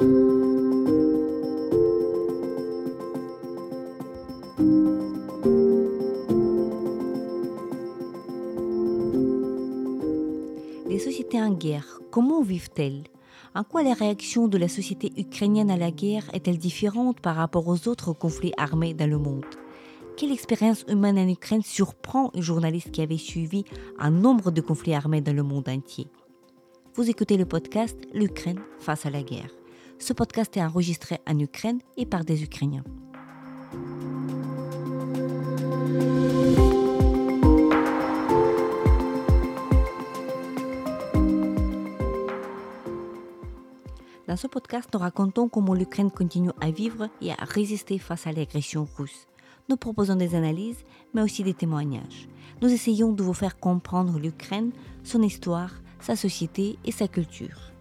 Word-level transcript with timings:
Les 0.00 0.06
sociétés 11.00 11.42
en 11.42 11.50
guerre, 11.50 11.98
comment 12.12 12.42
vivent-elles? 12.42 13.02
En 13.56 13.64
quoi 13.64 13.82
la 13.82 13.94
réaction 13.94 14.46
de 14.46 14.56
la 14.56 14.68
société 14.68 15.10
ukrainienne 15.16 15.68
à 15.68 15.76
la 15.76 15.90
guerre 15.90 16.30
est-elle 16.32 16.58
différente 16.58 17.20
par 17.20 17.34
rapport 17.34 17.66
aux 17.66 17.88
autres 17.88 18.12
conflits 18.12 18.52
armés 18.56 18.94
dans 18.94 19.10
le 19.10 19.18
monde? 19.18 19.46
Quelle 20.16 20.30
expérience 20.30 20.84
humaine 20.86 21.18
en 21.18 21.28
Ukraine 21.28 21.62
surprend 21.62 22.30
une 22.34 22.42
journaliste 22.42 22.92
qui 22.92 23.02
avait 23.02 23.16
suivi 23.16 23.64
un 23.98 24.10
nombre 24.10 24.52
de 24.52 24.60
conflits 24.60 24.94
armés 24.94 25.22
dans 25.22 25.34
le 25.34 25.42
monde 25.42 25.68
entier? 25.68 26.06
Vous 26.94 27.10
écoutez 27.10 27.36
le 27.36 27.46
podcast 27.46 27.98
L'Ukraine 28.14 28.60
face 28.78 29.04
à 29.04 29.10
la 29.10 29.22
guerre. 29.24 29.57
Ce 30.00 30.12
podcast 30.12 30.56
est 30.56 30.62
enregistré 30.62 31.18
en 31.26 31.38
Ukraine 31.38 31.80
et 31.96 32.06
par 32.06 32.24
des 32.24 32.42
Ukrainiens. 32.42 32.84
Dans 44.26 44.36
ce 44.36 44.46
podcast, 44.46 44.88
nous 44.92 45.00
racontons 45.00 45.48
comment 45.48 45.74
l'Ukraine 45.74 46.10
continue 46.10 46.50
à 46.60 46.70
vivre 46.70 47.08
et 47.20 47.32
à 47.32 47.44
résister 47.44 47.98
face 47.98 48.26
à 48.26 48.32
l'agression 48.32 48.86
russe. 48.96 49.26
Nous 49.68 49.76
proposons 49.76 50.16
des 50.16 50.34
analyses, 50.34 50.84
mais 51.12 51.22
aussi 51.22 51.42
des 51.42 51.54
témoignages. 51.54 52.28
Nous 52.62 52.72
essayons 52.72 53.12
de 53.12 53.22
vous 53.22 53.34
faire 53.34 53.58
comprendre 53.58 54.18
l'Ukraine, 54.18 54.70
son 55.02 55.22
histoire, 55.22 55.72
sa 56.00 56.14
société 56.14 56.78
et 56.84 56.92
sa 56.92 57.08
culture. 57.08 57.72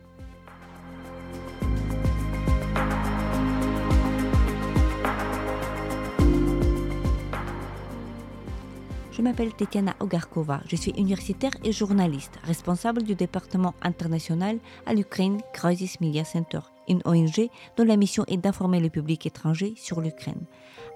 Je 9.17 9.23
m'appelle 9.23 9.51
Tetiana 9.51 9.95
Ogarkova, 9.99 10.61
je 10.67 10.75
suis 10.75 10.91
universitaire 10.91 11.53
et 11.63 11.71
journaliste, 11.71 12.37
responsable 12.43 13.01
du 13.01 13.15
département 13.15 13.73
international 13.81 14.59
à 14.85 14.93
l'Ukraine 14.93 15.41
Crisis 15.55 15.99
Media 16.01 16.23
Center, 16.23 16.59
une 16.87 17.01
ONG 17.03 17.49
dont 17.77 17.83
la 17.83 17.97
mission 17.97 18.25
est 18.27 18.37
d'informer 18.37 18.79
le 18.79 18.91
public 18.91 19.25
étranger 19.25 19.73
sur 19.75 20.01
l'Ukraine. 20.01 20.45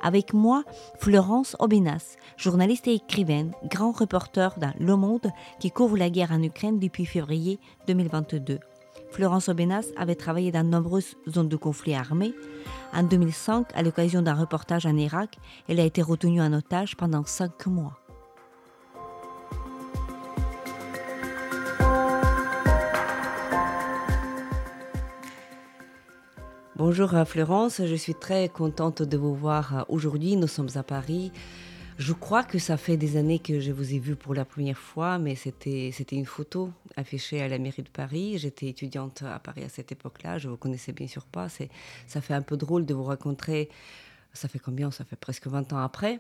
Avec 0.04 0.34
moi, 0.34 0.64
Florence 1.00 1.56
Obinas, 1.58 2.18
journaliste 2.38 2.88
et 2.88 2.94
écrivaine, 2.94 3.54
grand 3.72 3.92
reporter 3.92 4.54
dans 4.60 4.74
Le 4.80 4.96
Monde 4.96 5.32
qui 5.60 5.72
couvre 5.72 5.98
la 5.98 6.12
guerre 6.12 6.32
en 6.32 6.44
Ukraine 6.44 6.78
depuis 6.78 7.08
février 7.08 7.60
2022. 7.88 8.60
Florence 9.10 9.50
Obenas 9.50 9.88
avait 9.98 10.16
travaillé 10.16 10.52
dans 10.52 10.64
de 10.64 10.70
nombreuses 10.70 11.16
zones 11.28 11.50
de 11.50 11.58
conflit 11.58 11.96
armés. 11.96 12.36
En 12.94 13.02
2005, 13.02 13.70
à 13.74 13.82
l'occasion 13.82 14.22
d'un 14.22 14.36
reportage 14.36 14.86
en 14.86 14.96
Irak, 14.96 15.38
elle 15.68 15.80
a 15.80 15.86
été 15.86 16.04
retenue 16.04 16.42
en 16.42 16.54
otage 16.54 16.96
pendant 16.96 17.26
cinq 17.26 17.66
mois. 17.66 18.01
Bonjour 26.84 27.14
Florence, 27.28 27.80
je 27.86 27.94
suis 27.94 28.16
très 28.16 28.50
contente 28.50 29.04
de 29.04 29.16
vous 29.16 29.36
voir 29.36 29.86
aujourd'hui. 29.88 30.36
Nous 30.36 30.48
sommes 30.48 30.70
à 30.74 30.82
Paris. 30.82 31.32
Je 32.00 32.12
crois 32.12 32.44
que 32.44 32.58
ça 32.58 32.76
fait 32.76 32.98
des 32.98 33.18
années 33.18 33.38
que 33.38 33.60
je 33.60 33.72
vous 33.72 33.94
ai 33.94 34.00
vu 34.00 34.16
pour 34.16 34.34
la 34.34 34.46
première 34.46 34.80
fois, 34.80 35.20
mais 35.20 35.36
c'était, 35.36 35.92
une 36.12 36.26
photo 36.26 36.72
affichée 36.98 37.40
à 37.40 37.48
la 37.48 37.60
mairie 37.60 37.84
de 37.84 37.90
Paris. 37.90 38.40
J'étais 38.40 38.66
étudiante 38.66 39.22
à 39.22 39.38
Paris 39.38 39.64
à 39.64 39.70
cette 39.70 39.92
époque-là, 39.92 40.40
je 40.40 40.50
vous 40.50 40.58
connaissais 40.58 40.92
bien 40.92 41.06
sûr 41.06 41.26
pas. 41.26 41.50
Ça 42.08 42.20
fait 42.20 42.34
un 42.34 42.42
peu 42.42 42.58
drôle 42.58 42.88
de 42.88 42.96
vous 42.96 43.04
rencontrer 43.04 43.70
ça 44.34 44.48
fait 44.48 44.60
combien? 44.60 44.92
Ça 44.92 45.04
fait 45.04 45.16
presque 45.16 45.48
20 45.48 45.74
ans 45.74 45.80
après. 45.80 46.20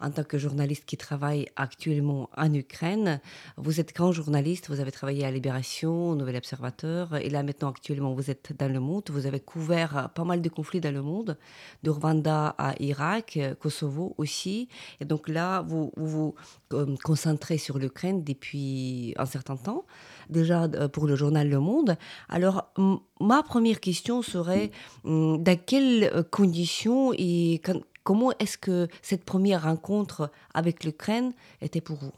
En 0.00 0.10
tant 0.10 0.24
que 0.24 0.38
journaliste 0.38 0.84
qui 0.84 0.96
travaille 0.96 1.46
actuellement 1.56 2.30
en 2.36 2.52
Ukraine, 2.54 3.20
vous 3.56 3.80
êtes 3.80 3.94
grand 3.94 4.12
journaliste, 4.12 4.68
vous 4.68 4.80
avez 4.80 4.92
travaillé 4.92 5.24
à 5.24 5.30
Libération, 5.30 6.14
Nouvel 6.14 6.36
Observateur, 6.36 7.16
et 7.16 7.30
là 7.30 7.42
maintenant 7.42 7.70
actuellement 7.70 8.14
vous 8.14 8.30
êtes 8.30 8.54
dans 8.56 8.72
le 8.72 8.80
monde, 8.80 9.04
vous 9.10 9.26
avez 9.26 9.40
couvert 9.40 10.10
pas 10.14 10.24
mal 10.24 10.40
de 10.40 10.48
conflits 10.48 10.80
dans 10.80 10.94
le 10.94 11.02
monde, 11.02 11.36
de 11.82 11.90
Rwanda 11.90 12.54
à 12.58 12.74
Irak, 12.80 13.38
Kosovo 13.60 14.14
aussi, 14.18 14.68
et 15.00 15.04
donc 15.04 15.28
là 15.28 15.62
vous 15.62 15.80
vous, 15.80 15.92
vous 15.96 16.34
euh, 16.72 16.96
concentrez 17.02 17.58
sur 17.58 17.78
l'Ukraine 17.78 18.22
depuis 18.24 19.14
un 19.16 19.26
certain 19.26 19.56
temps 19.56 19.84
déjà 20.30 20.64
euh, 20.64 20.88
pour 20.88 21.06
le 21.06 21.16
journal 21.16 21.48
Le 21.48 21.60
Monde. 21.60 21.96
Alors, 22.28 22.72
ma 23.20 23.42
première 23.42 23.80
question 23.80 24.22
serait 24.22 24.70
dans 25.04 25.58
quelles 25.66 26.04
euh, 26.04 26.22
conditions 26.22 27.12
et 27.16 27.60
comment 28.04 28.32
est-ce 28.38 28.58
que 28.58 28.88
cette 29.02 29.24
première 29.24 29.64
rencontre 29.64 30.30
avec 30.54 30.84
l'Ukraine 30.84 31.32
était 31.60 31.80
pour 31.80 31.96
vous? 31.98 32.12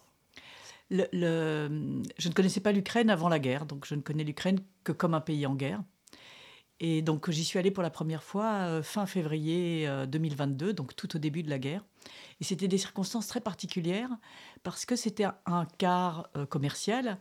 Je 0.90 0.98
ne 1.08 2.32
connaissais 2.34 2.60
pas 2.60 2.72
l'Ukraine 2.72 3.08
avant 3.08 3.30
la 3.30 3.38
guerre, 3.38 3.64
donc 3.64 3.86
je 3.86 3.94
ne 3.94 4.02
connais 4.02 4.24
l'Ukraine 4.24 4.60
que 4.84 4.92
comme 4.92 5.14
un 5.14 5.20
pays 5.20 5.46
en 5.46 5.54
guerre. 5.54 5.82
Et 6.80 7.00
donc 7.00 7.30
j'y 7.30 7.44
suis 7.44 7.58
allée 7.58 7.70
pour 7.70 7.84
la 7.84 7.90
première 7.90 8.24
fois 8.24 8.44
euh, 8.44 8.82
fin 8.82 9.06
février 9.06 9.88
2022, 10.08 10.72
donc 10.72 10.96
tout 10.96 11.16
au 11.16 11.18
début 11.18 11.42
de 11.42 11.48
la 11.48 11.58
guerre. 11.58 11.84
Et 12.40 12.44
c'était 12.44 12.68
des 12.68 12.78
circonstances 12.78 13.28
très 13.28 13.40
particulières 13.40 14.10
parce 14.64 14.84
que 14.84 14.96
c'était 14.96 15.26
un 15.46 15.64
quart 15.78 16.28
commercial 16.48 17.18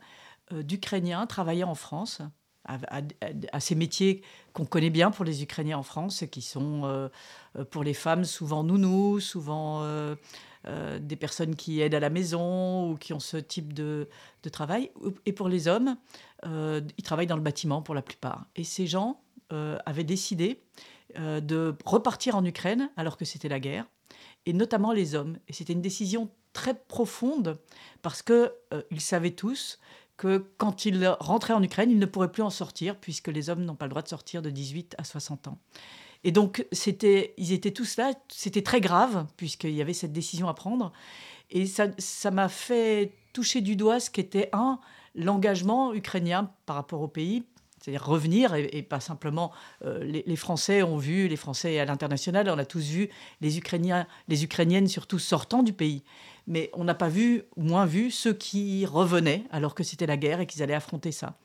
d'Ukrainiens 0.52 1.26
travaillant 1.26 1.70
en 1.70 1.74
France, 1.74 2.22
à, 2.64 3.60
ces 3.60 3.74
métiers 3.74 4.22
qu'on 4.52 4.64
connaît 4.64 4.90
bien 4.90 5.10
pour 5.10 5.24
les 5.24 5.42
Ukrainiens 5.42 5.78
en 5.78 5.82
France, 5.82 6.24
qui 6.30 6.42
sont 6.42 6.82
euh, 6.84 7.08
euh, 7.56 7.64
pour 7.64 7.82
les 7.82 7.94
femmes 7.94 8.24
souvent 8.24 8.62
nounous, 8.62 9.20
souvent 9.20 9.84
des 11.00 11.16
personnes 11.16 11.56
qui 11.56 11.80
aident 11.80 11.96
à 11.96 12.00
la 12.00 12.10
maison 12.10 12.88
ou 12.88 12.96
qui 12.96 13.12
ont 13.12 13.20
ce 13.20 13.36
type 13.36 13.72
de, 13.72 14.08
travail. 14.52 14.92
Et 15.26 15.32
pour 15.32 15.48
les 15.48 15.66
hommes, 15.66 15.96
ils 16.44 17.02
travaillent 17.02 17.26
dans 17.26 17.36
le 17.36 17.42
bâtiment 17.42 17.82
pour 17.82 17.96
la 17.96 18.02
plupart. 18.02 18.46
Et 18.54 18.62
ces 18.62 18.86
gens 18.86 19.20
avaient 19.50 20.04
décidé 20.04 20.62
de 21.16 21.74
repartir 21.84 22.36
en 22.36 22.44
Ukraine 22.44 22.90
alors 22.96 23.16
que 23.16 23.24
c'était 23.24 23.48
la 23.48 23.58
guerre, 23.58 23.86
et 24.46 24.52
notamment 24.52 24.92
les 24.92 25.16
hommes. 25.16 25.36
Et 25.48 25.52
c'était 25.52 25.72
une 25.72 25.82
décision 25.82 26.30
très 26.52 26.74
profonde 26.74 27.58
parce 28.02 28.22
qu'ils 28.22 28.52
ils 28.92 29.00
savaient 29.00 29.32
tous 29.32 29.80
quand 30.56 30.84
ils 30.84 31.06
rentraient 31.20 31.54
en 31.54 31.62
Ukraine, 31.62 31.90
ils 31.90 31.98
ne 31.98 32.06
pourraient 32.06 32.32
plus 32.32 32.42
en 32.42 32.50
sortir, 32.50 32.96
puisque 32.96 33.28
les 33.28 33.50
hommes 33.50 33.64
n'ont 33.64 33.74
pas 33.74 33.86
le 33.86 33.90
droit 33.90 34.02
de 34.02 34.08
sortir 34.08 34.42
de 34.42 34.50
18 34.50 34.94
à 34.98 35.04
60 35.04 35.48
ans. 35.48 35.58
Et 36.24 36.30
donc, 36.30 36.64
c'était, 36.72 37.34
ils 37.36 37.52
étaient 37.52 37.72
tous 37.72 37.96
là, 37.96 38.12
c'était 38.28 38.62
très 38.62 38.80
grave, 38.80 39.26
puisqu'il 39.36 39.72
y 39.72 39.82
avait 39.82 39.92
cette 39.92 40.12
décision 40.12 40.48
à 40.48 40.54
prendre. 40.54 40.92
Et 41.50 41.66
ça, 41.66 41.86
ça 41.98 42.30
m'a 42.30 42.48
fait 42.48 43.12
toucher 43.32 43.60
du 43.60 43.76
doigt 43.76 43.98
ce 43.98 44.10
qu'était, 44.10 44.48
un, 44.52 44.78
l'engagement 45.14 45.92
ukrainien 45.94 46.50
par 46.66 46.76
rapport 46.76 47.00
au 47.00 47.08
pays, 47.08 47.44
c'est-à-dire 47.82 48.04
revenir 48.06 48.54
et, 48.54 48.82
pas 48.82 49.00
simplement 49.00 49.50
euh, 49.84 50.04
les, 50.04 50.36
Français 50.36 50.82
ont 50.82 50.98
vu 50.98 51.26
les 51.26 51.36
Français 51.36 51.80
à 51.80 51.84
l'international 51.84 52.48
on 52.48 52.58
a 52.58 52.64
tous 52.64 52.84
vu 52.84 53.08
les 53.40 53.58
Ukrainiens 53.58 54.06
les 54.28 54.44
Ukrainiennes 54.44 54.86
surtout 54.86 55.18
sortant 55.18 55.64
du 55.64 55.72
pays 55.72 56.04
mais 56.46 56.70
on 56.74 56.84
n'a 56.84 56.94
pas 56.94 57.08
vu, 57.08 57.42
moins 57.56 57.86
vu, 57.86 58.10
ceux 58.10 58.32
qui 58.32 58.86
revenaient 58.86 59.44
alors 59.50 59.74
que 59.74 59.82
c'était 59.82 60.06
la 60.06 60.16
guerre 60.16 60.40
et 60.40 60.46
qu'ils 60.46 60.62
allaient 60.62 60.74
affronter 60.74 61.12
ça. 61.12 61.38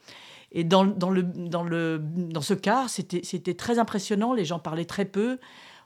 Et 0.51 0.63
dans, 0.63 0.85
dans, 0.85 1.09
le, 1.09 1.23
dans, 1.23 1.63
le, 1.63 1.99
dans 2.01 2.41
ce 2.41 2.53
cas, 2.53 2.87
c'était 2.87 3.53
très 3.53 3.79
impressionnant, 3.79 4.33
les 4.33 4.45
gens 4.45 4.59
parlaient 4.59 4.85
très 4.85 5.05
peu, 5.05 5.39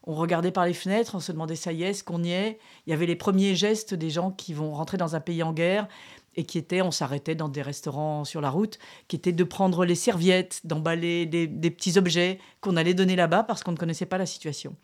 on 0.03 0.13
regardait 0.13 0.51
par 0.51 0.65
les 0.65 0.73
fenêtres, 0.73 1.15
on 1.15 1.19
se 1.19 1.31
demandait 1.31 1.55
ça 1.55 1.71
y 1.71 1.83
est, 1.83 1.89
est-ce 1.89 2.03
qu'on 2.03 2.23
y 2.23 2.31
est? 2.31 2.59
Il 2.85 2.91
y 2.91 2.93
avait 2.93 3.05
les 3.05 3.15
premiers 3.15 3.55
gestes 3.55 3.93
des 3.93 4.09
gens 4.09 4.31
qui 4.31 4.53
vont 4.53 4.71
rentrer 4.73 4.97
dans 4.97 5.15
un 5.15 5.19
pays 5.19 5.43
en 5.43 5.53
guerre 5.53 5.87
et 6.35 6.43
qui 6.43 6.57
étaient, 6.57 6.81
on 6.81 6.91
s'arrêtait 6.91 7.35
dans 7.35 7.49
des 7.49 7.61
restaurants 7.61 8.23
sur 8.23 8.39
la 8.39 8.49
route, 8.49 8.79
qui 9.07 9.15
étaient 9.15 9.31
de 9.31 9.43
prendre 9.43 9.83
les 9.83 9.95
serviettes, 9.95 10.61
d'emballer 10.63 11.25
des, 11.25 11.45
des 11.47 11.71
petits 11.71 11.97
objets 11.97 12.39
qu'on 12.61 12.77
allait 12.77 12.93
donner 12.93 13.15
là-bas 13.15 13.43
parce 13.43 13.63
qu'on 13.63 13.73
ne 13.73 13.77
connaissait 13.77 14.05
pas 14.05 14.17
la 14.17 14.25
situation. 14.25 14.75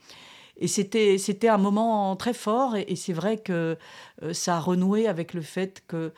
Et 0.59 0.67
c'était, 0.67 1.17
c'était 1.17 1.49
un 1.49 1.57
moment 1.57 2.15
très 2.15 2.33
fort, 2.33 2.75
et, 2.75 2.95
c'est 2.95 3.13
vrai 3.13 3.37
que 3.37 3.77
euh, 4.23 4.33
ça 4.33 4.57
a 4.57 4.59
renoué 4.59 5.07
avec 5.07 5.33
le 5.33 5.41
fait 5.41 5.83
que 5.87 6.11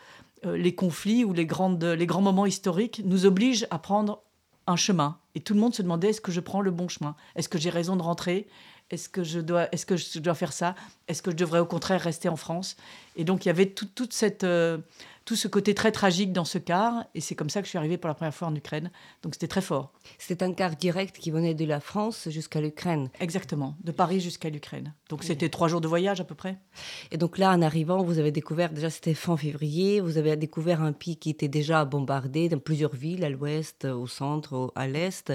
euh, 0.46 0.56
les 0.56 0.74
conflits 0.74 1.26
ou 1.26 1.34
les, 1.34 1.46
grandes, 1.46 1.84
les 1.84 2.06
grands 2.06 2.22
moments 2.22 2.46
historiques 2.46 3.02
nous 3.04 3.26
obligent 3.26 3.68
à 3.70 3.80
prendre 3.80 4.22
un 4.68 4.78
chemin. 4.78 5.18
Et 5.36 5.42
tout 5.42 5.54
le 5.54 5.60
monde 5.60 5.74
se 5.74 5.82
demandait 5.82 6.10
est-ce 6.10 6.22
que 6.22 6.32
je 6.32 6.40
prends 6.40 6.62
le 6.62 6.72
bon 6.72 6.88
chemin? 6.88 7.16
Est-ce 7.36 7.50
que 7.50 7.58
j'ai 7.58 7.70
raison 7.70 7.96
de 7.96 8.02
rentrer? 8.02 8.48
Est-ce 8.92 9.10
que, 9.10 9.24
je 9.24 9.40
dois, 9.40 9.68
est-ce 9.74 9.86
que 9.86 9.98
je 9.98 10.20
dois 10.20 10.34
faire 10.34 10.54
ça? 10.54 10.74
Est-ce 11.08 11.22
que 11.22 11.32
je 11.32 11.36
devrais 11.36 11.60
au 11.60 11.66
contraire 11.66 12.02
rester 12.02 12.30
en 12.30 12.36
France? 12.36 12.78
Et 13.16 13.24
donc 13.24 13.46
il 13.46 13.50
y 13.50 13.52
avait 13.52 13.68
toute 13.68 14.14
cette, 14.14 14.44
euh, 14.44 14.78
tout 15.30 15.36
ce 15.36 15.48
côté 15.48 15.76
très 15.76 15.92
tragique 15.92 16.34
dans 16.34 16.44
ce 16.44 16.58
car. 16.58 17.06
Et 17.14 17.22
c'est 17.22 17.36
comme 17.36 17.52
ça 17.52 17.62
que 17.62 17.68
je 17.68 17.70
suis 17.70 17.78
arrivée 17.78 18.00
pour 18.00 18.08
la 18.08 18.16
première 18.16 18.34
fois 18.34 18.48
en 18.48 18.56
Ukraine. 18.56 18.90
Donc 19.22 19.36
c'était 19.36 19.48
très 19.48 19.62
fort. 19.62 19.94
C'était 20.18 20.44
un 20.44 20.54
car 20.54 20.76
direct 20.76 21.20
qui 21.20 21.30
venait 21.30 21.54
de 21.54 21.66
la 21.66 21.80
France 21.80 22.30
jusqu'à 22.32 22.60
l'Ukraine. 22.62 23.10
Exactement, 23.20 23.76
de 23.84 23.92
Paris 23.92 24.22
jusqu'à 24.22 24.50
l'Ukraine. 24.50 24.96
Donc 25.08 25.24
c'était 25.24 25.50
trois 25.50 25.68
jours 25.68 25.82
de 25.82 25.88
voyage 25.88 26.20
à 26.20 26.24
peu 26.24 26.34
près. 26.34 26.58
Et 27.12 27.18
donc 27.18 27.38
là, 27.38 27.52
en 27.52 27.62
arrivant, 27.62 28.02
vous 28.02 28.18
avez 28.18 28.32
découvert, 28.32 28.72
déjà 28.72 28.90
c'était 28.90 29.14
fin 29.14 29.38
février, 29.38 30.02
vous 30.02 30.18
avez 30.18 30.36
découvert 30.36 30.82
un 30.82 30.94
pays 30.94 31.18
qui 31.18 31.30
était 31.30 31.48
déjà 31.48 31.86
bombardé 31.86 32.50
dans 32.50 32.58
plusieurs 32.58 32.96
villes, 32.96 33.24
à 33.24 33.30
l'ouest, 33.30 33.86
au 33.86 34.08
centre, 34.08 34.72
à 34.74 34.88
l'est. 34.88 35.32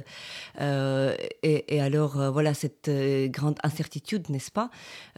Euh, 0.61 1.15
et, 1.45 1.81
alors, 1.81 2.21
euh, 2.21 2.31
voilà, 2.31 2.53
cette 2.53 2.89
euh, 2.89 3.29
grande 3.29 3.61
incertitude, 3.63 4.29
n'est-ce 4.29 4.51
pas, 4.51 4.71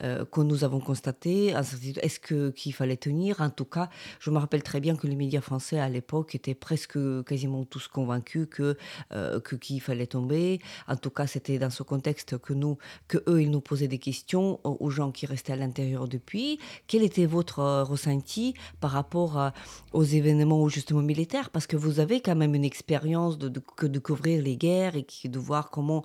que 0.02 0.40
nous 0.42 0.64
avons 0.64 0.80
constatée. 0.80 1.54
Est-ce 2.02 2.50
qu'il 2.50 2.74
fallait 2.74 2.98
tenir? 2.98 3.40
En 3.40 3.48
tout 3.48 3.64
cas, 3.64 3.88
je 4.20 4.30
me 4.30 4.36
rappelle 4.36 4.62
très 4.66 4.80
bien 4.80 4.96
que 4.96 5.06
les 5.06 5.14
médias 5.14 5.40
français 5.40 5.78
à 5.78 5.88
l'époque 5.88 6.34
étaient 6.34 6.56
presque 6.56 6.98
quasiment 7.24 7.64
tous 7.64 7.86
convaincus 7.86 8.48
que 8.50 8.76
euh, 9.12 9.40
qu'il 9.40 9.80
fallait 9.80 10.08
tomber. 10.08 10.58
En 10.88 10.96
tout 10.96 11.10
cas, 11.10 11.28
c'était 11.28 11.60
dans 11.60 11.70
ce 11.70 11.84
contexte 11.84 12.36
que 12.38 12.52
nous, 12.52 12.76
que 13.06 13.18
eux, 13.28 13.42
ils 13.42 13.50
nous 13.50 13.60
posaient 13.60 13.86
des 13.86 14.00
questions 14.00 14.58
aux 14.64 14.90
gens 14.90 15.12
qui 15.12 15.24
restaient 15.24 15.52
à 15.52 15.56
l'intérieur 15.56 16.08
depuis. 16.08 16.58
Quel 16.88 17.04
était 17.04 17.26
votre 17.26 17.60
euh, 17.60 17.84
ressenti 17.84 18.54
par 18.80 18.90
rapport 18.90 19.38
euh, 19.38 19.50
aux 19.92 20.02
événements 20.02 20.68
justement 20.68 21.02
militaires? 21.02 21.50
Parce 21.50 21.68
que 21.68 21.76
vous 21.76 22.00
avez 22.00 22.20
quand 22.20 22.34
même 22.34 22.56
une 22.56 22.64
expérience 22.64 23.38
de, 23.38 23.48
de, 23.48 23.98
couvrir 24.00 24.42
les 24.42 24.56
guerres 24.56 24.96
et 24.96 25.28
de 25.28 25.38
voir 25.38 25.70
comment 25.70 26.04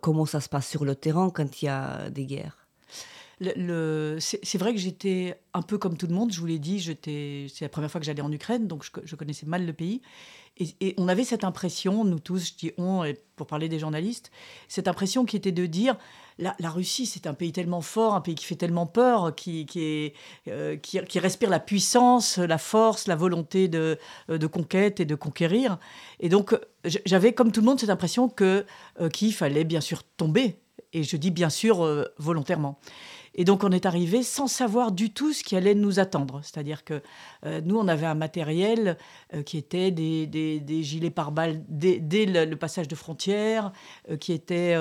comment 0.00 0.26
ça 0.26 0.40
se 0.40 0.48
passe 0.48 0.68
sur 0.68 0.84
le 0.84 0.94
terrain 0.94 1.30
quand 1.30 1.60
il 1.60 1.64
y 1.66 1.68
a 1.68 2.08
des 2.10 2.26
guerres 2.26 2.63
c'est 4.20 4.58
vrai 4.58 4.72
que 4.72 4.80
j'étais 4.80 5.38
un 5.52 5.62
peu 5.62 5.78
comme 5.78 5.96
tout 5.96 6.06
le 6.06 6.14
monde, 6.14 6.32
je 6.32 6.40
vous 6.40 6.46
l'ai 6.46 6.58
dit, 6.58 6.80
c'est 6.82 7.60
la 7.60 7.68
première 7.68 7.90
fois 7.90 8.00
que 8.00 8.06
j'allais 8.06 8.22
en 8.22 8.32
Ukraine, 8.32 8.66
donc 8.66 8.84
je, 9.04 9.16
connaissais 9.16 9.46
mal 9.46 9.64
le 9.66 9.72
pays. 9.72 10.02
Et, 10.56 10.94
on 10.98 11.08
avait 11.08 11.24
cette 11.24 11.42
impression, 11.42 12.04
nous 12.04 12.20
tous, 12.20 12.48
je 12.48 12.54
dis 12.54 12.72
on, 12.78 13.02
et 13.04 13.18
pour 13.34 13.46
parler 13.46 13.68
des 13.68 13.78
journalistes, 13.78 14.30
cette 14.68 14.86
impression 14.86 15.24
qui 15.24 15.36
était 15.36 15.52
de 15.52 15.66
dire 15.66 15.96
la, 16.38 16.70
Russie, 16.70 17.06
c'est 17.06 17.26
un 17.26 17.34
pays 17.34 17.52
tellement 17.52 17.80
fort, 17.80 18.14
un 18.14 18.20
pays 18.20 18.34
qui 18.34 18.44
fait 18.44 18.56
tellement 18.56 18.86
peur, 18.86 19.34
qui, 19.34 20.12
euh, 20.48 20.76
respire 21.16 21.50
la 21.50 21.60
puissance, 21.60 22.38
la 22.38 22.58
force, 22.58 23.06
la 23.06 23.16
volonté 23.16 23.68
de, 23.68 23.98
euh, 24.30 24.48
conquête 24.48 25.00
et 25.00 25.04
de 25.04 25.14
conquérir. 25.14 25.78
Et 26.20 26.28
donc, 26.28 26.56
j'avais, 26.84 27.32
comme 27.32 27.52
tout 27.52 27.60
le 27.60 27.66
monde, 27.66 27.80
cette 27.80 27.90
impression 27.90 28.28
que 28.28 28.66
euh, 29.00 29.08
qu'il 29.08 29.32
fallait 29.32 29.64
bien 29.64 29.80
sûr 29.80 30.02
tomber. 30.02 30.56
Et 30.92 31.02
je 31.02 31.16
dis 31.16 31.32
bien 31.32 31.50
sûr 31.50 31.84
volontairement. 32.18 32.78
Et 33.34 33.44
donc 33.44 33.64
on 33.64 33.72
est 33.72 33.86
arrivé 33.86 34.22
sans 34.22 34.46
savoir 34.46 34.92
du 34.92 35.10
tout 35.10 35.32
ce 35.32 35.42
qui 35.42 35.56
allait 35.56 35.74
nous 35.74 35.98
attendre. 35.98 36.40
C'est-à-dire 36.42 36.84
que 36.84 37.02
euh, 37.44 37.60
nous, 37.64 37.76
on 37.76 37.88
avait 37.88 38.06
un 38.06 38.14
matériel 38.14 38.96
euh, 39.34 39.42
qui 39.42 39.58
était 39.58 39.90
des, 39.90 40.82
gilets 40.82 41.10
pare-balles 41.10 41.62
dès, 41.68 42.26
le, 42.26 42.54
passage 42.54 42.88
de 42.88 42.94
frontières, 42.94 43.72
euh, 44.10 44.16
qui 44.16 44.32
était 44.32 44.76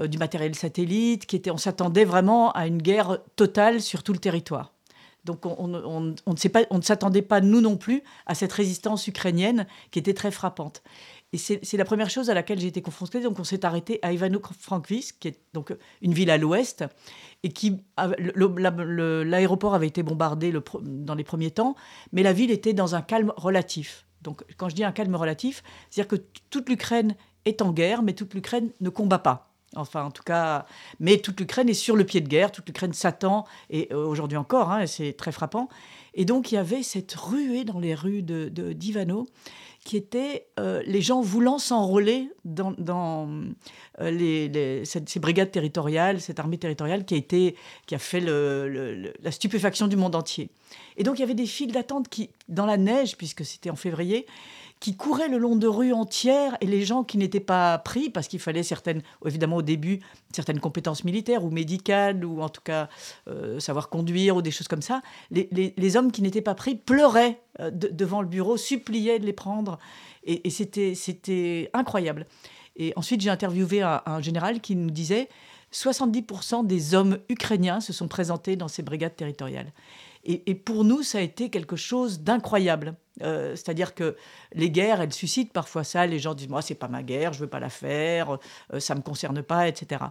du 0.00 0.18
matériel 0.18 0.54
satellite, 0.54 1.26
qui 1.26 1.36
était, 1.36 1.50
on 1.50 1.56
s'attendait 1.56 2.04
vraiment 2.04 2.50
à 2.52 2.66
une 2.66 2.80
guerre 2.82 3.18
totale 3.36 3.80
sur 3.80 4.02
tout 4.02 4.12
le 4.12 4.18
territoire. 4.18 4.72
Donc 5.24 5.46
on 5.46 5.68
ne 5.68 6.82
s'attendait 6.82 7.22
pas, 7.22 7.40
nous 7.40 7.60
non 7.60 7.76
plus, 7.76 8.02
à 8.26 8.34
cette 8.34 8.52
résistance 8.52 9.06
ukrainienne 9.06 9.66
qui 9.90 10.00
était 10.00 10.14
très 10.14 10.32
frappante. 10.32 10.82
Et 11.34 11.38
c'est 11.38 11.76
la 11.78 11.86
première 11.86 12.10
chose 12.10 12.28
à 12.28 12.34
laquelle 12.34 12.60
j'ai 12.60 12.66
été 12.66 12.82
confrontée. 12.82 13.20
Donc, 13.20 13.38
on 13.38 13.44
s'est 13.44 13.64
arrêté 13.64 13.98
à 14.02 14.12
Ivano-Frankivsk, 14.12 15.18
qui 15.18 15.28
est 15.28 15.40
donc 15.54 15.74
une 16.02 16.12
ville 16.12 16.30
à 16.30 16.36
l'ouest, 16.36 16.84
et 17.42 17.48
qui 17.48 17.82
l'aéroport 17.96 19.74
avait 19.74 19.86
été 19.86 20.02
bombardé 20.02 20.52
dans 20.82 21.14
les 21.14 21.24
premiers 21.24 21.50
temps, 21.50 21.74
mais 22.12 22.22
la 22.22 22.34
ville 22.34 22.50
était 22.50 22.74
dans 22.74 22.94
un 22.94 23.00
calme 23.00 23.32
relatif. 23.36 24.04
Donc, 24.20 24.44
quand 24.58 24.68
je 24.68 24.74
dis 24.74 24.84
un 24.84 24.92
calme 24.92 25.16
relatif, 25.16 25.62
c'est-à-dire 25.88 26.18
que 26.18 26.22
toute 26.50 26.68
l'Ukraine 26.68 27.16
est 27.46 27.62
en 27.62 27.72
guerre, 27.72 28.02
mais 28.02 28.12
toute 28.12 28.34
l'Ukraine 28.34 28.70
ne 28.80 28.90
combat 28.90 29.18
pas. 29.18 29.48
Enfin, 29.74 30.04
en 30.04 30.10
tout 30.10 30.22
cas, 30.22 30.66
mais 31.00 31.16
toute 31.16 31.40
l'Ukraine 31.40 31.68
est 31.68 31.74
sur 31.74 31.96
le 31.96 32.04
pied 32.04 32.20
de 32.20 32.28
guerre, 32.28 32.52
toute 32.52 32.66
l'Ukraine 32.66 32.92
s'attend, 32.92 33.46
et 33.70 33.88
euh, 33.90 34.04
aujourd'hui 34.04 34.36
encore, 34.36 34.70
hein, 34.70 34.86
c'est 34.86 35.14
très 35.14 35.32
frappant. 35.32 35.68
Et 36.14 36.24
donc, 36.24 36.52
il 36.52 36.56
y 36.56 36.58
avait 36.58 36.82
cette 36.82 37.12
ruée 37.14 37.64
dans 37.64 37.78
les 37.78 37.94
rues 37.94 38.22
de 38.22 38.48
d'Ivano 38.72 39.26
qui 39.84 39.96
était 39.96 40.46
euh, 40.60 40.80
les 40.86 41.00
gens 41.00 41.20
voulant 41.20 41.58
s'enrôler 41.58 42.28
dans, 42.44 43.28
euh, 44.00 44.84
ces 44.84 45.20
brigades 45.20 45.50
territoriales, 45.50 46.20
cette 46.20 46.38
armée 46.38 46.58
territoriale 46.58 47.04
qui 47.04 47.14
a, 47.14 47.16
été, 47.16 47.56
qui 47.86 47.94
a 47.94 47.98
fait 47.98 48.20
la 48.20 49.30
stupéfaction 49.32 49.88
du 49.88 49.96
monde 49.96 50.14
entier. 50.14 50.50
Et 50.96 51.02
donc 51.02 51.18
il 51.18 51.20
y 51.20 51.24
avait 51.24 51.34
des 51.34 51.46
files 51.46 51.72
d'attente 51.72 52.08
qui, 52.08 52.30
dans 52.48 52.66
la 52.66 52.76
neige, 52.76 53.16
puisque 53.16 53.44
c'était 53.44 53.70
en 53.70 53.76
février, 53.76 54.26
qui 54.82 54.96
couraient 54.96 55.28
le 55.28 55.38
long 55.38 55.54
de 55.54 55.68
rues 55.68 55.92
entières 55.92 56.56
et 56.60 56.66
les 56.66 56.84
gens 56.84 57.04
qui 57.04 57.16
n'étaient 57.16 57.38
pas 57.38 57.78
pris 57.78 58.10
parce 58.10 58.26
qu'il 58.26 58.40
fallait 58.40 58.64
certaines, 58.64 59.00
évidemment 59.24 59.58
au 59.58 59.62
début, 59.62 60.00
certaines 60.34 60.58
compétences 60.58 61.04
militaires 61.04 61.44
ou 61.44 61.50
médicales 61.50 62.24
ou 62.24 62.42
en 62.42 62.48
tout 62.48 62.62
cas 62.64 62.88
euh, 63.28 63.60
savoir 63.60 63.90
conduire 63.90 64.34
ou 64.34 64.42
des 64.42 64.50
choses 64.50 64.66
comme 64.66 64.82
ça, 64.82 65.00
les, 65.30 65.48
les, 65.52 65.96
hommes 65.96 66.10
qui 66.10 66.20
n'étaient 66.20 66.42
pas 66.42 66.56
pris 66.56 66.74
pleuraient 66.74 67.40
euh, 67.60 67.70
devant 67.70 68.22
le 68.22 68.26
bureau, 68.26 68.56
suppliaient 68.56 69.20
de 69.20 69.24
les 69.24 69.32
prendre 69.32 69.78
et, 70.24 70.50
c'était, 70.50 70.96
c'était 70.96 71.70
incroyable. 71.74 72.26
Et 72.74 72.92
ensuite 72.96 73.20
j'ai 73.20 73.30
interviewé 73.30 73.82
un, 73.82 74.02
un 74.04 74.20
général 74.20 74.60
qui 74.60 74.74
nous 74.74 74.90
disait 74.90 75.28
70% 75.72 76.66
des 76.66 76.94
hommes 76.96 77.18
ukrainiens 77.28 77.80
se 77.80 77.92
sont 77.92 78.08
présentés 78.08 78.56
dans 78.56 78.66
ces 78.66 78.82
brigades 78.82 79.14
territoriales. 79.14 79.72
Et, 80.24 80.54
pour 80.54 80.84
nous, 80.84 81.02
ça 81.02 81.18
a 81.18 81.20
été 81.20 81.50
quelque 81.50 81.74
chose 81.74 82.20
d'incroyable. 82.20 82.94
Euh, 83.20 83.50
c'est-à-dire 83.50 83.94
que 83.94 84.16
les 84.54 84.70
guerres, 84.70 85.00
elles 85.00 85.12
suscitent 85.12 85.52
parfois 85.52 85.84
ça. 85.84 86.06
Les 86.06 86.18
gens 86.18 86.34
disent 86.34 86.48
Moi, 86.48 86.62
c'est 86.62 86.74
pas 86.74 86.88
ma 86.88 87.02
guerre, 87.02 87.32
je 87.32 87.40
veux 87.40 87.46
pas 87.46 87.60
la 87.60 87.68
faire, 87.68 88.38
euh, 88.72 88.80
ça 88.80 88.94
me 88.94 89.02
concerne 89.02 89.42
pas, 89.42 89.68
etc. 89.68 90.04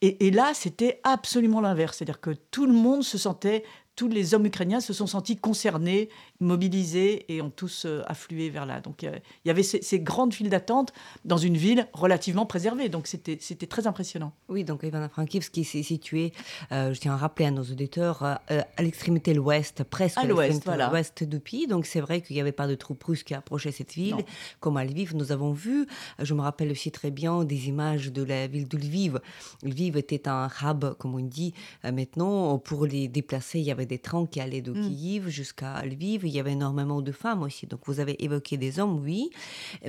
Et, 0.00 0.26
et 0.26 0.30
là, 0.30 0.52
c'était 0.54 1.00
absolument 1.04 1.60
l'inverse. 1.60 1.98
C'est-à-dire 1.98 2.20
que 2.20 2.30
tout 2.50 2.66
le 2.66 2.72
monde 2.72 3.04
se 3.04 3.18
sentait 3.18 3.64
tous 3.98 4.06
les 4.06 4.32
hommes 4.32 4.46
ukrainiens 4.46 4.78
se 4.78 4.92
sont 4.92 5.08
sentis 5.08 5.36
concernés, 5.36 6.08
mobilisés 6.40 7.32
et 7.32 7.42
ont 7.42 7.50
tous 7.50 7.84
euh, 7.84 8.02
afflué 8.06 8.48
vers 8.50 8.66
là. 8.66 8.80
Donc 8.80 9.02
il 9.02 9.20
y 9.44 9.50
avait 9.50 9.62
ces, 9.62 10.00
grandes 10.00 10.32
files 10.32 10.50
d'attente 10.50 10.92
dans 11.24 11.36
une 11.36 11.56
ville 11.56 11.88
relativement 11.92 12.46
préservée. 12.46 12.88
Donc 12.88 13.06
c'était 13.06 13.66
très 13.66 13.86
impressionnant. 13.86 14.32
Oui, 14.48 14.64
donc 14.64 14.82
Ivana 14.82 15.08
Frankivsk 15.08 15.52
qui 15.52 15.64
s'est 15.64 15.82
situé, 15.82 16.32
euh, 16.72 16.94
je 16.94 17.00
tiens 17.00 17.14
à 17.14 17.16
rappeler 17.16 17.46
à 17.46 17.50
nos 17.50 17.62
auditeurs, 17.62 18.22
euh, 18.22 18.62
à 18.76 18.82
l'extrémité 18.82 19.34
l'ouest, 19.34 19.82
presque 19.84 20.18
à 20.18 20.24
l'ouest 20.24 20.62
voilà. 20.64 20.92
du 21.22 21.40
pays. 21.40 21.66
Donc 21.66 21.86
c'est 21.86 22.00
vrai 22.00 22.20
qu'il 22.20 22.34
n'y 22.34 22.40
avait 22.40 22.52
pas 22.52 22.68
de 22.68 22.74
troupes 22.74 23.02
russes 23.02 23.24
qui 23.24 23.34
approchaient 23.34 23.72
cette 23.72 23.94
ville. 23.94 24.16
Comme 24.60 24.76
à 24.76 24.84
Lviv, 24.84 25.16
nous 25.16 25.32
avons 25.32 25.52
vu, 25.52 25.86
je 26.20 26.34
me 26.34 26.40
rappelle 26.40 26.70
aussi 26.70 26.90
très 26.92 27.10
bien 27.10 27.44
des 27.44 27.68
images 27.68 28.12
de 28.12 28.22
la 28.22 28.46
ville 28.46 28.68
de 28.68 28.76
Lviv. 28.76 29.20
Lviv 29.62 29.96
était 29.96 30.28
un 30.28 30.48
hub, 30.62 30.94
comme 30.98 31.14
on 31.14 31.20
dit 31.20 31.52
maintenant, 31.82 32.58
pour 32.58 32.86
les 32.86 33.08
déplacer. 33.08 33.58
Il 33.58 33.64
y 33.64 33.72
avait 33.72 33.86
des 33.86 33.98
trains 33.98 34.26
qui 34.26 34.40
allaient 34.40 34.62
de 34.62 34.72
mm. 34.72 34.88
Kiev 34.88 35.28
jusqu'à 35.28 35.82
Lviv. 35.84 36.27
Il 36.28 36.34
y 36.34 36.40
avait 36.40 36.52
énormément 36.52 37.00
de 37.00 37.12
femmes 37.12 37.42
aussi. 37.42 37.66
Donc 37.66 37.80
vous 37.86 38.00
avez 38.00 38.22
évoqué 38.24 38.56
des 38.56 38.78
hommes, 38.80 39.00
oui. 39.02 39.30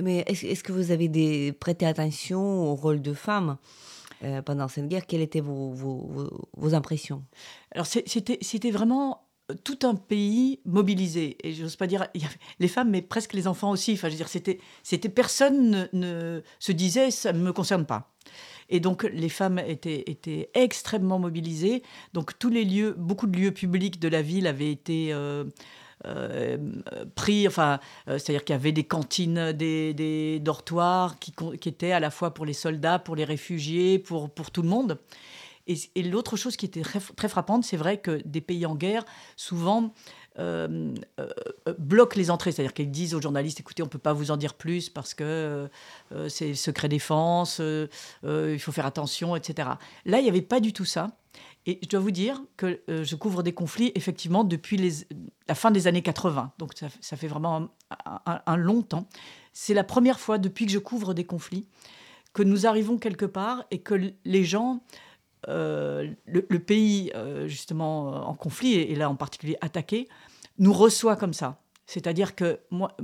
Mais 0.00 0.24
est-ce 0.26 0.64
que 0.64 0.72
vous 0.72 0.90
avez 0.90 1.52
prêté 1.52 1.86
attention 1.86 2.40
au 2.40 2.74
rôle 2.74 3.02
de 3.02 3.14
femmes 3.14 3.56
euh, 4.24 4.42
pendant 4.42 4.68
cette 4.68 4.88
guerre? 4.88 5.06
Quelles 5.06 5.22
étaient 5.22 5.40
vos, 5.40 6.44
impressions? 6.72 7.24
Alors 7.72 7.86
c'était 7.86 8.70
vraiment 8.70 9.22
euh, 9.50 9.54
tout 9.64 9.78
un 9.82 9.94
pays 9.94 10.60
mobilisé. 10.64 11.36
Et 11.42 11.52
je 11.52 11.62
n'ose 11.62 11.76
pas 11.76 11.86
dire 11.86 12.06
les 12.58 12.68
femmes, 12.68 12.90
mais 12.90 13.02
presque 13.02 13.32
les 13.34 13.46
enfants 13.46 13.70
aussi. 13.70 13.92
Enfin, 13.92 14.08
je 14.08 14.14
veux 14.14 14.24
dire, 14.24 14.28
c'était, 14.28 15.08
personne 15.08 15.88
ne, 15.92 16.40
se 16.58 16.72
disait 16.72 17.10
ça 17.10 17.32
ne 17.32 17.40
me 17.40 17.52
concerne 17.52 17.86
pas. 17.86 18.12
Et 18.68 18.78
donc, 18.78 19.02
les 19.02 19.28
femmes 19.28 19.58
étaient, 19.58 20.04
étaient 20.06 20.50
extrêmement 20.54 21.18
mobilisées. 21.18 21.82
Donc, 22.12 22.38
tous 22.38 22.50
les 22.50 22.64
lieux, 22.64 22.94
beaucoup 22.96 23.26
de 23.26 23.36
lieux 23.36 23.50
publics 23.50 23.98
de 23.98 24.08
la 24.08 24.22
ville 24.22 24.46
avaient 24.46 24.70
été. 24.70 25.12
Euh, 25.12 25.44
euh, 26.06 26.56
pris, 27.14 27.46
enfin, 27.46 27.78
euh, 28.08 28.18
c'est-à-dire 28.18 28.44
qu'il 28.44 28.54
y 28.54 28.58
avait 28.58 28.72
des 28.72 28.84
cantines, 28.84 29.52
des, 29.52 30.40
dortoirs 30.40 31.18
qui, 31.18 31.32
qui, 31.60 31.68
étaient 31.68 31.92
à 31.92 32.00
la 32.00 32.10
fois 32.10 32.32
pour 32.32 32.46
les 32.46 32.54
soldats, 32.54 32.98
pour 32.98 33.16
les 33.16 33.24
réfugiés, 33.24 33.98
pour, 33.98 34.30
pour 34.30 34.50
tout 34.50 34.62
le 34.62 34.68
monde. 34.68 34.98
Et, 35.66 36.02
l'autre 36.02 36.36
chose 36.36 36.56
qui 36.56 36.66
était 36.66 36.80
très, 36.80 37.00
très 37.00 37.28
frappante, 37.28 37.64
c'est 37.64 37.76
vrai 37.76 37.98
que 37.98 38.22
des 38.24 38.40
pays 38.40 38.64
en 38.66 38.74
guerre, 38.74 39.04
souvent, 39.36 39.92
euh, 40.38 40.94
bloquent 41.78 42.16
les 42.16 42.30
entrées. 42.30 42.50
C'est-à-dire 42.50 42.72
qu'ils 42.74 42.90
disent 42.90 43.14
aux 43.14 43.20
journalistes, 43.20 43.60
écoutez, 43.60 43.82
on 43.82 43.86
ne 43.86 43.90
peut 43.90 43.98
pas 43.98 44.14
vous 44.14 44.30
en 44.30 44.36
dire 44.36 44.54
plus 44.54 44.88
parce 44.88 45.14
que 45.14 45.68
c'est 46.28 46.54
secret 46.54 46.88
défense, 46.88 47.60
il 48.24 48.58
faut 48.58 48.72
faire 48.72 48.86
attention, 48.86 49.36
etc. 49.36 49.68
Là, 50.06 50.18
il 50.18 50.22
n'y 50.22 50.30
avait 50.30 50.42
pas 50.42 50.60
du 50.60 50.72
tout 50.72 50.86
ça. 50.86 51.10
Et 51.70 51.78
je 51.84 51.88
dois 51.88 52.00
vous 52.00 52.10
dire 52.10 52.42
que 52.56 52.80
je 52.88 53.14
couvre 53.14 53.44
des 53.44 53.52
conflits, 53.52 53.92
effectivement, 53.94 54.42
depuis 54.42 55.06
la 55.46 55.54
fin 55.54 55.70
des 55.70 55.86
années 55.86 56.02
80. 56.02 56.52
Donc 56.58 56.72
ça, 56.74 57.16
fait 57.16 57.28
vraiment 57.28 57.68
un, 58.26 58.56
long 58.56 58.82
temps. 58.82 59.06
C'est 59.52 59.72
la 59.72 59.84
première 59.84 60.18
fois 60.18 60.38
depuis 60.38 60.66
que 60.66 60.72
je 60.72 60.80
couvre 60.80 61.14
des 61.14 61.22
conflits 61.24 61.68
que 62.32 62.42
nous 62.42 62.66
arrivons 62.66 62.98
quelque 62.98 63.24
part 63.24 63.66
et 63.70 63.78
que 63.78 64.12
les 64.24 64.44
gens 64.44 64.80
le, 65.46 66.16
le, 66.26 66.58
pays 66.58 67.12
justement 67.46 68.28
en 68.28 68.34
conflit, 68.34 68.74
et 68.74 68.96
là 68.96 69.08
en 69.08 69.14
particulier 69.14 69.56
attaqué, 69.60 70.08
nous 70.58 70.72
reçoit 70.72 71.14
comme 71.14 71.34
ça. 71.34 71.59
C'est-à-dire 71.90 72.36
que 72.36 72.60
moi, 72.70 72.96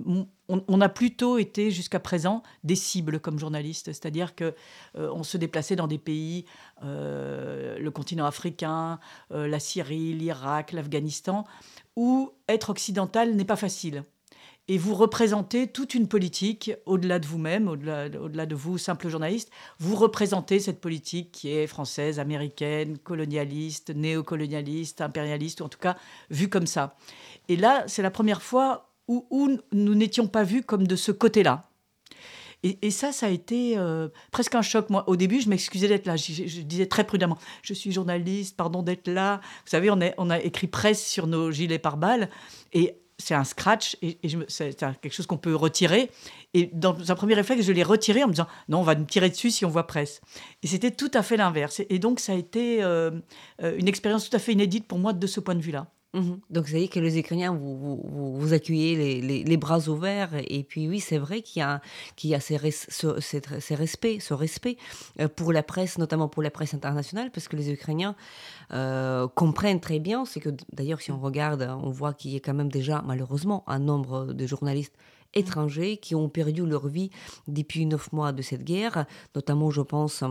on, 0.47 0.81
a 0.81 0.89
plutôt 0.89 1.39
été 1.39 1.73
jusqu'à 1.73 1.99
présent 1.99 2.45
des 2.63 2.77
cibles 2.77 3.19
comme 3.19 3.37
journalistes. 3.37 3.87
C'est-à-dire 3.87 4.37
que 4.37 4.55
euh, 4.97 5.11
on 5.13 5.25
se 5.25 5.37
déplaçait 5.37 5.75
dans 5.75 5.89
des 5.89 5.99
pays, 5.99 6.45
euh, 6.85 7.81
le 7.81 7.91
continent 7.91 8.27
africain, 8.27 9.01
euh, 9.33 9.49
la 9.49 9.59
Syrie, 9.59 10.15
l'Irak, 10.15 10.71
l'Afghanistan, 10.71 11.47
où 11.97 12.31
être 12.49 12.71
occidental 12.71 13.35
n'est 13.35 13.45
pas 13.45 13.57
facile. 13.57 14.05
Et 14.69 14.79
vous 14.79 14.95
représentez 14.95 15.69
toute 15.69 15.95
une 15.95 16.09
politique 16.09 16.73
au-delà 16.87 17.21
de 17.21 17.27
vous-même, 17.27 17.69
au-delà, 17.69 18.07
au-delà 18.21 18.47
de 18.47 18.55
vous, 18.57 18.79
simple 18.79 19.09
journaliste. 19.09 19.51
Vous 19.79 19.95
représentez 19.95 20.59
cette 20.59 20.81
politique 20.81 21.31
qui 21.31 21.51
est 21.51 21.69
française, 21.69 22.19
américaine, 22.19 22.99
colonialiste, 22.99 23.91
néocolonialiste, 23.91 25.01
impérialiste, 25.01 25.61
ou 25.61 25.65
en 25.65 25.69
tout 25.69 25.79
cas 25.79 25.97
vue 26.31 26.49
comme 26.49 26.67
ça. 26.67 26.97
Et 27.49 27.57
là, 27.57 27.85
c'est 27.87 28.03
la 28.03 28.11
première 28.11 28.43
fois 28.43 28.93
où, 29.09 29.59
nous 29.73 29.95
n'étions 29.95 30.27
pas 30.27 30.43
vus 30.43 30.63
comme 30.63 30.87
de 30.87 30.97
ce 30.97 31.13
côté-là. 31.13 31.69
Et, 32.63 32.91
ça, 32.91 33.13
ça 33.13 33.27
a 33.27 33.29
été 33.29 33.79
euh, 33.79 34.09
presque 34.33 34.57
un 34.57 34.63
choc. 34.63 34.91
Moi, 34.91 35.05
au 35.09 35.15
début, 35.15 35.41
je 35.41 35.49
m'excusais 35.49 35.87
d'être 35.87 36.07
là. 36.07 36.17
Je, 36.17 36.61
disais 36.63 36.87
très 36.87 37.05
prudemment 37.05 37.39
Je 37.63 37.75
suis 37.75 37.93
journaliste, 37.93 38.57
pardon 38.57 38.83
d'être 38.83 39.09
là. 39.09 39.41
Vous 39.65 39.71
savez, 39.71 39.89
on, 39.91 40.31
a 40.31 40.41
écrit 40.41 40.67
presse 40.67 41.07
sur 41.07 41.29
nos 41.29 41.53
gilets 41.53 41.79
pare-balles. 41.79 42.29
Et 42.73 42.99
c'est 43.19 43.35
un 43.35 43.45
scratch 43.45 43.97
et, 44.03 44.19
c'est 44.49 44.77
quelque 44.77 45.13
chose 45.13 45.27
qu'on 45.27 45.39
peut 45.39 45.55
retirer. 45.55 46.11
Et 46.55 46.71
dans 46.73 47.11
un 47.11 47.15
premier 47.15 47.35
réflexe, 47.35 47.65
je 47.65 47.73
l'ai 47.73 47.83
retiré 47.83 48.25
en 48.25 48.27
me 48.27 48.33
disant 48.33 48.49
non, 48.69 48.81
on 48.81 48.83
va 48.83 48.95
me 48.95 49.07
tirer 49.07 49.31
dessus 49.31 49.51
si 49.51 49.65
on 49.65 49.71
voit 49.71 49.87
presse. 49.87 50.21
Et 50.63 50.67
c'était 50.67 50.91
tout 50.91 51.11
à 51.15 51.23
fait 51.23 51.37
l'inverse. 51.37 51.83
Et 51.89 51.99
donc, 51.99 52.19
ça 52.19 52.33
a 52.33 52.37
été 52.37 52.83
euh, 52.83 53.13
euh, 53.63 53.77
une 53.79 53.87
expérience 53.87 54.29
tout 54.29 54.37
à 54.37 54.41
fait 54.41 54.53
inédite 54.53 54.89
pour 54.89 54.99
moi 54.99 55.13
de 55.13 55.27
ce 55.27 55.41
point 55.41 55.55
de 55.55 55.63
vue-là. 55.63 55.87
Mhm. 56.17 56.41
Donc, 56.49 56.65
dit 56.67 56.89
que 56.89 56.99
les 56.99 57.19
Ukrainiens, 57.19 57.53
vous, 57.53 58.01
vous, 58.03 58.53
accueillez 58.55 59.21
les, 59.21 59.57
bras 59.59 59.87
ouverts. 59.89 60.31
Et 60.49 60.65
puis, 60.65 60.89
oui, 60.89 60.99
c'est 60.99 61.19
vrai 61.19 61.43
qu'il 61.43 61.61
y 61.61 62.35
a, 62.35 62.41
ces, 62.41 62.59
ce, 62.59 63.75
respects, 63.75 64.21
ce 64.21 64.33
respect 64.33 64.79
euh, 65.21 65.29
pour 65.29 65.53
la 65.53 65.63
presse, 65.63 65.99
notamment 65.99 66.29
pour 66.29 66.43
la 66.43 66.51
presse 66.51 66.73
internationale, 66.73 67.31
parce 67.31 67.49
que 67.49 67.57
les 67.57 67.71
Ukrainiens 67.71 68.17
euh, 68.73 69.29
comprennent 69.29 69.81
très 69.81 69.99
bien. 69.99 70.25
C'est 70.25 70.41
que, 70.41 70.49
d'ailleurs, 70.73 71.03
si 71.03 71.13
on 71.13 71.21
regarde, 71.21 71.69
on 71.83 71.91
voit 71.91 72.15
qu'il 72.15 72.31
y 72.31 72.37
a 72.37 72.41
quand 72.41 72.55
même 72.55 72.71
déjà, 72.71 73.03
malheureusement, 73.07 73.63
un 73.67 73.79
nombre 73.79 74.33
de 74.33 74.47
journalistes 74.47 74.95
étrangers 75.35 75.99
qui 75.99 76.15
ont 76.15 76.31
perdu 76.31 76.65
leur 76.65 76.89
vie 76.89 77.11
depuis 77.47 77.85
neuf 77.85 78.11
mois 78.13 78.33
de 78.33 78.41
cette 78.41 78.65
guerre, 78.65 79.05
notamment, 79.35 79.71
je 79.71 79.83
pense, 79.83 80.25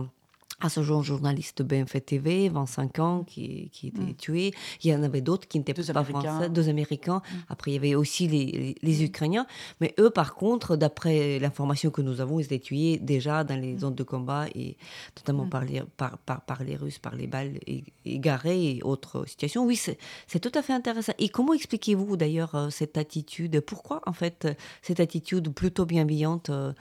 à 0.60 0.70
ce 0.70 0.82
jour 0.82 1.02
journaliste 1.02 1.58
de 1.58 1.64
BFM 1.64 2.00
TV, 2.00 2.48
25 2.48 2.98
ans, 3.00 3.24
qui, 3.24 3.68
qui 3.72 3.88
était 3.88 4.00
mm. 4.00 4.14
tué. 4.14 4.54
Il 4.82 4.90
y 4.90 4.94
en 4.94 5.02
avait 5.02 5.20
d'autres 5.20 5.46
qui 5.46 5.58
n'étaient 5.58 5.74
pas 5.74 6.04
français, 6.04 6.48
deux 6.48 6.70
Américains. 6.70 7.18
Mm. 7.18 7.36
Après, 7.50 7.70
il 7.72 7.74
y 7.74 7.76
avait 7.76 7.94
aussi 7.94 8.26
les, 8.26 8.74
les, 8.80 8.96
mm. 9.02 9.04
Ukrainiens. 9.04 9.46
Mais 9.82 9.94
eux, 9.98 10.08
par 10.08 10.34
contre, 10.34 10.76
d'après 10.76 11.38
l'information 11.38 11.90
que 11.90 12.00
nous 12.00 12.22
avons, 12.22 12.40
ils 12.40 12.44
étaient 12.44 12.58
tués 12.58 12.96
déjà 12.96 13.44
dans 13.44 13.60
les 13.60 13.76
zones 13.76 13.94
de 13.94 14.02
combat, 14.02 14.46
et 14.54 14.78
notamment 15.18 15.46
par, 15.46 15.64
les, 15.64 15.82
par, 15.98 16.16
par, 16.18 16.40
par, 16.40 16.64
les 16.64 16.76
Russes, 16.76 16.98
par 16.98 17.14
les 17.14 17.26
balles 17.26 17.58
égarées 18.06 18.76
et 18.76 18.82
autres 18.82 19.28
situations. 19.28 19.66
Oui, 19.66 19.76
c'est 19.76 20.40
tout 20.40 20.52
à 20.58 20.62
fait 20.62 20.72
intéressant. 20.72 21.12
Et 21.18 21.28
comment 21.28 21.52
expliquez-vous 21.52 22.16
d'ailleurs 22.16 22.54
euh, 22.54 22.70
cette 22.70 22.96
attitude? 22.96 23.60
Pourquoi, 23.60 24.00
en 24.06 24.14
fait, 24.14 24.48
cette 24.80 25.00
attitude 25.00 25.52
plutôt 25.52 25.84
bienveillante 25.84 26.48
euh, 26.48 26.72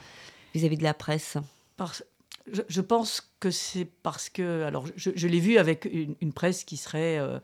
vis-à-vis 0.53 0.77
de 0.77 0.83
la 0.83 0.93
presse? 0.93 1.37
Parce 1.75 2.05
je, 2.51 2.81
pense 2.81 3.33
que 3.39 3.51
c'est 3.51 3.85
parce 3.85 4.29
que. 4.29 4.63
Alors, 4.63 4.85
je, 4.95 5.27
l'ai 5.27 5.39
vu 5.39 5.57
avec 5.57 5.85
une, 5.85 6.33
presse 6.33 6.63
qui 6.63 6.77
serait. 6.77 7.17
Euh, 7.19 7.39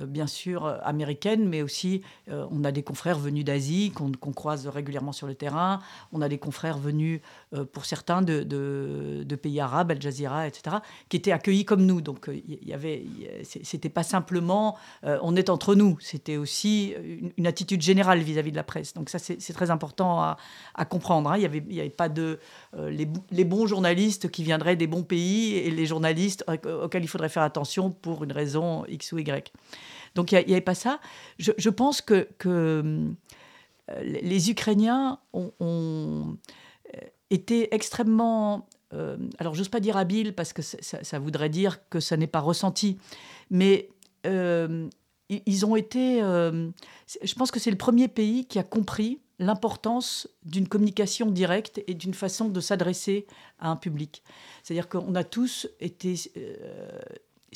euh, 0.00 0.06
bien 0.06 0.26
sûr 0.26 0.64
euh, 0.64 0.78
américaine, 0.82 1.48
mais 1.48 1.62
aussi 1.62 2.02
on 2.28 2.64
a 2.64 2.72
des 2.72 2.82
confrères 2.82 3.20
venus 3.20 3.44
d'Asie 3.44 3.92
qu'on 3.92 4.32
croise 4.32 4.66
régulièrement 4.66 5.12
sur 5.12 5.28
le 5.28 5.36
terrain. 5.36 5.80
On 6.10 6.22
a 6.22 6.28
des 6.28 6.38
confrères 6.38 6.78
venus, 6.78 7.20
pour 7.64 7.84
certains, 7.84 8.22
de, 8.22 9.24
pays 9.42 9.60
arabes, 9.60 9.90
Al 9.90 10.00
Jazeera, 10.00 10.46
etc., 10.46 10.76
qui 11.08 11.16
étaient 11.16 11.32
accueillis 11.32 11.64
comme 11.64 11.84
nous. 11.84 12.00
Donc 12.00 12.28
il 12.28 12.68
y 12.68 12.72
avait, 12.72 13.04
c'était 13.42 13.88
pas 13.88 14.02
simplement 14.02 14.76
on 15.02 15.36
est 15.36 15.50
entre 15.50 15.74
nous, 15.74 15.96
c'était 16.00 16.36
aussi 16.36 16.94
une, 17.36 17.46
attitude 17.46 17.80
générale 17.80 18.20
vis-à-vis 18.20 18.50
de 18.50 18.56
la 18.56 18.64
presse. 18.64 18.94
Donc 18.94 19.08
ça 19.08 19.18
c'est 19.18 19.52
très 19.52 19.70
important 19.70 20.20
à, 20.20 20.84
comprendre. 20.84 21.30
Hein. 21.30 21.36
Il 21.36 21.62
n'y 21.68 21.80
avait, 21.80 21.90
pas 21.90 22.08
de 22.08 22.38
les, 22.76 23.44
bons 23.44 23.66
journalistes 23.66 24.30
qui 24.30 24.42
viendraient 24.42 24.76
des 24.76 24.86
bons 24.86 25.02
pays 25.02 25.54
et 25.54 25.70
les 25.70 25.86
journalistes 25.86 26.44
auxquels 26.48 27.04
il 27.04 27.08
faudrait 27.08 27.28
faire 27.28 27.42
attention 27.42 27.90
pour 27.90 28.24
une 28.24 28.32
raison 28.32 28.84
X 28.86 29.12
ou 29.12 29.18
Y. 29.18 29.52
Donc 30.14 30.32
il 30.32 30.44
n'y 30.46 30.52
avait 30.52 30.60
pas 30.60 30.74
ça. 30.74 30.98
Je, 31.38 31.70
pense 31.70 32.00
que, 32.00 32.28
euh, 32.46 33.10
les 34.02 34.50
Ukrainiens 34.50 35.20
ont, 35.32 35.52
euh, 35.60 36.22
été 37.30 37.74
extrêmement... 37.74 38.68
Euh, 38.92 39.16
alors 39.38 39.54
j'ose 39.54 39.68
pas 39.68 39.80
dire 39.80 39.96
habiles 39.96 40.34
parce 40.34 40.52
que 40.52 40.62
ça, 40.62 41.18
voudrait 41.18 41.48
dire 41.48 41.88
que 41.88 42.00
ça 42.00 42.16
n'est 42.16 42.26
pas 42.26 42.40
ressenti, 42.40 42.98
mais 43.50 43.88
ils 44.24 45.66
ont 45.66 45.76
été... 45.76 46.20
je 46.20 47.34
pense 47.34 47.50
que 47.50 47.60
c'est 47.60 47.70
le 47.70 47.76
premier 47.76 48.08
pays 48.08 48.46
qui 48.46 48.58
a 48.58 48.62
compris 48.62 49.20
l'importance 49.38 50.28
d'une 50.44 50.68
communication 50.68 51.30
directe 51.30 51.82
et 51.86 51.94
d'une 51.94 52.14
façon 52.14 52.48
de 52.48 52.60
s'adresser 52.60 53.26
à 53.58 53.70
un 53.70 53.76
public. 53.76 54.22
C'est-à-dire 54.62 54.88
qu'on 54.88 55.14
a 55.14 55.24
tous 55.24 55.68
été 55.80 56.14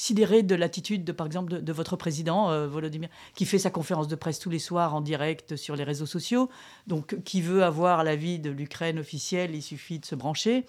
sidéré 0.01 0.43
de 0.43 0.55
l'attitude, 0.55 1.05
de, 1.05 1.13
par 1.13 1.27
exemple, 1.27 1.61
de, 1.61 1.73
votre 1.73 1.95
président, 1.95 2.51
euh, 2.51 2.67
Volodymyr, 2.67 3.11
qui 3.35 3.45
fait 3.45 3.59
sa 3.59 3.69
conférence 3.69 4.09
de 4.09 4.17
presse 4.17 4.39
tous 4.39 4.49
les 4.49 4.59
soirs 4.59 4.95
en 4.95 5.03
direct 5.03 5.57
sur 5.57 5.77
les 5.77 5.85
réseaux 5.85 6.07
sociaux. 6.07 6.49
Donc, 6.87 7.23
qui 7.23 7.43
veut 7.43 7.63
avoir 7.63 8.03
l'avis 8.03 8.39
de 8.39 8.51
l'Ukraine 8.51 8.99
officielle, 8.99 9.55
il 9.55 9.63
suffit 9.63 9.99
de 9.99 10.07
se 10.07 10.15
brancher. 10.15 10.65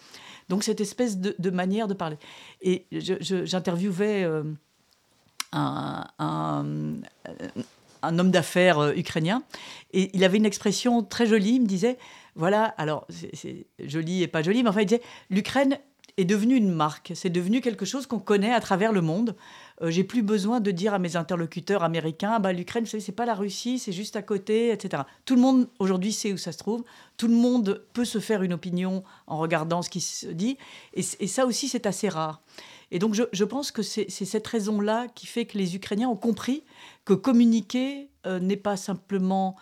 Donc, 0.50 0.64
cette 0.64 0.82
espèce 0.82 1.18
de, 1.18 1.50
manière 1.50 1.88
de 1.88 1.94
parler. 1.94 2.18
Et 2.62 2.88
j'interviewais 2.92 4.26
euh, 4.26 4.44
un, 5.54 6.06
un, 6.20 8.20
homme 8.20 8.32
d'affaires 8.32 8.80
euh, 8.80 8.94
ukrainien, 8.96 9.44
et 9.94 10.12
il 10.14 10.26
avait 10.26 10.40
une 10.40 10.46
expression 10.46 11.04
très 11.04 11.26
jolie. 11.26 11.56
Il 11.56 11.62
me 11.62 11.68
disait 11.68 11.98
voilà, 12.36 12.66
alors 12.78 13.08
c'est 13.10 13.66
joli 13.80 14.24
et 14.24 14.28
pas 14.28 14.42
joli, 14.42 14.64
mais 14.64 14.70
enfin, 14.70 14.82
il 14.82 14.88
disait 14.88 15.02
l'Ukraine 15.30 15.80
est 16.22 16.26
devenu 16.26 16.56
une 16.56 16.72
marque. 16.72 17.12
C'est 17.16 17.30
devenu 17.30 17.62
quelque 17.62 17.86
chose 17.86 18.08
qu'on 18.08 18.20
connaît 18.20 18.54
à 18.54 18.62
travers 18.62 18.92
le 18.92 19.02
monde. 19.02 19.36
Euh, 19.82 19.90
j'ai 19.90 20.04
plus 20.04 20.22
besoin 20.22 20.60
de 20.60 20.72
dire 20.72 20.94
à 20.94 21.00
mes 21.00 21.16
interlocuteurs 21.16 21.84
américains, 21.84 22.40
bah, 22.40 22.54
l'Ukraine, 22.54 22.84
vous 22.84 22.90
savez, 22.90 23.02
c'est 23.02 23.12
pas 23.12 23.26
la 23.26 23.34
Russie, 23.34 23.80
c'est 23.80 23.92
juste 23.92 24.16
à 24.16 24.22
côté, 24.22 24.72
etc. 24.72 25.04
Tout 25.26 25.36
le 25.36 25.42
monde 25.42 25.68
aujourd'hui 25.80 26.14
sait 26.14 26.32
où 26.32 26.38
ça 26.38 26.52
se 26.52 26.58
trouve. 26.58 26.84
Tout 27.18 27.28
le 27.28 27.34
monde 27.34 27.84
peut 27.94 28.06
se 28.06 28.20
faire 28.20 28.44
une 28.44 28.54
opinion 28.54 29.04
en 29.28 29.38
regardant 29.38 29.82
ce 29.82 29.90
qui 29.90 30.02
se 30.02 30.28
dit. 30.28 30.58
Et, 30.94 31.02
ça 31.04 31.46
aussi, 31.46 31.68
c'est 31.68 31.86
assez 31.86 32.10
rare. 32.10 32.42
Et 32.92 33.00
donc, 33.00 33.14
je, 33.14 33.44
pense 33.44 33.72
que 33.72 33.82
c'est 33.82 34.10
cette 34.10 34.48
raison-là 34.48 35.08
qui 35.16 35.26
fait 35.26 35.46
que 35.46 35.58
les 35.58 35.76
Ukrainiens 35.76 36.10
ont 36.10 36.18
compris 36.18 36.64
que 37.06 37.14
communiquer 37.14 38.10
euh, 38.26 38.40
n'est 38.40 38.58
pas 38.58 38.76
simplement 38.76 39.56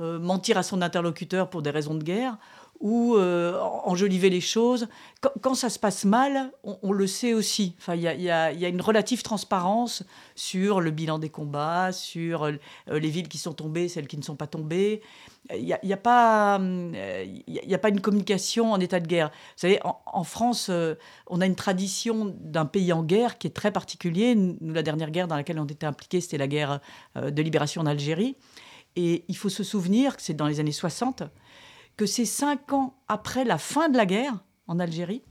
euh, 0.00 0.18
mentir 0.18 0.56
à 0.56 0.62
son 0.62 0.82
interlocuteur 0.82 1.50
pour 1.50 1.62
des 1.62 1.70
raisons 1.70 1.94
de 1.94 2.04
guerre 2.04 2.38
ou 2.80 3.16
euh, 3.16 3.58
enjoliver 3.84 4.30
les 4.30 4.40
choses. 4.40 4.88
Quand, 5.40 5.54
ça 5.54 5.70
se 5.70 5.78
passe 5.78 6.04
mal, 6.04 6.52
on, 6.62 6.92
le 6.92 7.06
sait 7.06 7.32
aussi. 7.32 7.74
Enfin, 7.78 7.94
il 7.94 8.02
y 8.02 8.30
a, 8.30 8.50
une 8.68 8.80
relative 8.80 9.22
transparence 9.22 10.04
sur 10.34 10.80
le 10.80 10.90
bilan 10.90 11.18
des 11.18 11.30
combats, 11.30 11.92
sur 11.92 12.44
euh, 12.44 12.52
les 12.88 13.08
villes 13.08 13.28
qui 13.28 13.38
sont 13.38 13.54
tombées, 13.54 13.88
celles 13.88 14.06
qui 14.06 14.18
ne 14.18 14.22
sont 14.22 14.36
pas 14.36 14.46
tombées. 14.46 15.02
Il 15.54 15.64
n'y 15.64 15.72
a, 15.72 15.78
a, 15.92 15.96
pas, 15.96 16.58
une 16.58 18.00
communication 18.00 18.72
en 18.72 18.80
état 18.80 19.00
de 19.00 19.06
guerre. 19.06 19.28
Vous 19.28 19.60
savez, 19.60 19.80
en, 19.84 20.24
France, 20.24 20.68
euh, 20.70 20.94
on 21.28 21.40
a 21.40 21.46
une 21.46 21.54
tradition 21.54 22.36
d'un 22.40 22.66
pays 22.66 22.92
en 22.92 23.02
guerre 23.02 23.38
qui 23.38 23.46
est 23.46 23.54
très 23.54 23.70
particulier. 23.70 24.34
Nous, 24.34 24.56
la 24.60 24.82
dernière 24.82 25.10
guerre 25.10 25.28
dans 25.28 25.36
laquelle 25.36 25.58
on 25.58 25.66
était 25.66 25.86
impliqués, 25.86 26.20
c'était 26.20 26.38
la 26.38 26.48
guerre 26.48 26.80
de 27.14 27.42
libération 27.42 27.80
en 27.80 27.86
Algérie. 27.86 28.36
Et 28.96 29.24
il 29.28 29.36
faut 29.36 29.48
se 29.48 29.62
souvenir 29.62 30.16
que 30.16 30.22
c'est 30.22 30.34
dans 30.34 30.46
les 30.46 30.58
années 30.58 30.72
60 30.72 31.22
que 31.96 32.06
c'est 32.06 32.24
cinq 32.24 32.72
ans 32.72 32.94
après 33.08 33.44
la 33.44 33.58
fin 33.58 33.88
de 33.88 33.96
la 33.96 34.06
guerre 34.06 34.38
en 34.66 34.78
Algérie 34.78 35.22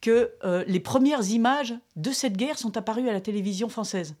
que 0.00 0.32
euh, 0.44 0.64
les 0.66 0.80
premières 0.80 1.30
images 1.30 1.74
de 1.96 2.10
cette 2.10 2.36
guerre 2.36 2.58
sont 2.58 2.76
apparues 2.76 3.08
à 3.08 3.12
la 3.12 3.22
télévision 3.22 3.70
française. 3.70 4.16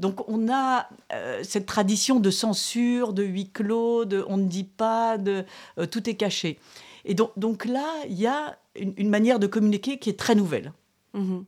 Donc 0.00 0.28
on 0.28 0.52
a 0.52 0.88
euh, 1.12 1.40
cette 1.44 1.66
tradition 1.66 2.18
de 2.18 2.30
censure, 2.30 3.12
de 3.12 3.22
huis 3.22 3.50
clos, 3.50 4.04
de 4.04 4.24
on 4.28 4.36
ne 4.36 4.48
dit 4.48 4.64
pas, 4.64 5.16
de 5.16 5.44
euh, 5.78 5.86
tout 5.86 6.08
est 6.10 6.14
caché. 6.14 6.58
Et 7.04 7.14
donc, 7.14 7.30
donc 7.36 7.64
là, 7.64 7.88
il 8.08 8.18
y 8.18 8.26
a 8.26 8.58
une, 8.76 9.08
manière 9.08 9.38
de 9.38 9.46
communiquer 9.46 9.98
qui 9.98 10.10
est 10.10 10.18
très 10.18 10.34
nouvelle. 10.34 10.72
Mmh 11.14 11.38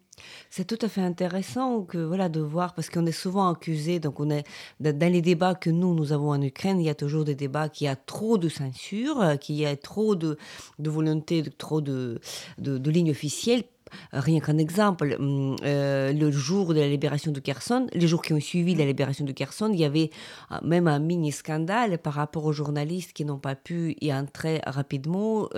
c'est 0.51 0.67
tout 0.67 0.79
à 0.85 0.89
fait 0.89 1.01
intéressant 1.01 1.83
que 1.83 1.99
voilà 1.99 2.29
de 2.29 2.41
voir 2.41 2.75
parce 2.75 2.91
qu'on 2.91 3.07
est 3.07 3.13
souvent 3.13 3.49
accusé 3.49 4.01
donc 4.01 4.21
on 4.21 4.31
est 4.31 4.45
dans 4.81 5.13
les 5.13 5.23
débats 5.23 5.55
que 5.55 5.71
nous 5.71 5.95
nous 5.95 6.13
avons 6.13 6.31
en 6.31 6.41
Ukraine 6.43 6.81
il 6.81 6.85
y 6.85 6.91
a 6.91 6.95
toujours 6.95 7.25
des 7.25 7.35
débats 7.35 7.69
qui 7.69 7.87
a 7.87 7.97
trop 7.97 8.39
de 8.39 8.49
censure 8.49 9.39
qu'il 9.41 9.57
y 9.57 9.67
a 9.67 9.77
trop 9.77 10.15
de, 10.17 10.39
de 10.79 10.91
volonté 10.91 11.43
de 11.43 11.51
trop 11.51 11.81
de, 11.81 12.21
de, 12.59 12.79
de 12.79 12.91
lignes 12.91 13.11
officielles 13.11 13.65
rien 14.13 14.41
qu'un 14.41 14.59
exemple, 14.59 15.17
hum, 15.19 15.57
euh, 15.65 16.13
le 16.13 16.31
jour 16.31 16.75
de 16.75 16.81
la 16.81 16.89
libération 16.89 17.33
de 17.33 17.41
Kherson, 17.41 17.87
les 17.93 18.07
jours 18.07 18.23
qui 18.23 18.33
ont 18.33 18.41
suivi 18.41 18.75
la 18.75 18.85
libération 18.85 19.25
de 19.25 19.33
Kherson, 19.33 19.71
il 19.73 19.81
y 19.81 19.85
avait 19.85 20.11
euh, 20.53 20.57
même 20.63 20.89
un 20.89 20.99
mini-scandale 20.99 21.99
par 21.99 22.15
rapport 22.15 22.45
aux 22.45 22.53
journalistes 22.53 23.13
qui 23.13 23.25
n'ont 23.25 23.39
pas 23.39 23.55
pu 23.55 23.97
y 24.01 24.13
entrer 24.13 24.61
rapidement. 24.67 25.49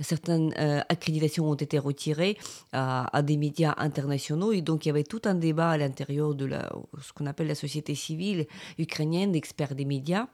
certaines 0.00 0.52
accréditations 0.88 1.48
ont 1.50 1.54
été 1.54 1.78
retirées 1.78 2.36
à, 2.72 3.22
des 3.22 3.36
médias 3.36 3.74
internationaux. 3.78 4.52
Et 4.52 4.62
donc 4.62 4.84
il 4.84 4.88
y 4.88 4.90
avait 4.90 5.04
tout 5.04 5.22
un 5.24 5.34
débat 5.34 5.70
à 5.70 5.76
l'intérieur 5.76 6.34
de 6.34 6.48
ce 7.02 7.12
qu'on 7.12 7.26
appelle 7.26 7.46
la 7.46 7.54
société 7.54 7.94
civile 7.94 8.46
ukrainienne, 8.78 9.32
d'experts 9.32 9.74
des 9.74 9.84
médias 9.84 10.26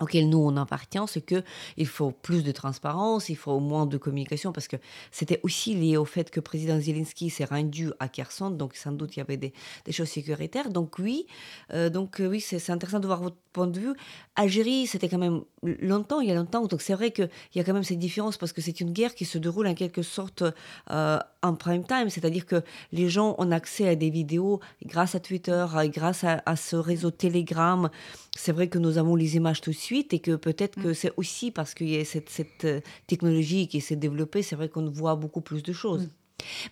auquel 0.00 0.28
nous 0.28 0.38
on 0.38 0.56
appartient, 0.56 0.98
c'est 1.06 1.20
que 1.20 1.42
il 1.76 1.86
faut 1.86 2.10
plus 2.10 2.42
de 2.42 2.52
transparence, 2.52 3.28
il 3.28 3.36
faut 3.36 3.60
moins 3.60 3.86
de 3.86 3.96
communication 3.96 4.52
parce 4.52 4.68
que 4.68 4.76
c'était 5.10 5.40
aussi 5.42 5.74
lié 5.74 5.96
au 5.96 6.04
fait 6.04 6.30
que 6.30 6.40
le 6.40 6.42
président 6.42 6.78
Zelensky 6.80 7.30
s'est 7.30 7.44
rendu 7.44 7.90
à 8.00 8.08
Kherson, 8.08 8.50
donc 8.50 8.74
sans 8.74 8.92
doute 8.92 9.16
il 9.16 9.20
y 9.20 9.22
avait 9.22 9.36
des, 9.36 9.52
choses 9.90 10.08
sécuritaires. 10.08 10.70
Donc 10.70 10.98
oui, 10.98 11.26
euh, 11.72 11.90
donc 11.90 12.20
euh, 12.20 12.28
oui, 12.28 12.40
c'est 12.40 12.70
intéressant 12.70 13.00
de 13.00 13.06
voir 13.06 13.22
votre 13.22 13.36
point 13.52 13.66
de 13.66 13.78
vue. 13.78 13.94
Algérie, 14.36 14.86
c'était 14.86 15.08
quand 15.08 15.18
même 15.18 15.42
longtemps, 15.62 16.20
il 16.20 16.28
y 16.28 16.32
a 16.32 16.34
longtemps, 16.34 16.66
donc 16.66 16.80
c'est 16.80 16.94
vrai 16.94 17.10
qu'il 17.10 17.28
y 17.54 17.60
a 17.60 17.64
quand 17.64 17.74
même 17.74 17.84
cette 17.84 17.98
différence 17.98 18.38
parce 18.38 18.52
que 18.52 18.60
c'est 18.60 18.80
une 18.80 18.92
guerre 18.92 19.14
qui 19.14 19.24
se 19.24 19.38
déroule 19.38 19.66
en 19.66 19.74
quelque 19.74 20.02
sorte 20.02 20.42
euh, 20.90 21.18
en 21.42 21.54
prime 21.54 21.84
time, 21.84 22.08
c'est-à-dire 22.08 22.46
que 22.46 22.62
les 22.92 23.08
gens 23.08 23.34
ont 23.38 23.50
accès 23.50 23.88
à 23.88 23.96
des 23.96 24.10
vidéos 24.10 24.60
grâce 24.84 25.14
à 25.14 25.20
Twitter, 25.20 25.66
grâce 25.86 26.24
à, 26.24 26.56
ce 26.56 26.76
réseau 26.76 27.10
Telegram. 27.10 27.90
C'est 28.36 28.52
vrai 28.52 28.68
que 28.68 28.78
nous 28.78 28.96
avons 28.96 29.16
les 29.16 29.36
images 29.36 29.60
tout 29.60 29.70
de 29.70 29.76
suite 29.82 30.14
et 30.14 30.20
que 30.20 30.36
peut-être 30.36 30.80
que 30.80 30.88
mm. 30.88 30.94
c'est 30.94 31.12
aussi 31.16 31.50
parce 31.50 31.74
qu'il 31.74 31.90
y 31.90 31.98
a 31.98 32.04
cette, 32.04 32.30
cette, 32.30 32.64
euh, 32.64 32.80
technologie 33.06 33.68
qui 33.68 33.80
s'est 33.80 33.96
développée, 33.96 34.42
c'est 34.42 34.56
vrai 34.56 34.68
qu'on 34.68 34.88
voit 34.90 35.16
beaucoup 35.16 35.40
plus 35.40 35.62
de 35.62 35.72
choses. 35.72 36.04
Mm. 36.04 36.10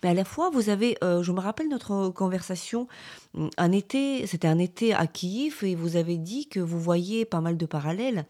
Mais 0.03 0.09
à 0.09 0.13
la 0.13 0.25
fois, 0.25 0.49
vous 0.49 0.69
avez, 0.69 0.97
euh, 1.03 1.23
je 1.23 1.31
me 1.31 1.39
rappelle 1.39 1.69
notre 1.69 2.09
conversation, 2.09 2.87
mm, 3.33 3.47
un 3.57 3.71
été, 3.71 4.25
c'était 4.27 4.47
un 4.47 4.59
été 4.59 4.93
à 4.93 5.07
Kiev, 5.07 5.63
et 5.63 5.75
vous 5.75 5.95
avez 5.95 6.17
dit 6.17 6.47
que 6.47 6.59
vous 6.59 6.79
voyez 6.79 7.25
pas 7.25 7.41
mal 7.41 7.57
de 7.57 7.65
parallèles 7.65 8.25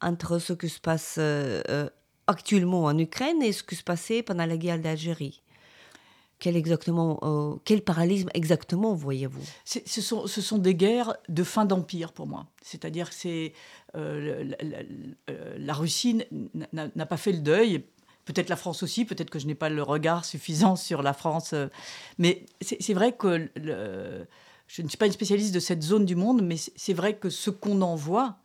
entre 0.00 0.38
ce 0.38 0.52
qui 0.52 0.68
se 0.68 0.80
passe 0.80 1.16
euh, 1.18 1.88
actuellement 2.26 2.84
en 2.84 2.98
Ukraine 2.98 3.42
et 3.42 3.52
ce 3.52 3.62
qui 3.62 3.76
se 3.76 3.84
passait 3.84 4.22
pendant 4.22 4.46
la 4.46 4.56
guerre 4.56 4.78
d'Algérie. 4.78 5.42
Quel, 6.42 6.56
exactement, 6.56 7.20
euh, 7.22 7.56
quel 7.64 7.82
parallélisme 7.82 8.28
exactement 8.34 8.94
voyez-vous? 8.94 9.44
Ce 9.64 10.00
sont, 10.00 10.26
ce 10.26 10.40
sont 10.40 10.58
des 10.58 10.74
guerres 10.74 11.14
de 11.28 11.44
fin 11.44 11.64
d'empire 11.64 12.12
pour 12.12 12.26
moi. 12.26 12.48
C'est-à-dire 12.62 13.10
que 13.10 13.14
c'est, 13.14 13.52
euh, 13.94 14.50
euh, 15.30 15.56
la, 15.56 15.72
Russie 15.72 16.24
n'a 16.72 17.06
pas 17.06 17.16
fait 17.16 17.30
le 17.30 17.38
deuil. 17.38 17.84
Peut-être 18.24 18.48
la 18.48 18.56
France 18.56 18.82
aussi, 18.82 19.04
peut-être 19.04 19.30
que 19.30 19.38
je 19.38 19.46
n'ai 19.46 19.54
pas 19.54 19.68
le 19.68 19.84
regard 19.84 20.24
suffisant 20.24 20.74
sur 20.74 21.00
la 21.04 21.12
France. 21.12 21.54
mais 22.18 22.44
c'est 22.60 22.94
vrai 22.94 23.12
que 23.12 23.48
je 24.66 24.82
ne 24.82 24.88
suis 24.88 24.98
pas 24.98 25.06
une 25.06 25.12
spécialiste 25.12 25.54
de 25.54 25.60
cette 25.60 25.84
zone 25.84 26.04
du 26.04 26.16
monde, 26.16 26.42
mais 26.42 26.56
c'est 26.56 26.92
vrai 26.92 27.14
que 27.14 27.30
ce 27.30 27.50
qu'on 27.50 27.80
en 27.82 27.94
voit, 27.94 28.38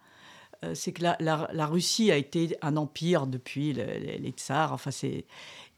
c'est 0.73 0.91
que 0.91 1.03
la, 1.03 1.65
Russie 1.65 2.11
a 2.11 2.17
été 2.17 2.57
un 2.61 2.77
empire 2.77 3.27
depuis 3.27 3.73
les, 3.73 4.33
tsars. 4.35 4.73
Enfin, 4.73 4.91
c'est 4.91 5.25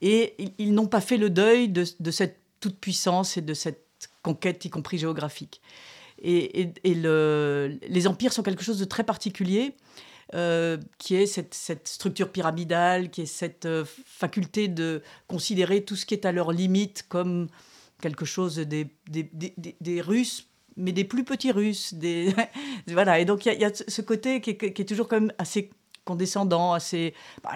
et 0.02 0.36
ils, 0.58 0.74
n'ont 0.74 0.88
pas 0.88 1.02
fait 1.02 1.18
le 1.18 1.30
deuil 1.30 1.70
de, 1.70 1.84
cette 2.12 2.40
toute-puissance 2.60 3.38
et 3.38 3.42
de 3.42 3.54
cette 3.54 3.86
conquête, 4.24 4.64
y 4.66 4.70
compris 4.70 4.98
géographique. 4.98 5.62
Et, 6.22 6.72
les 6.84 8.08
empires 8.08 8.34
sont 8.34 8.44
quelque 8.44 8.64
chose 8.64 8.80
de 8.80 8.86
très 8.86 9.04
particulier, 9.04 9.76
euh, 10.36 10.78
qui 11.00 11.16
est 11.16 11.26
cette, 11.26 11.88
structure 11.88 12.32
pyramidale, 12.32 13.10
qui 13.10 13.22
est 13.22 13.26
cette 13.26 13.66
euh, 13.66 13.84
faculté 14.06 14.68
de 14.68 15.02
considérer 15.28 15.84
tout 15.84 15.96
ce 15.96 16.06
qui 16.06 16.14
est 16.14 16.26
à 16.26 16.32
leur 16.32 16.52
limite 16.52 17.06
comme 17.10 17.48
quelque 18.00 18.26
chose 18.26 18.58
des, 18.58 20.02
Russes, 20.02 20.48
mais 20.80 20.92
des 20.92 21.04
plus 21.04 21.24
petits 21.24 21.52
Russes. 21.52 21.94
Voilà. 22.88 23.20
Et 23.20 23.26
donc 23.26 23.46
il 23.46 23.54
y, 23.54 23.66
a 23.66 23.72
ce 23.74 24.02
côté 24.02 24.42
qui 24.42 24.52
est, 24.52 24.88
toujours 24.88 25.08
quand 25.08 25.20
même 25.20 25.34
assez 25.38 25.70
condescendant, 26.06 26.74
assez. 26.74 27.14
Bah, 27.44 27.52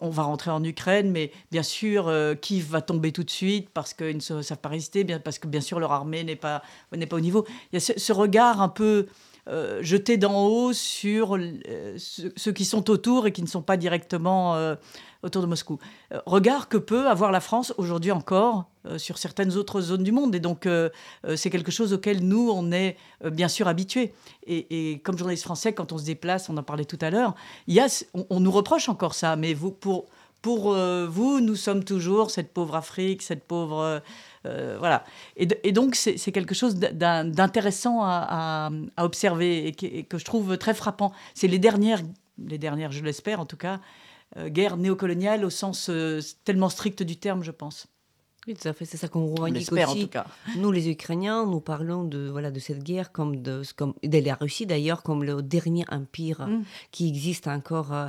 on 0.00 0.08
va 0.08 0.22
rentrer 0.22 0.50
en 0.50 0.64
Ukraine, 0.64 1.10
mais 1.10 1.32
bien 1.50 1.62
sûr, 1.62 2.08
euh, 2.08 2.34
Kiev 2.34 2.66
va 2.70 2.80
tomber 2.80 3.12
tout 3.12 3.24
de 3.24 3.30
suite 3.30 3.68
parce 3.70 3.92
qu'ils 3.92 4.16
ne 4.16 4.42
savent 4.42 4.58
pas 4.58 4.70
résister, 4.70 5.04
parce 5.18 5.38
que 5.38 5.48
bien 5.48 5.60
sûr 5.60 5.78
leur 5.80 5.92
armée 5.92 6.24
n'est 6.24 6.36
pas, 6.36 6.62
n'est 6.96 7.06
pas 7.06 7.16
au 7.16 7.20
niveau. 7.20 7.44
Il 7.72 7.74
y 7.74 7.76
a 7.76 7.80
ce 7.80 8.12
regard 8.12 8.62
un 8.62 8.70
peu 8.70 9.06
euh, 9.46 9.82
jeter 9.82 10.16
d'en 10.16 10.46
haut 10.46 10.72
sur 10.72 11.36
euh, 11.36 11.96
ceux 11.98 12.52
qui 12.52 12.64
sont 12.64 12.90
autour 12.90 13.26
et 13.26 13.32
qui 13.32 13.42
ne 13.42 13.46
sont 13.46 13.60
pas 13.60 13.76
directement 13.76 14.54
euh, 14.54 14.74
autour 15.22 15.42
de 15.42 15.46
Moscou. 15.46 15.78
regard 16.24 16.68
que 16.68 16.78
peut 16.78 17.08
avoir 17.08 17.30
la 17.30 17.40
France 17.40 17.74
aujourd'hui 17.78 18.10
encore 18.10 18.66
sur 18.98 19.16
certaines 19.16 19.56
autres 19.56 19.80
zones 19.80 20.02
du 20.02 20.12
monde. 20.12 20.34
Et 20.34 20.40
donc, 20.40 20.68
c'est 21.36 21.48
quelque 21.48 21.72
chose 21.72 21.94
auquel 21.94 22.20
nous, 22.20 22.50
on 22.54 22.70
est 22.72 22.98
bien 23.32 23.48
sûr 23.48 23.66
habitués. 23.66 24.12
Et, 24.46 25.00
comme 25.02 25.16
journaliste 25.16 25.44
français, 25.44 25.72
quand 25.72 25.92
on 25.92 25.98
se 25.98 26.04
déplace, 26.04 26.50
on 26.50 26.58
en 26.58 26.62
parlait 26.62 26.84
tout 26.84 26.98
à 27.00 27.08
l'heure, 27.08 27.34
a, 27.70 28.04
on, 28.12 28.40
nous 28.40 28.50
reproche 28.50 28.90
encore 28.90 29.14
ça. 29.14 29.34
Mais 29.36 29.54
vous, 29.54 29.70
pour, 29.70 30.04
pour 30.44 30.74
vous, 30.74 31.40
nous 31.40 31.56
sommes 31.56 31.84
toujours 31.84 32.30
cette 32.30 32.52
pauvre 32.52 32.76
Afrique, 32.76 33.22
cette 33.22 33.44
pauvre 33.44 34.02
euh, 34.46 34.76
voilà. 34.78 35.04
Et, 35.36 35.72
donc, 35.72 35.94
c'est 35.94 36.32
quelque 36.32 36.54
chose 36.54 36.76
d'intéressant 36.76 38.00
à, 38.02 38.70
observer 38.98 39.66
et 39.66 39.72
que, 40.04 40.18
je 40.18 40.24
trouve 40.24 40.56
très 40.58 40.74
frappant. 40.74 41.12
C'est 41.34 41.48
les 41.48 41.58
dernières, 41.58 42.02
les 42.38 42.58
dernières, 42.58 42.92
je 42.92 43.02
l'espère 43.02 43.40
en 43.40 43.46
tout 43.46 43.56
cas, 43.56 43.80
euh, 44.36 44.48
guerres 44.48 44.76
néocoloniales 44.76 45.44
au 45.44 45.50
sens 45.50 45.88
euh, 45.90 46.20
tellement 46.44 46.68
strict 46.68 47.02
du 47.02 47.16
terme, 47.16 47.42
je 47.42 47.50
pense. 47.50 47.86
Oui, 48.46 48.54
tout 48.54 48.68
à 48.68 48.74
fait, 48.74 48.84
c'est 48.84 48.98
ça 48.98 49.08
qu'on 49.08 49.26
revendique 49.26 49.72
aussi. 49.72 49.82
En 49.84 49.94
tout 49.94 50.08
cas. 50.08 50.26
Nous, 50.58 50.70
les 50.70 50.90
Ukrainiens, 50.90 51.46
nous 51.46 51.60
parlons 51.60 52.04
de, 52.04 52.28
voilà, 52.28 52.50
de 52.50 52.60
cette 52.60 52.82
guerre, 52.82 53.10
comme 53.10 53.40
de, 53.40 53.62
comme 53.74 53.94
de 54.02 54.18
la 54.18 54.34
Russie 54.34 54.66
d'ailleurs, 54.66 55.02
comme 55.02 55.24
le 55.24 55.40
dernier 55.40 55.84
empire 55.90 56.46
mm. 56.46 56.62
qui 56.90 57.08
existe 57.08 57.48
encore 57.48 57.92
euh, 57.94 58.08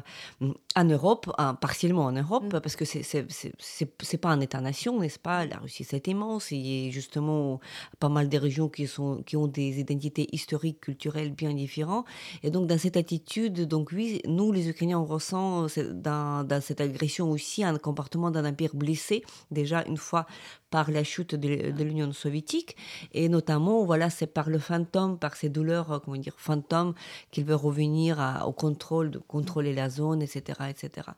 en 0.75 0.83
Europe, 0.83 1.31
partiellement 1.61 2.05
en 2.05 2.11
Europe, 2.11 2.53
mm. 2.53 2.59
parce 2.59 2.75
que 2.75 2.83
c'est 2.83 3.03
c'est 3.03 4.17
pas 4.17 4.29
un 4.29 4.41
État-nation, 4.41 4.99
n'est-ce 4.99 5.19
pas? 5.19 5.45
La 5.45 5.57
Russie, 5.57 5.85
c'est 5.85 6.07
immense. 6.07 6.51
Il 6.51 6.65
y 6.65 6.87
a 6.87 6.91
justement 6.91 7.61
pas 7.99 8.09
mal 8.09 8.27
de 8.27 8.37
régions 8.37 8.67
qui, 8.67 8.87
sont, 8.87 9.23
qui 9.25 9.37
ont 9.37 9.47
des 9.47 9.79
identités 9.79 10.27
historiques, 10.33 10.81
culturelles 10.81 11.31
bien 11.31 11.53
différentes. 11.53 12.05
Et 12.43 12.49
donc, 12.49 12.67
dans 12.67 12.77
cette 12.77 12.97
attitude, 12.97 13.67
donc 13.67 13.91
oui, 13.93 14.21
nous, 14.27 14.51
les 14.51 14.67
Ukrainiens, 14.67 14.99
on 14.99 15.05
ressent 15.05 15.67
dans, 15.93 16.45
dans 16.45 16.61
cette 16.61 16.81
agression 16.81 17.31
aussi 17.31 17.63
un 17.63 17.77
comportement 17.77 18.31
d'un 18.31 18.45
empire 18.45 18.75
blessé, 18.75 19.23
déjà 19.49 19.83
une 19.87 19.97
fois 19.97 20.24
par 20.69 20.91
la 20.91 21.03
chute 21.03 21.35
de, 21.35 21.83
l'Union 21.83 22.11
soviétique. 22.11 22.75
Et 23.13 23.29
notamment, 23.29 23.83
voilà, 23.85 24.09
c'est 24.09 24.27
par 24.27 24.49
le 24.49 24.59
fantôme, 24.59 25.17
par 25.17 25.35
ces 25.35 25.49
douleurs, 25.49 25.91
euh, 25.91 25.99
comment 25.99 26.17
dire, 26.17 26.35
fantômes, 26.37 26.93
qu'il 27.31 27.45
veut 27.45 27.55
revenir 27.55 28.43
au 28.45 28.51
contrôle, 28.51 29.11
de 29.11 29.19
contrôler 29.19 29.73
la 29.73 29.89
zone, 29.89 30.21
etc., 30.21 30.59
etc. 30.69 31.09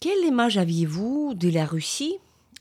Quelle 0.00 0.24
image 0.24 0.58
aviez-vous 0.58 1.34
de 1.34 1.50
la 1.50 1.64
Russie 1.64 2.18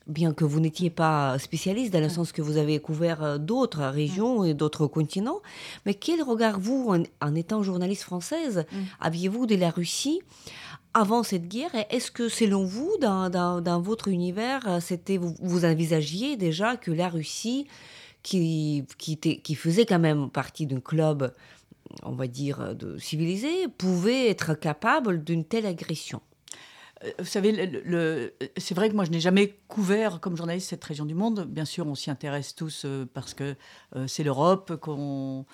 bien 0.08 0.34
que 0.34 0.46
vous 0.46 0.60
n'étiez 0.60 0.90
pas 0.90 1.38
spécialiste 1.38 1.94
dans 1.94 2.00
le 2.00 2.10
sens 2.10 2.32
que 2.32 2.42
vous 2.42 2.58
avez 2.58 2.80
couvert 2.80 3.24
euh, 3.24 3.38
d'autres 3.38 3.84
régions 3.84 4.44
et 4.44 4.54
d'autres 4.54 4.88
continents, 4.88 5.42
mais 5.86 5.94
quel 5.94 6.22
regard 6.22 6.60
vous, 6.60 6.94
en, 7.22 7.36
étant 7.36 7.62
journaliste 7.62 8.04
française, 8.04 8.66
mm. 8.72 8.78
aviez-vous 9.02 9.46
de 9.46 9.56
la 9.56 9.70
Russie 9.70 10.22
avant 10.94 11.24
cette 11.24 11.48
guerre 11.48 11.72
Est-ce 11.90 12.12
que, 12.12 12.30
selon 12.30 12.66
vous, 12.66 12.92
dans, 13.00 13.82
votre 13.82 14.08
univers, 14.08 14.68
euh, 14.68 14.80
c'était 14.80 15.18
vous, 15.18 15.36
vous, 15.42 15.66
envisagiez 15.66 16.38
déjà 16.38 16.78
que 16.78 16.92
la 16.92 17.10
Russie, 17.10 17.68
qui, 18.24 18.86
qui, 18.98 19.18
qui 19.18 19.56
faisait 19.56 19.86
quand 19.86 20.00
même 20.00 20.30
partie 20.30 20.66
d'un 20.66 20.80
club, 20.80 21.34
on 22.04 22.14
va 22.14 22.28
dire, 22.28 22.76
de 22.76 22.98
civilisé, 22.98 23.68
pouvait 23.78 24.30
être 24.30 24.54
capable 24.54 25.24
d'une 25.24 25.46
telle 25.46 25.66
agression? 25.66 26.22
Euh, 27.04 27.12
vous 27.20 27.26
savez, 27.26 27.54
c'est 28.58 28.74
vrai 28.74 28.90
que 28.90 28.96
moi, 28.96 29.06
je 29.06 29.12
n'ai 29.12 29.20
jamais 29.20 29.56
couvert 29.68 30.20
comme 30.20 30.36
journaliste 30.36 30.70
cette 30.70 30.84
région 30.84 31.06
du 31.06 31.14
monde. 31.14 31.46
Bien 31.48 31.66
sûr, 31.66 31.86
on 31.86 31.96
s'y 31.96 32.10
intéresse 32.10 32.56
tous 32.56 32.84
euh, 32.86 33.06
parce 33.14 33.34
que 33.34 33.56
c'est 34.08 34.24
l'Europe 34.24 34.76
qu'on 34.78 35.46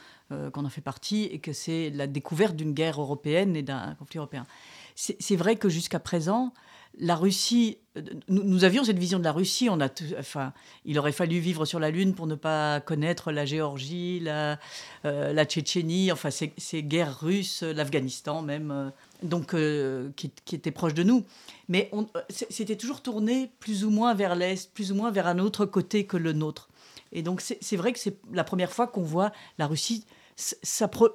qu'on 0.51 0.65
en 0.65 0.69
fait 0.69 0.81
partie 0.81 1.25
et 1.25 1.37
que 1.37 1.53
c'est 1.53 1.91
la 1.91 2.07
découverte 2.07 2.55
d'une 2.55 2.73
guerre 2.73 2.99
européenne 2.99 3.55
et 3.55 3.61
d'un 3.61 3.93
conflit 3.99 4.17
européen 4.17 4.47
c'est 4.95 5.35
vrai 5.35 5.55
que 5.55 5.69
jusqu'à 5.69 5.99
présent, 5.99 6.53
la 6.99 7.15
Russie, 7.15 7.79
nous, 8.27 8.63
avions 8.63 8.83
cette 8.83 8.99
vision 8.99 9.17
de 9.17 9.23
la 9.23 9.31
Russie. 9.31 9.67
On 9.69 9.79
a, 9.79 9.89
enfin, 10.19 10.53
il 10.85 10.99
aurait 10.99 11.11
fallu 11.11 11.39
vivre 11.39 11.65
sur 11.65 11.79
la 11.79 11.89
Lune 11.89 12.13
pour 12.13 12.27
ne 12.27 12.35
pas 12.35 12.81
connaître 12.81 13.31
la 13.31 13.45
Géorgie, 13.45 14.19
la, 14.19 14.59
euh, 15.05 15.33
la 15.33 15.45
Tchétchénie, 15.45 16.11
enfin 16.11 16.29
ces, 16.29 16.83
guerres 16.83 17.19
russes, 17.19 17.63
l'Afghanistan 17.63 18.41
même, 18.41 18.71
euh, 18.71 18.89
donc 19.23 19.53
euh, 19.53 20.11
qui, 20.15 20.31
qui, 20.45 20.55
étaient 20.55 20.71
proches 20.71 20.93
de 20.93 21.03
nous. 21.03 21.25
Mais 21.67 21.89
c'était 22.29 22.77
toujours 22.77 23.01
tourné 23.01 23.51
plus 23.59 23.85
ou 23.85 23.89
moins 23.89 24.13
vers 24.13 24.35
l'est, 24.35 24.71
plus 24.73 24.91
ou 24.91 24.95
moins 24.95 25.09
vers 25.09 25.27
un 25.27 25.39
autre 25.39 25.65
côté 25.65 26.05
que 26.05 26.17
le 26.17 26.33
nôtre. 26.33 26.69
Et 27.11 27.21
donc 27.21 27.41
c'est 27.41 27.75
vrai 27.75 27.93
que 27.93 27.99
c'est 27.99 28.17
la 28.31 28.43
première 28.43 28.71
fois 28.71 28.87
qu'on 28.87 29.03
voit 29.03 29.31
la 29.57 29.67
Russie, 29.67 30.05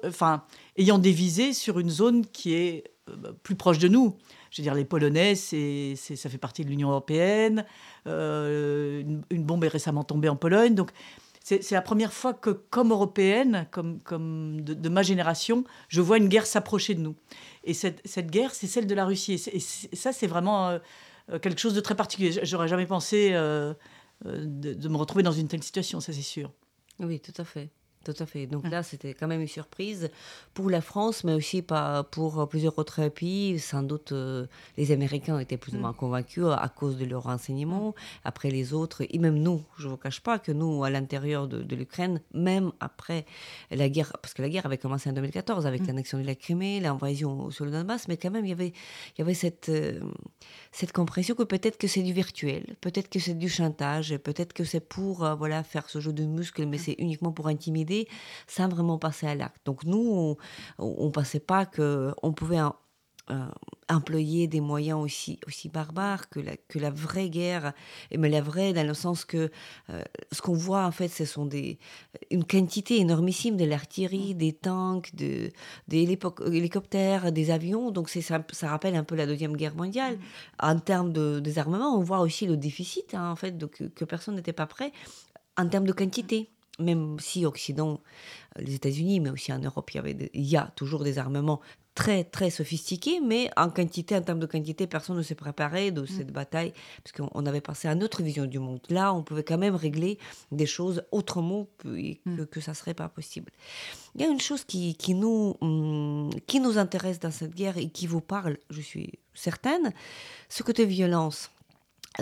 enfin, 0.05 0.43
ayant 0.77 0.97
des 0.97 1.11
visées 1.11 1.53
sur 1.53 1.79
une 1.79 1.89
zone 1.89 2.25
qui 2.25 2.53
est 2.53 2.85
plus 3.43 3.55
proches 3.55 3.79
de 3.79 3.87
nous. 3.87 4.15
Je 4.51 4.61
veux 4.61 4.63
dire, 4.63 4.73
les 4.73 4.85
Polonais, 4.85 5.35
c'est, 5.35 5.95
ça 5.95 6.29
fait 6.29 6.37
partie 6.37 6.63
de 6.63 6.69
l'Union 6.69 6.89
européenne. 6.89 7.65
une, 8.05 9.23
bombe 9.31 9.63
est 9.63 9.69
récemment 9.69 10.03
tombée 10.03 10.29
en 10.29 10.35
Pologne. 10.35 10.75
Donc, 10.75 10.91
c'est, 11.43 11.71
la 11.71 11.81
première 11.81 12.13
fois 12.13 12.33
que, 12.33 12.49
comme 12.49 12.91
européenne, 12.91 13.67
comme, 13.71 13.99
comme 14.01 14.61
de, 14.61 14.89
ma 14.89 15.03
génération, 15.03 15.63
je 15.87 16.01
vois 16.01 16.17
une 16.17 16.27
guerre 16.27 16.45
s'approcher 16.45 16.95
de 16.95 17.01
nous. 17.01 17.15
Et 17.63 17.73
cette, 17.73 18.01
cette 18.05 18.29
guerre, 18.29 18.53
c'est 18.53 18.67
celle 18.67 18.87
de 18.87 18.95
la 18.95 19.05
Russie. 19.05 19.33
Et, 19.33 19.59
ça, 19.59 20.11
c'est 20.11 20.27
vraiment 20.27 20.79
quelque 21.41 21.59
chose 21.59 21.73
de 21.73 21.81
très 21.81 21.95
particulier. 21.95 22.39
J'aurais 22.43 22.67
jamais 22.67 22.85
pensé 22.85 23.35
de, 24.25 24.89
me 24.89 24.97
retrouver 24.97 25.23
dans 25.23 25.31
une 25.31 25.47
telle 25.47 25.63
situation, 25.63 25.99
ça 25.99 26.13
c'est 26.13 26.21
sûr. 26.21 26.51
Oui, 26.99 27.19
tout 27.19 27.33
à 27.37 27.45
fait. 27.45 27.69
Tout 28.05 28.13
à 28.17 28.25
fait. 28.25 28.47
Donc 28.47 28.69
là, 28.69 28.81
c'était 28.81 29.13
quand 29.13 29.27
même 29.27 29.41
une 29.41 29.47
surprise 29.47 30.09
pour 30.53 30.69
la 30.69 30.79
France, 30.79 31.25
mais 31.25 31.33
aussi 31.33 31.61
pas 31.61 32.03
pour 32.03 32.47
plusieurs 32.47 32.79
autres 32.79 33.09
pays. 33.09 33.59
Sans 33.59 33.83
doute, 33.83 34.13
euh, 34.13 34.45
les 34.77 34.93
Américains 34.93 35.37
étaient 35.37 35.57
plus 35.57 35.73
ou 35.73 35.77
mm. 35.77 35.81
moins 35.81 35.93
convaincus 35.93 36.45
à 36.45 36.69
cause 36.69 36.97
de 36.97 37.03
leurs 37.03 37.23
renseignements. 37.23 37.93
Après 38.23 38.51
les 38.51 38.73
autres, 38.73 39.03
et 39.09 39.17
même 39.19 39.37
nous, 39.37 39.61
je 39.77 39.87
ne 39.87 39.91
vous 39.91 39.97
cache 39.97 40.21
pas 40.21 40.39
que 40.39 40.53
nous, 40.53 40.85
à 40.85 40.89
l'intérieur 40.89 41.49
de, 41.49 41.75
l'Ukraine, 41.75 42.21
même 42.33 42.71
après 42.79 43.25
la 43.69 43.89
guerre, 43.89 44.13
parce 44.21 44.33
que 44.33 44.41
la 44.41 44.49
guerre 44.49 44.65
avait 44.65 44.77
commencé 44.77 45.09
en 45.09 45.13
2014 45.13 45.67
avec 45.67 45.81
mm. 45.81 45.87
l'annexion 45.87 46.19
de 46.19 46.25
la 46.25 46.35
Crimée, 46.35 46.79
l'invasion 46.79 47.49
sur 47.51 47.65
le 47.65 47.71
Donbass, 47.71 48.07
mais 48.07 48.15
quand 48.15 48.31
même, 48.31 48.45
il 48.45 48.49
y 48.49 48.53
avait, 48.53 48.69
il 48.69 49.19
y 49.19 49.21
avait 49.23 49.33
cette, 49.33 49.67
euh, 49.67 49.99
cette 50.71 50.93
compréhension 50.93 51.35
que 51.35 51.43
peut-être 51.43 51.77
que 51.77 51.87
c'est 51.87 52.03
du 52.03 52.13
virtuel, 52.13 52.77
peut-être 52.79 53.09
que 53.09 53.19
c'est 53.19 53.37
du 53.37 53.49
chantage, 53.49 54.15
peut-être 54.19 54.53
que 54.53 54.63
c'est 54.63 54.79
pour 54.79 55.25
euh, 55.25 55.35
voilà, 55.35 55.63
faire 55.63 55.89
ce 55.89 55.99
jeu 55.99 56.13
de 56.13 56.23
muscles, 56.23 56.65
mais 56.65 56.77
mm. 56.77 56.79
c'est 56.79 56.95
uniquement 56.97 57.33
pour 57.33 57.47
intimider 57.47 57.88
sans 58.47 58.67
vraiment 58.67 58.97
passer 58.97 59.27
à 59.27 59.35
l'acte. 59.35 59.65
Donc 59.65 59.83
nous, 59.83 60.37
on 60.77 61.05
ne 61.05 61.11
pensait 61.11 61.39
pas 61.39 61.65
qu'on 61.65 62.33
pouvait 62.33 62.61
euh, 63.31 63.45
employer 63.91 64.47
des 64.47 64.61
moyens 64.61 64.99
aussi, 64.99 65.39
aussi 65.47 65.67
barbares 65.67 66.29
que 66.29 66.39
la, 66.39 66.57
que 66.57 66.77
la 66.77 66.91
vraie 66.91 67.29
guerre, 67.29 67.73
mais 68.15 68.29
la 68.29 68.41
vraie 68.41 68.71
dans 68.71 68.85
le 68.85 68.93
sens 68.93 69.25
que 69.25 69.49
euh, 69.89 70.03
ce 70.31 70.43
qu'on 70.43 70.53
voit 70.53 70.85
en 70.85 70.91
fait, 70.91 71.07
ce 71.07 71.25
sont 71.25 71.45
des, 71.47 71.79
une 72.29 72.43
quantité 72.43 72.99
énormissime 72.99 73.57
de 73.57 73.65
l'artillerie, 73.65 74.35
des 74.35 74.53
tanks, 74.53 75.15
de, 75.15 75.51
des 75.87 76.03
hélicoptères, 76.43 77.31
des 77.31 77.49
avions, 77.49 77.89
donc 77.89 78.09
ça, 78.09 78.43
ça 78.51 78.69
rappelle 78.69 78.95
un 78.95 79.03
peu 79.03 79.15
la 79.15 79.25
Deuxième 79.25 79.55
Guerre 79.55 79.75
mondiale. 79.75 80.17
Mm. 80.17 80.21
En 80.61 80.79
termes 80.79 81.13
de 81.13 81.39
désarmement, 81.39 81.97
on 81.97 82.01
voit 82.01 82.19
aussi 82.19 82.45
le 82.45 82.57
déficit 82.57 83.15
hein, 83.15 83.31
en 83.31 83.35
fait, 83.35 83.57
que, 83.71 83.85
que 83.85 84.05
personne 84.05 84.35
n'était 84.35 84.53
pas 84.53 84.67
prêt 84.67 84.91
en 85.57 85.67
termes 85.67 85.85
de 85.85 85.93
quantité 85.93 86.49
même 86.79 87.19
si 87.19 87.45
Occident, 87.45 87.99
euh, 88.57 88.61
les 88.61 88.75
États-Unis, 88.75 89.19
mais 89.19 89.29
aussi 89.29 89.51
en 89.53 89.59
Europe, 89.59 89.91
il 89.91 89.97
y, 89.97 89.99
avait 89.99 90.31
il 90.33 90.45
y 90.45 90.57
a 90.57 90.71
toujours 90.75 91.03
des 91.03 91.17
armements 91.17 91.61
très 91.95 92.23
très 92.23 92.49
sophistiqués, 92.49 93.19
mais 93.19 93.49
en 93.57 93.69
quantité, 93.69 94.15
en 94.15 94.21
termes 94.21 94.39
de 94.39 94.45
quantité, 94.45 94.87
personne 94.87 95.17
ne 95.17 95.21
s'est 95.21 95.35
préparé 95.35 95.91
de 95.91 96.03
mm. 96.03 96.07
cette 96.07 96.31
bataille, 96.31 96.73
parce 97.03 97.11
qu'on 97.11 97.45
avait 97.45 97.61
passé 97.61 97.87
à 97.87 97.95
notre 97.95 98.23
vision 98.23 98.45
du 98.45 98.57
monde. 98.57 98.79
Là, 98.89 99.13
on 99.13 99.21
pouvait 99.21 99.43
quand 99.43 99.57
même 99.57 99.75
régler 99.75 100.17
des 100.51 100.65
choses 100.65 101.03
autrement 101.11 101.67
mm. 101.83 102.37
que, 102.37 102.43
que 102.43 102.61
ça 102.61 102.73
serait 102.73 102.93
pas 102.93 103.09
possible. 103.09 103.51
Il 104.15 104.21
y 104.21 104.23
a 104.23 104.27
une 104.27 104.39
chose 104.39 104.63
qui, 104.63 104.95
qui, 104.95 105.13
nous, 105.13 105.57
hum, 105.61 106.29
qui 106.47 106.59
nous 106.59 106.77
intéresse 106.77 107.19
dans 107.19 107.31
cette 107.31 107.53
guerre 107.53 107.77
et 107.77 107.89
qui 107.89 108.07
vous 108.07 108.21
parle, 108.21 108.57
je 108.69 108.81
suis 108.81 109.19
certaine, 109.33 109.93
ce 110.47 110.63
côté 110.63 110.85
violence 110.85 111.51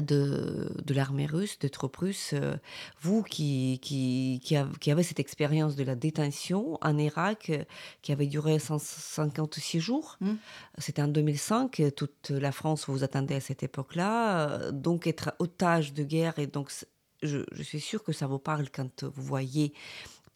de, 0.01 0.71
de 0.83 0.93
l'armée 0.93 1.25
russe, 1.25 1.59
des 1.59 1.69
troupes 1.69 1.97
russes, 1.97 2.31
euh, 2.33 2.55
vous 3.01 3.23
qui, 3.23 3.79
qui, 3.81 4.41
qui, 4.79 4.91
avez 4.91 5.03
cette 5.03 5.19
expérience 5.19 5.75
de 5.75 5.83
la 5.83 5.95
détention 5.95 6.77
en 6.81 6.97
Irak, 6.97 7.49
euh, 7.49 7.63
qui 8.01 8.11
avait 8.11 8.27
duré 8.27 8.59
156 8.59 9.79
jours, 9.79 10.17
mmh. 10.21 10.33
c'était 10.77 11.01
en 11.01 11.07
2005, 11.07 11.81
toute 11.95 12.29
la 12.29 12.51
France 12.51 12.87
vous 12.87 13.03
attendait 13.03 13.35
à 13.35 13.41
cette 13.41 13.63
époque-là, 13.63 14.49
euh, 14.49 14.71
donc 14.71 15.07
être 15.07 15.33
otage 15.39 15.93
de 15.93 16.03
guerre, 16.03 16.39
et 16.39 16.47
donc 16.47 16.71
je, 17.23 17.39
je, 17.51 17.63
suis 17.63 17.79
sûre 17.79 18.03
que 18.03 18.13
ça 18.13 18.27
vous 18.27 18.39
parle 18.39 18.69
quand 18.69 19.03
vous 19.03 19.23
voyez 19.23 19.73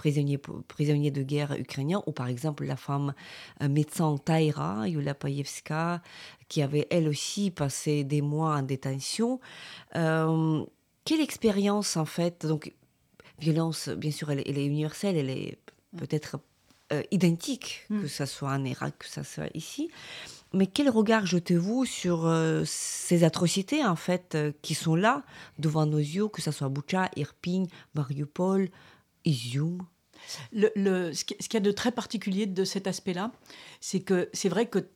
prisonniers, 0.01 0.39
prisonniers 0.67 1.11
de 1.11 1.21
guerre 1.21 1.53
ukrainiens, 1.59 2.01
ou 2.07 2.11
par 2.11 2.27
exemple 2.27 2.65
la 2.65 2.75
femme 2.75 3.13
médecin 3.61 4.17
Taïra, 4.17 4.87
Yulia 4.87 5.13
Payevska, 5.13 6.01
qui 6.51 6.63
avait 6.63 6.87
elle 6.89 7.07
aussi 7.07 7.51
passé 7.51 8.03
des 8.03 8.21
mois 8.21 8.57
en 8.57 8.63
détention. 8.63 9.39
Euh, 9.95 10.65
quelle 11.05 11.21
expérience 11.21 11.97
en 11.97 12.05
fait 12.05 12.45
Donc, 12.47 12.73
violence, 13.39 13.89
bien 13.89 14.11
sûr, 14.11 14.31
elle, 14.31 14.39
est 14.39 14.65
universelle, 14.65 15.15
elle 15.15 15.29
est 15.29 15.59
peut-être 15.95 16.39
euh, 16.91 17.03
identique, 17.11 17.85
mm. 17.89 18.01
que 18.01 18.07
ce 18.07 18.25
soit 18.25 18.49
en 18.49 18.65
Irak, 18.65 18.95
que 18.99 19.07
ce 19.07 19.23
soit 19.23 19.49
ici. 19.53 19.91
Mais 20.51 20.65
quel 20.65 20.89
regard 20.89 21.25
jetez-vous 21.25 21.85
sur 21.85 22.25
euh, 22.25 22.63
ces 22.65 23.23
atrocités, 23.23 23.85
en 23.85 23.95
fait, 23.95 24.35
qui 24.61 24.73
sont 24.73 24.95
là, 24.95 25.23
devant 25.59 25.85
nos 25.85 25.99
yeux, 25.99 26.27
que 26.27 26.41
ce 26.41 26.51
soit 26.51 26.69
Boucha, 26.69 27.09
Irpin, 27.15 27.63
Mariupol, 27.93 28.67
Izium? 29.25 29.77
Ce 30.53 31.23
qu'il 31.23 31.53
y 31.53 31.57
a 31.57 31.59
de 31.59 31.71
très 31.71 31.91
particulier 31.91 32.45
de 32.45 32.63
cet 32.63 32.87
aspect-là, 32.87 33.31
c'est 33.79 34.01
que 34.01 34.29
c'est 34.33 34.49
vrai 34.49 34.67
que 34.67 34.87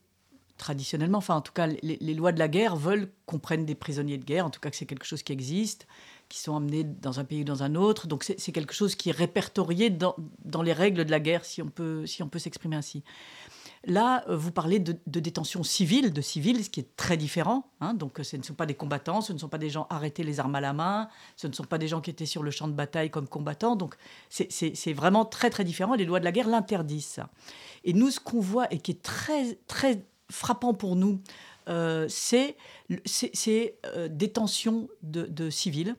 traditionnellement, 0.56 1.18
enfin 1.18 1.36
en 1.36 1.40
tout 1.40 1.52
cas 1.52 1.66
les, 1.66 2.14
lois 2.14 2.32
de 2.32 2.38
la 2.38 2.48
guerre 2.48 2.76
veulent 2.76 3.10
qu'on 3.26 3.38
prenne 3.38 3.66
des 3.66 3.74
prisonniers 3.74 4.18
de 4.18 4.24
guerre, 4.24 4.46
en 4.46 4.50
tout 4.50 4.60
cas 4.60 4.70
que 4.70 4.76
c'est 4.76 4.86
quelque 4.86 5.04
chose 5.04 5.22
qui 5.22 5.32
existe, 5.32 5.86
qui 6.28 6.38
sont 6.38 6.56
amenés 6.56 6.84
dans 6.84 7.20
un 7.20 7.24
pays 7.24 7.42
ou 7.42 7.44
dans 7.44 7.62
un 7.62 7.74
autre. 7.74 8.06
Donc 8.06 8.24
c'est 8.24 8.52
quelque 8.52 8.74
chose 8.74 8.94
qui 8.94 9.10
est 9.10 9.16
répertorié 9.16 9.90
dans, 9.90 10.16
dans, 10.44 10.62
les 10.62 10.72
règles 10.72 11.04
de 11.04 11.10
la 11.10 11.20
guerre, 11.20 11.44
si 11.44 11.62
on 11.62 11.68
peut, 11.68 12.06
si 12.06 12.22
on 12.22 12.28
peut 12.28 12.38
s'exprimer 12.38 12.76
ainsi. 12.76 13.02
Là, 13.86 14.24
euh, 14.28 14.36
vous 14.36 14.50
parlez 14.50 14.80
de, 14.80 14.98
détention 15.06 15.62
civile, 15.62 16.12
de 16.12 16.20
civils, 16.20 16.64
ce 16.64 16.70
qui 16.70 16.80
est 16.80 16.96
très 16.96 17.16
différent. 17.16 17.70
Hein. 17.80 17.94
donc, 17.94 18.18
ce 18.20 18.36
ne 18.36 18.42
sont 18.42 18.54
pas 18.54 18.66
des 18.66 18.74
combattants, 18.74 19.20
ce 19.20 19.32
ne 19.32 19.38
sont 19.38 19.48
pas 19.48 19.58
des 19.58 19.70
gens 19.70 19.86
arrêtés 19.90 20.24
les 20.24 20.40
armes 20.40 20.56
à 20.56 20.60
la 20.60 20.72
main, 20.72 21.08
ce 21.36 21.46
ne 21.46 21.52
sont 21.52 21.64
pas 21.64 21.78
des 21.78 21.86
gens 21.86 22.00
qui 22.00 22.10
étaient 22.10 22.26
sur 22.26 22.42
le 22.42 22.50
champ 22.50 22.66
de 22.66 22.72
bataille 22.72 23.10
comme 23.10 23.28
combattants. 23.28 23.76
Donc, 23.76 23.94
c'est 24.28 24.92
vraiment 24.92 25.24
très, 25.24 25.50
très 25.50 25.62
différent. 25.62 25.94
Les 25.94 26.04
lois 26.04 26.18
de 26.18 26.24
la 26.24 26.32
guerre 26.32 26.48
l'interdisent, 26.48 27.20
Et 27.84 27.92
nous, 27.92 28.10
ce 28.10 28.18
qu'on 28.18 28.40
voit 28.40 28.72
et 28.72 28.78
qui 28.78 28.90
est 28.90 29.02
très, 29.02 29.54
très 29.68 30.04
frappant 30.30 30.74
pour 30.74 30.96
nous, 30.96 31.20
euh, 31.68 32.06
c'est 32.08 32.56
euh, 32.90 34.08
détention 34.08 34.88
de 35.02 35.50
civils 35.50 35.96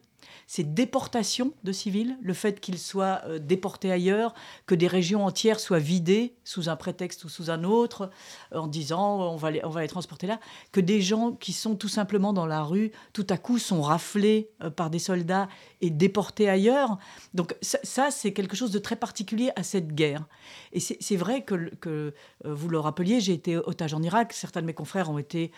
c'est 0.48 0.74
déportation 0.74 1.54
de 1.64 1.72
civils, 1.72 2.18
le 2.22 2.34
fait 2.34 2.60
qu'ils 2.60 2.80
soient 2.80 3.22
euh, 3.26 3.40
déportés 3.40 3.92
ailleurs, 3.92 4.34
que 4.66 4.76
des 4.76 4.88
régions 4.88 5.26
entières 5.26 5.60
soient 5.60 5.80
vidées 5.80 6.36
sous 6.44 6.70
un 6.70 6.76
prétexte 6.76 7.26
ou 7.26 7.30
sous 7.30 7.50
un 7.50 7.64
autre, 7.64 8.10
euh, 8.54 8.60
en 8.60 8.68
disant 8.68 9.20
on 9.34 9.36
va, 9.36 9.52
les, 9.52 9.64
on 9.66 9.70
va 9.70 9.82
les 9.82 9.88
transporter 9.88 10.28
là, 10.28 10.40
que 10.72 10.80
des 10.80 11.02
gens 11.02 11.34
qui 11.34 11.54
sont 11.54 11.76
tout 11.76 11.90
simplement 11.90 12.34
dans 12.34 12.46
la 12.46 12.64
rue, 12.64 12.92
tout 13.14 13.28
à 13.30 13.38
coup 13.38 13.60
sont 13.60 13.82
raflés 13.82 14.50
euh, 14.64 14.70
par 14.70 14.90
des 14.90 15.00
soldats 15.00 15.50
et 15.82 15.90
déportés 15.90 16.50
ailleurs. 16.50 16.98
Donc 17.34 17.56
ça, 17.62 18.10
c'est 18.12 18.34
quelque 18.34 18.56
chose 18.56 18.72
de 18.72 18.80
très 18.80 18.96
particulier 18.96 19.52
à 19.56 19.64
cette 19.64 19.94
guerre. 19.94 20.26
Et 20.74 20.80
c'est 20.80 21.16
vrai 21.16 21.44
que 21.44 22.14
vous 22.44 22.70
le 22.70 22.80
rappeliez, 22.80 23.20
j'ai 23.20 23.34
été 23.34 23.58
otage 23.58 23.94
en 23.94 24.02
Irak, 24.02 24.34
certains 24.34 24.62
de 24.62 24.66
mes 24.66 24.74
confrères 24.74 25.10
ont 25.10 25.18
été 25.18 25.52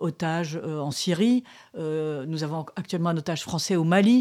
otages 0.00 0.56
en 0.56 0.90
Syrie, 0.90 1.42
nous 1.74 2.42
avons 2.44 2.66
actuellement 2.76 3.10
un 3.10 3.16
otage 3.16 3.42
français 3.42 3.76
au 3.76 3.84
Mali. 3.84 4.11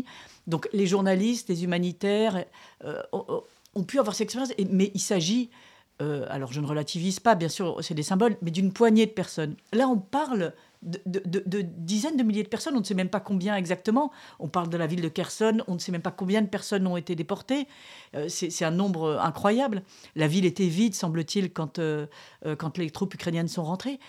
Donc 0.47 0.67
les 0.73 0.87
journalistes, 0.87 1.49
les 1.49 1.63
humanitaires 1.63 2.45
euh, 2.83 3.01
ont, 3.11 3.83
pu 3.83 3.99
avoir 3.99 4.15
cette 4.15 4.25
expérience, 4.25 4.53
mais 4.69 4.91
il 4.93 4.99
s'agit, 4.99 5.49
euh, 6.01 6.25
alors 6.29 6.51
je 6.51 6.61
ne 6.61 6.67
relativise 6.67 7.19
pas, 7.19 7.35
bien 7.35 7.49
sûr, 7.49 7.77
c'est 7.81 7.93
des 7.93 8.03
symboles, 8.03 8.37
mais 8.41 8.51
d'une 8.51 8.73
poignée 8.73 9.05
de 9.05 9.11
personnes. 9.11 9.55
Là, 9.71 9.87
on 9.87 9.97
parle 9.97 10.53
de, 10.81 11.61
dizaines 11.61 12.17
de 12.17 12.23
milliers 12.23 12.43
de 12.43 12.47
personnes, 12.47 12.75
on 12.75 12.79
ne 12.79 12.85
sait 12.85 12.93
même 12.93 13.09
pas 13.09 13.19
combien 13.19 13.55
exactement. 13.55 14.11
On 14.39 14.47
parle 14.47 14.69
de 14.69 14.77
la 14.77 14.87
ville 14.87 15.01
de 15.01 15.09
Kherson, 15.09 15.61
on 15.67 15.75
ne 15.75 15.79
sait 15.79 15.91
même 15.91 16.01
pas 16.01 16.11
combien 16.11 16.41
de 16.41 16.47
personnes 16.47 16.87
ont 16.87 16.97
été 16.97 17.15
déportées. 17.15 17.67
Euh, 18.15 18.27
c'est 18.29 18.65
un 18.65 18.71
nombre 18.71 19.19
incroyable. 19.21 19.83
La 20.15 20.27
ville 20.27 20.45
était 20.45 20.67
vide, 20.67 20.95
semble-t-il, 20.95 21.51
quand, 21.51 21.79
quand 22.57 22.77
les 22.77 22.89
troupes 22.89 23.13
ukrainiennes 23.13 23.47
sont 23.47 23.63
rentrées. 23.63 23.99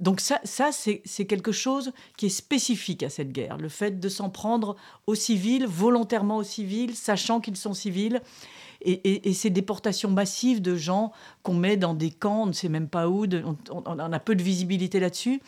Donc 0.00 0.20
ça 0.20 0.40
c'est 0.72 1.26
quelque 1.26 1.52
chose 1.52 1.92
qui 2.16 2.26
est 2.26 2.30
spécifique 2.30 3.02
à 3.02 3.10
cette 3.10 3.30
guerre, 3.30 3.58
le 3.58 3.68
fait 3.68 4.00
de 4.00 4.08
s'en 4.08 4.30
prendre 4.30 4.76
aux 5.06 5.14
civils, 5.14 5.66
volontairement 5.66 6.38
aux 6.38 6.42
civils, 6.42 6.96
sachant 6.96 7.40
qu'ils 7.40 7.56
sont 7.56 7.74
civils. 7.74 8.20
Et, 8.84 9.32
ces 9.32 9.50
déportations 9.50 10.10
massives 10.10 10.60
de 10.60 10.74
gens 10.74 11.12
qu'on 11.44 11.54
met 11.54 11.76
dans 11.76 11.94
des 11.94 12.10
camps, 12.10 12.42
on 12.42 12.46
ne 12.46 12.52
sait 12.52 12.68
même 12.68 12.88
pas 12.88 13.08
où, 13.08 13.26
on, 13.70 13.98
a 13.98 14.18
peu 14.18 14.34
de 14.34 14.42
visibilité 14.42 14.98
là-dessus. 14.98 15.40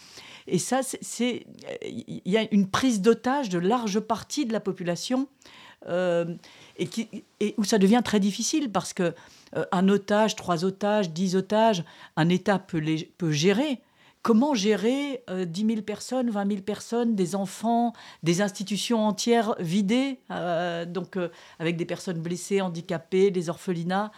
Et 0.46 0.58
ça, 0.58 0.80
c'est 0.82 1.46
il 1.82 2.20
y 2.24 2.36
a 2.36 2.46
une 2.52 2.68
prise 2.68 3.00
d'otage 3.00 3.48
de 3.48 3.58
large 3.58 4.00
partie 4.00 4.46
de 4.46 4.52
la 4.52 4.60
population 4.60 5.28
euh, 5.88 6.34
et, 6.78 7.54
où 7.56 7.64
ça 7.64 7.78
devient 7.78 8.02
très 8.04 8.20
difficile 8.20 8.70
parce 8.70 8.92
que 8.92 9.14
euh, 9.56 9.64
un 9.72 9.88
otage, 9.88 10.36
trois 10.36 10.64
otages, 10.64 11.10
dix 11.10 11.36
otages, 11.36 11.84
un 12.16 12.28
État 12.28 12.58
peut, 12.58 12.78
les, 12.78 13.12
peut 13.18 13.32
gérer 13.32 13.80
comment 14.22 14.54
gérer 14.54 15.22
10 15.28 15.64
euh, 15.64 15.68
000 15.68 15.82
personnes, 15.82 16.30
20 16.30 16.48
000 16.48 16.62
personnes, 16.62 17.14
des 17.14 17.34
enfants, 17.34 17.92
des 18.22 18.40
institutions 18.40 19.06
entières 19.06 19.54
vidées, 19.58 20.18
donc 20.88 21.18
avec 21.58 21.76
des 21.76 21.84
personnes 21.84 22.18
blessées, 22.20 22.62
handicapées, 22.62 23.30
des 23.30 23.50
orphelinats. 23.50 24.12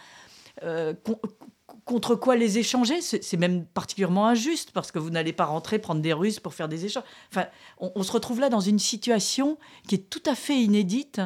Contre 1.87 2.15
quoi 2.15 2.35
les 2.35 2.59
échanger? 2.59 3.01
C'est 3.01 3.37
même 3.37 3.65
particulièrement 3.65 4.27
injuste 4.27 4.71
parce 4.71 4.91
que 4.91 4.99
vous 4.99 5.09
n'allez 5.09 5.33
pas 5.33 5.45
rentrer 5.45 5.79
prendre 5.79 6.01
des 6.01 6.13
Russes 6.13 6.39
pour 6.39 6.53
faire 6.53 6.67
des 6.67 6.85
échanges. 6.85 7.03
Enfin, 7.31 7.47
on, 7.79 8.03
se 8.03 8.11
retrouve 8.11 8.39
là 8.39 8.49
dans 8.49 8.59
une 8.59 8.77
situation 8.77 9.57
qui 9.87 9.95
est 9.95 10.09
tout 10.09 10.21
à 10.27 10.35
fait 10.35 10.57
inédite. 10.61 11.21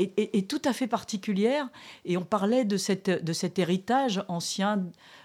Et, 0.00 0.46
tout 0.46 0.62
à 0.64 0.72
fait 0.72 0.86
particulière. 0.86 1.68
Et 2.04 2.16
on 2.16 2.24
parlait 2.24 2.64
de, 2.64 2.76
cette, 2.76 3.10
de 3.10 3.32
cet 3.32 3.58
héritage 3.58 4.22
ancien 4.28 4.84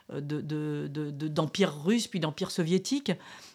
d'empire 0.09 1.71
de, 1.71 1.83
de, 1.83 1.83
russe 1.85 2.07
puis 2.07 2.19
d'empire 2.19 2.49
soviétique 2.49 3.11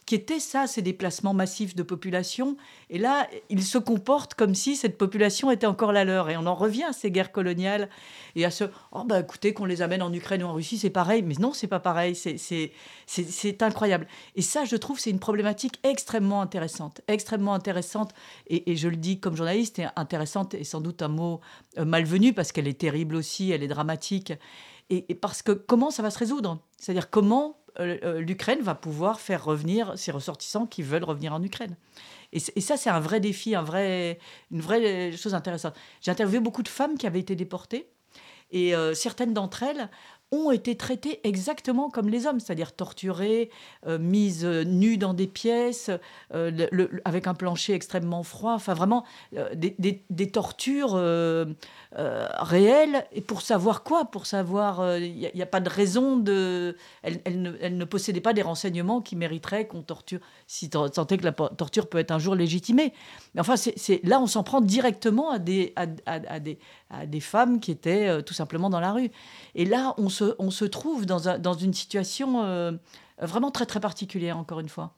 qui 0.08 0.14
était 0.14 0.40
ça, 0.40 0.66
ces 0.66 0.80
déplacements 0.80 1.34
massifs 1.34 1.74
de 1.74 1.82
population? 1.82 2.56
Et 2.88 2.96
là, 2.96 3.28
ils 3.50 3.62
se 3.62 3.76
comportent 3.76 4.32
comme 4.32 4.54
si 4.54 4.74
cette 4.74 4.96
population 4.96 5.50
était 5.50 5.66
encore 5.66 5.92
la 5.92 6.06
leur. 6.06 6.30
Et 6.30 6.38
on 6.38 6.46
en 6.46 6.54
revient 6.54 6.84
à 6.84 6.94
ces 6.94 7.10
guerres 7.10 7.30
coloniales 7.30 7.90
et 8.34 8.46
à 8.46 8.50
ce 8.50 8.64
oh 8.92 9.04
bah 9.04 9.20
écoutez 9.20 9.52
qu'on 9.52 9.66
les 9.66 9.82
amène 9.82 10.00
en 10.00 10.10
Ukraine 10.10 10.42
ou 10.44 10.46
en 10.46 10.54
Russie, 10.54 10.78
c'est 10.78 10.88
pareil. 10.88 11.20
Mais 11.20 11.34
non, 11.38 11.52
c'est 11.52 11.66
pas 11.66 11.78
pareil. 11.78 12.14
C'est 12.14 13.62
incroyable. 13.62 14.06
Et 14.34 14.40
ça, 14.40 14.64
je 14.64 14.76
trouve, 14.76 14.98
c'est 14.98 15.10
une 15.10 15.18
problématique 15.18 15.78
extrêmement 15.82 16.40
intéressante, 16.40 17.02
extrêmement 17.06 17.52
intéressante. 17.52 18.14
Et, 18.46 18.76
je 18.76 18.88
le 18.88 18.96
dis 18.96 19.20
comme 19.20 19.36
journaliste, 19.36 19.82
intéressante 19.94 20.54
est 20.54 20.64
sans 20.64 20.80
doute 20.80 21.02
un 21.02 21.08
mot 21.08 21.42
euh, 21.76 21.84
malvenu 21.84 22.32
parce 22.32 22.52
qu'elle 22.52 22.68
est 22.68 22.80
terrible 22.80 23.14
aussi, 23.14 23.50
elle 23.50 23.62
est 23.62 23.68
dramatique. 23.68 24.32
et 24.88 25.14
parce 25.14 25.42
que 25.42 25.52
comment 25.52 25.90
ça 25.90 26.02
va 26.02 26.08
se 26.08 26.18
résoudre? 26.18 26.62
C'est-à-dire 26.78 27.10
comment 27.10 27.58
l'Ukraine 27.78 28.60
va 28.60 28.74
pouvoir 28.74 29.20
faire 29.20 29.44
revenir 29.44 29.98
ses 29.98 30.10
ressortissants 30.10 30.66
qui 30.66 30.82
veulent 30.82 31.04
revenir 31.04 31.32
en 31.32 31.42
Ukraine. 31.42 31.76
Et, 32.32 32.60
ça, 32.60 32.76
c'est 32.76 32.90
un 32.90 33.00
vrai 33.00 33.20
défi, 33.20 33.54
un 33.54 33.62
vrai, 33.62 34.18
une 34.50 34.60
vraie 34.60 35.12
chose 35.16 35.34
intéressante. 35.34 35.74
J'ai 36.02 36.10
interviewé 36.10 36.40
beaucoup 36.40 36.62
de 36.62 36.68
femmes 36.68 36.98
qui 36.98 37.06
avaient 37.06 37.20
été 37.20 37.34
déportées. 37.34 37.88
Et 38.50 38.74
euh, 38.74 38.94
certaines 38.94 39.34
d'entre 39.34 39.62
elles 39.62 39.90
ont 40.30 40.50
été 40.50 40.76
traités 40.76 41.20
exactement 41.24 41.88
comme 41.88 42.08
les 42.08 42.26
hommes, 42.26 42.40
c'est-à-dire 42.40 42.72
torturés, 42.72 43.50
euh, 43.86 43.98
mises 43.98 44.44
euh, 44.44 44.62
nues 44.62 44.98
dans 44.98 45.14
des 45.14 45.26
pièces, 45.26 45.90
euh, 46.34 46.66
avec 47.04 47.26
un 47.26 47.34
plancher 47.34 47.72
extrêmement 47.72 48.22
froid, 48.22 48.52
enfin 48.52 48.74
vraiment 48.74 49.04
des, 49.32 50.30
tortures 50.30 51.00
réelles. 51.92 53.06
Et 53.12 53.20
pour 53.20 53.40
savoir 53.40 53.82
quoi? 53.82 54.04
Pour 54.04 54.26
savoir, 54.26 54.98
il 54.98 55.30
n'y 55.34 55.42
a, 55.42 55.46
pas 55.46 55.60
de 55.60 55.70
raison 55.70 56.16
de... 56.16 56.76
Elle, 57.02 57.42
ne, 57.76 57.84
possédait 57.84 58.20
pas 58.20 58.32
des 58.32 58.42
renseignements 58.42 59.00
qui 59.00 59.16
mériteraient 59.16 59.66
qu'on 59.66 59.82
torture, 59.82 60.20
si 60.46 60.68
tant 60.68 60.86
est 60.86 61.16
que 61.16 61.24
la 61.24 61.32
torture 61.32 61.88
peut 61.88 61.98
être 61.98 62.10
un 62.10 62.18
jour 62.18 62.34
légitimée. 62.34 62.92
Mais 63.34 63.40
enfin, 63.40 63.56
c'est 63.56 64.00
là, 64.04 64.20
on 64.20 64.26
s'en 64.26 64.42
prend 64.42 64.60
directement 64.60 65.30
à 65.30 65.38
des, 65.38 65.72
à, 65.76 67.06
des, 67.06 67.20
femmes 67.20 67.60
qui 67.60 67.70
étaient 67.70 68.22
tout 68.22 68.34
simplement 68.34 68.68
dans 68.70 68.80
la 68.80 68.92
rue. 68.92 69.10
Et 69.54 69.64
là, 69.64 69.94
on 69.98 70.08
on 70.38 70.50
se 70.50 70.64
trouve 70.64 71.06
dans, 71.06 71.38
dans 71.38 71.54
une 71.54 71.74
situation 71.74 72.42
euh, 72.42 72.72
vraiment 73.20 73.50
très 73.50 73.66
très 73.66 73.80
particulière, 73.80 74.38
encore 74.38 74.60
une 74.60 74.68
fois. 74.68 74.94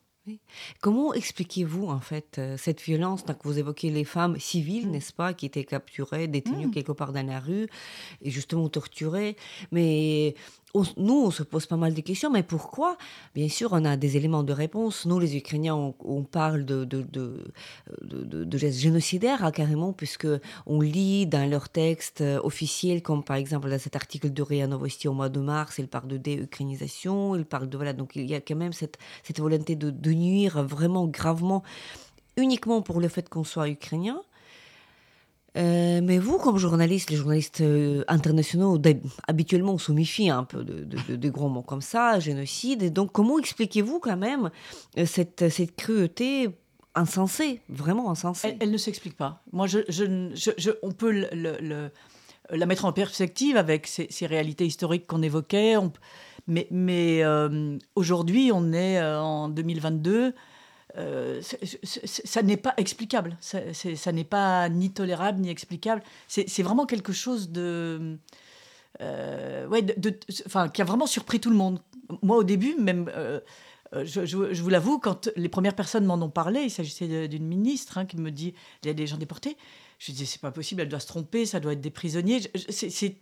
Comment 0.80 1.12
expliquez-vous 1.14 1.87
en 1.87 2.00
fait 2.00 2.38
euh, 2.38 2.56
cette 2.56 2.80
violence 2.80 3.24
Donc 3.24 3.38
vous 3.42 3.59
évoquez 3.59 3.90
les 3.90 4.04
femmes 4.04 4.38
civiles, 4.38 4.87
mm. 4.87 4.90
n'est-ce 4.90 5.12
pas, 5.12 5.33
qui 5.35 5.46
étaient 5.46 5.64
capturées, 5.64 6.28
détenues 6.28 6.66
mm. 6.66 6.70
quelque 6.70 6.92
part 6.92 7.12
dans 7.12 7.26
la 7.26 7.40
rue 7.40 7.68
et 8.22 8.30
justement 8.30 8.68
torturées. 8.68 9.37
Mais 9.72 10.35
nous, 10.96 11.24
on 11.26 11.30
se 11.30 11.42
pose 11.42 11.66
pas 11.66 11.76
mal 11.76 11.94
de 11.94 12.00
questions, 12.00 12.30
mais 12.30 12.44
pourquoi? 12.44 12.96
Bien 13.35 13.48
sûr, 13.48 13.70
on 13.72 13.85
a 13.85 13.96
des 13.96 14.16
éléments 14.16 14.44
de 14.44 14.52
réponse. 14.52 15.04
Nous, 15.04 15.18
les 15.18 15.37
Ukrainiens, 15.37 15.74
on, 15.74 16.22
parle 16.22 16.64
de, 16.64 16.85
de, 16.85 17.02
de, 17.02 17.44
de, 18.02 18.59
gestes 18.59 18.78
génocidaires, 18.78 19.44
hein, 19.44 19.50
carrément, 19.50 19.92
puisque 19.92 20.28
on 20.66 20.80
lit 20.80 21.26
dans 21.26 21.48
leurs 21.50 21.68
textes 21.68 22.20
euh, 22.20 22.40
officiels, 22.44 23.02
comme 23.02 23.24
par 23.24 23.37
exemple 23.37 23.68
dans 23.68 23.78
cet 23.78 23.96
article 23.96 24.33
de 24.33 24.42
Ria 24.42 24.66
Novosti 24.68 25.09
au 25.09 25.12
mois 25.12 25.28
de 25.28 25.40
mars, 25.40 25.78
il 25.78 25.88
parle 25.88 26.09
de 26.09 26.16
déukrainisation, 26.16 27.35
il 27.35 27.44
parle 27.44 27.68
de... 27.68 27.76
Voilà, 27.76 27.92
donc 27.92 28.14
il 28.14 28.30
y 28.30 28.35
a 28.35 28.40
quand 28.40 28.56
même 28.56 28.72
cette, 28.72 28.98
cette 29.24 29.40
volonté 29.40 29.74
de, 29.74 29.90
de 29.90 30.12
nuire 30.12 30.62
vraiment 30.62 31.06
gravement, 31.06 31.64
uniquement 32.37 32.80
pour 32.83 33.00
le 33.00 33.09
fait 33.09 33.28
qu'on 33.28 33.44
soit 33.44 33.68
ukrainien. 33.68 34.20
Euh, 35.56 36.00
mais 36.02 36.18
vous, 36.18 36.38
comme 36.38 36.58
journaliste, 36.58 37.10
les 37.10 37.16
journalistes 37.16 37.60
euh, 37.60 38.04
internationaux, 38.08 38.78
habituellement, 39.26 39.74
on 39.74 39.78
se 39.78 39.92
méfie 39.92 40.30
un 40.30 40.44
peu 40.44 40.62
de, 40.64 41.28
gros 41.28 41.48
mots 41.48 41.62
comme 41.62 41.80
ça, 41.80 42.20
génocide. 42.20 42.82
Et 42.82 42.90
donc, 42.90 43.12
comment 43.12 43.38
expliquez-vous 43.38 43.98
quand 43.98 44.16
même 44.16 44.50
euh, 44.98 45.06
cette, 45.06 45.48
cette 45.48 45.74
cruauté 45.74 46.50
insensée, 46.94 47.60
vraiment 47.68 48.10
insensée? 48.10 48.56
Elle, 48.60 48.70
ne 48.70 48.76
s'explique 48.76 49.16
pas. 49.16 49.42
Moi, 49.52 49.66
on 50.82 50.92
peut 50.92 51.26
la 52.50 52.66
mettre 52.66 52.84
en 52.84 52.92
perspective 52.92 53.56
avec 53.56 53.86
ces, 53.86 54.26
réalités 54.26 54.66
historiques 54.66 55.06
qu'on 55.06 55.22
évoquait. 55.22 55.76
mais 56.46 57.24
aujourd'hui, 57.96 58.50
on 58.54 58.72
est 58.72 59.02
en 59.02 59.48
2022. 59.48 60.32
Euh, 60.96 61.40
ça 61.42 62.42
n'est 62.42 62.57
pas 62.57 62.74
explicable. 62.76 63.37
Ça, 63.40 64.12
n'est 64.12 64.24
pas 64.24 64.68
ni 64.68 64.90
tolérable 64.90 65.40
ni 65.40 65.50
explicable. 65.50 66.03
C'est 66.29 66.62
vraiment 66.62 66.87
quelque 66.87 67.12
chose 67.12 67.50
de, 67.50 68.18
euh, 69.00 69.66
ouais, 69.68 69.85
enfin, 70.46 70.68
qui 70.68 70.83
a 70.83 70.85
vraiment 70.85 71.07
surpris 71.07 71.40
tout 71.40 71.50
le 71.50 71.57
monde. 71.57 71.81
Moi, 72.22 72.37
au 72.37 72.44
début, 72.44 72.74
même, 72.76 73.11
euh, 73.14 73.40
je, 73.92 74.37
vous 74.37 74.70
l'avoue, 74.70 74.98
quand 74.98 75.31
les 75.37 75.48
premières 75.48 75.76
personnes 75.76 76.05
m'en 76.05 76.14
ont 76.14 76.31
parlé, 76.31 76.62
il 76.62 76.70
s'agissait 76.70 77.29
d'une 77.29 77.46
ministre 77.46 77.98
hein, 77.98 78.07
qui 78.07 78.16
me 78.16 78.31
dit 78.31 78.55
il 78.83 78.87
y 78.87 78.90
a 78.90 78.94
des 78.94 79.07
gens 79.07 79.16
déportés. 79.16 79.57
Je 79.98 80.12
disais 80.12 80.24
c'est 80.24 80.40
pas 80.40 80.50
possible, 80.50 80.81
elle 80.81 80.88
doit 80.88 80.98
se 80.98 81.07
tromper, 81.07 81.44
ça 81.44 81.61
doit 81.61 81.74
être 81.74 81.81
des 81.83 81.90
prisonniers. 81.90 82.40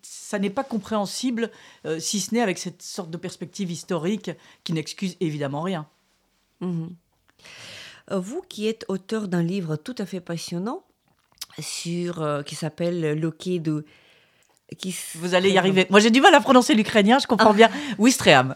ça 0.03 0.39
n'est 0.39 0.49
pas 0.49 0.63
compréhensible, 0.63 1.51
si 1.99 2.21
ce 2.21 2.33
n'est 2.33 2.41
avec 2.41 2.57
cette 2.57 2.83
sorte 2.83 3.11
de 3.11 3.17
perspective 3.17 3.69
historique 3.69 4.31
qui 4.63 4.73
n'excuse 4.73 5.17
évidemment 5.19 5.63
rien. 5.63 5.89
Mmh 6.61 6.87
vous 8.11 8.43
qui 8.49 8.69
êtes 8.69 8.85
auteur 8.89 9.29
d'un 9.29 9.43
livre 9.43 9.77
tout 9.77 9.95
à 9.99 10.07
fait 10.07 10.21
passionnant 10.21 10.83
sur, 11.59 12.23
euh, 12.23 12.43
qui 12.43 12.55
s'appelle 12.55 13.19
Le 13.19 13.31
quai 13.31 13.59
de 13.59 13.85
vous 15.15 15.35
allez 15.35 15.51
y 15.51 15.57
arriver. 15.57 15.87
Moi, 15.89 15.99
j'ai 15.99 16.11
du 16.11 16.21
mal 16.21 16.35
à 16.35 16.41
prononcer 16.41 16.75
l'ukrainien, 16.75 17.19
je 17.19 17.27
comprends 17.27 17.55
bien. 17.55 17.71
Wistream. 17.99 18.55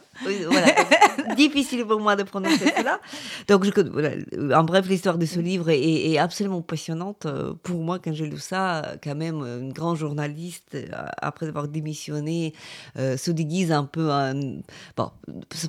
Difficile 1.36 1.84
pour 1.84 2.00
moi 2.00 2.16
de 2.16 2.22
prononcer 2.22 2.72
cela. 2.76 3.00
Donc, 3.48 3.64
je, 3.64 4.54
en 4.54 4.64
bref, 4.64 4.88
l'histoire 4.88 5.18
de 5.18 5.26
ce 5.26 5.40
livre 5.40 5.70
est, 5.70 6.18
absolument 6.18 6.62
passionnante. 6.62 7.26
Euh, 7.26 7.54
pour 7.62 7.82
moi, 7.82 7.98
quand 7.98 8.12
j'ai 8.12 8.26
lu 8.26 8.38
ça, 8.38 8.94
quand 9.02 9.14
même, 9.14 9.42
une 9.42 9.72
grande 9.72 9.96
journaliste, 9.96 10.74
euh, 10.74 10.86
après 11.20 11.48
avoir 11.48 11.68
démissionné, 11.68 12.54
euh, 12.98 13.16
se 13.16 13.30
déguise 13.30 13.72
un 13.72 13.84
peu. 13.84 14.10
En, 14.10 14.34
bon, 14.96 15.10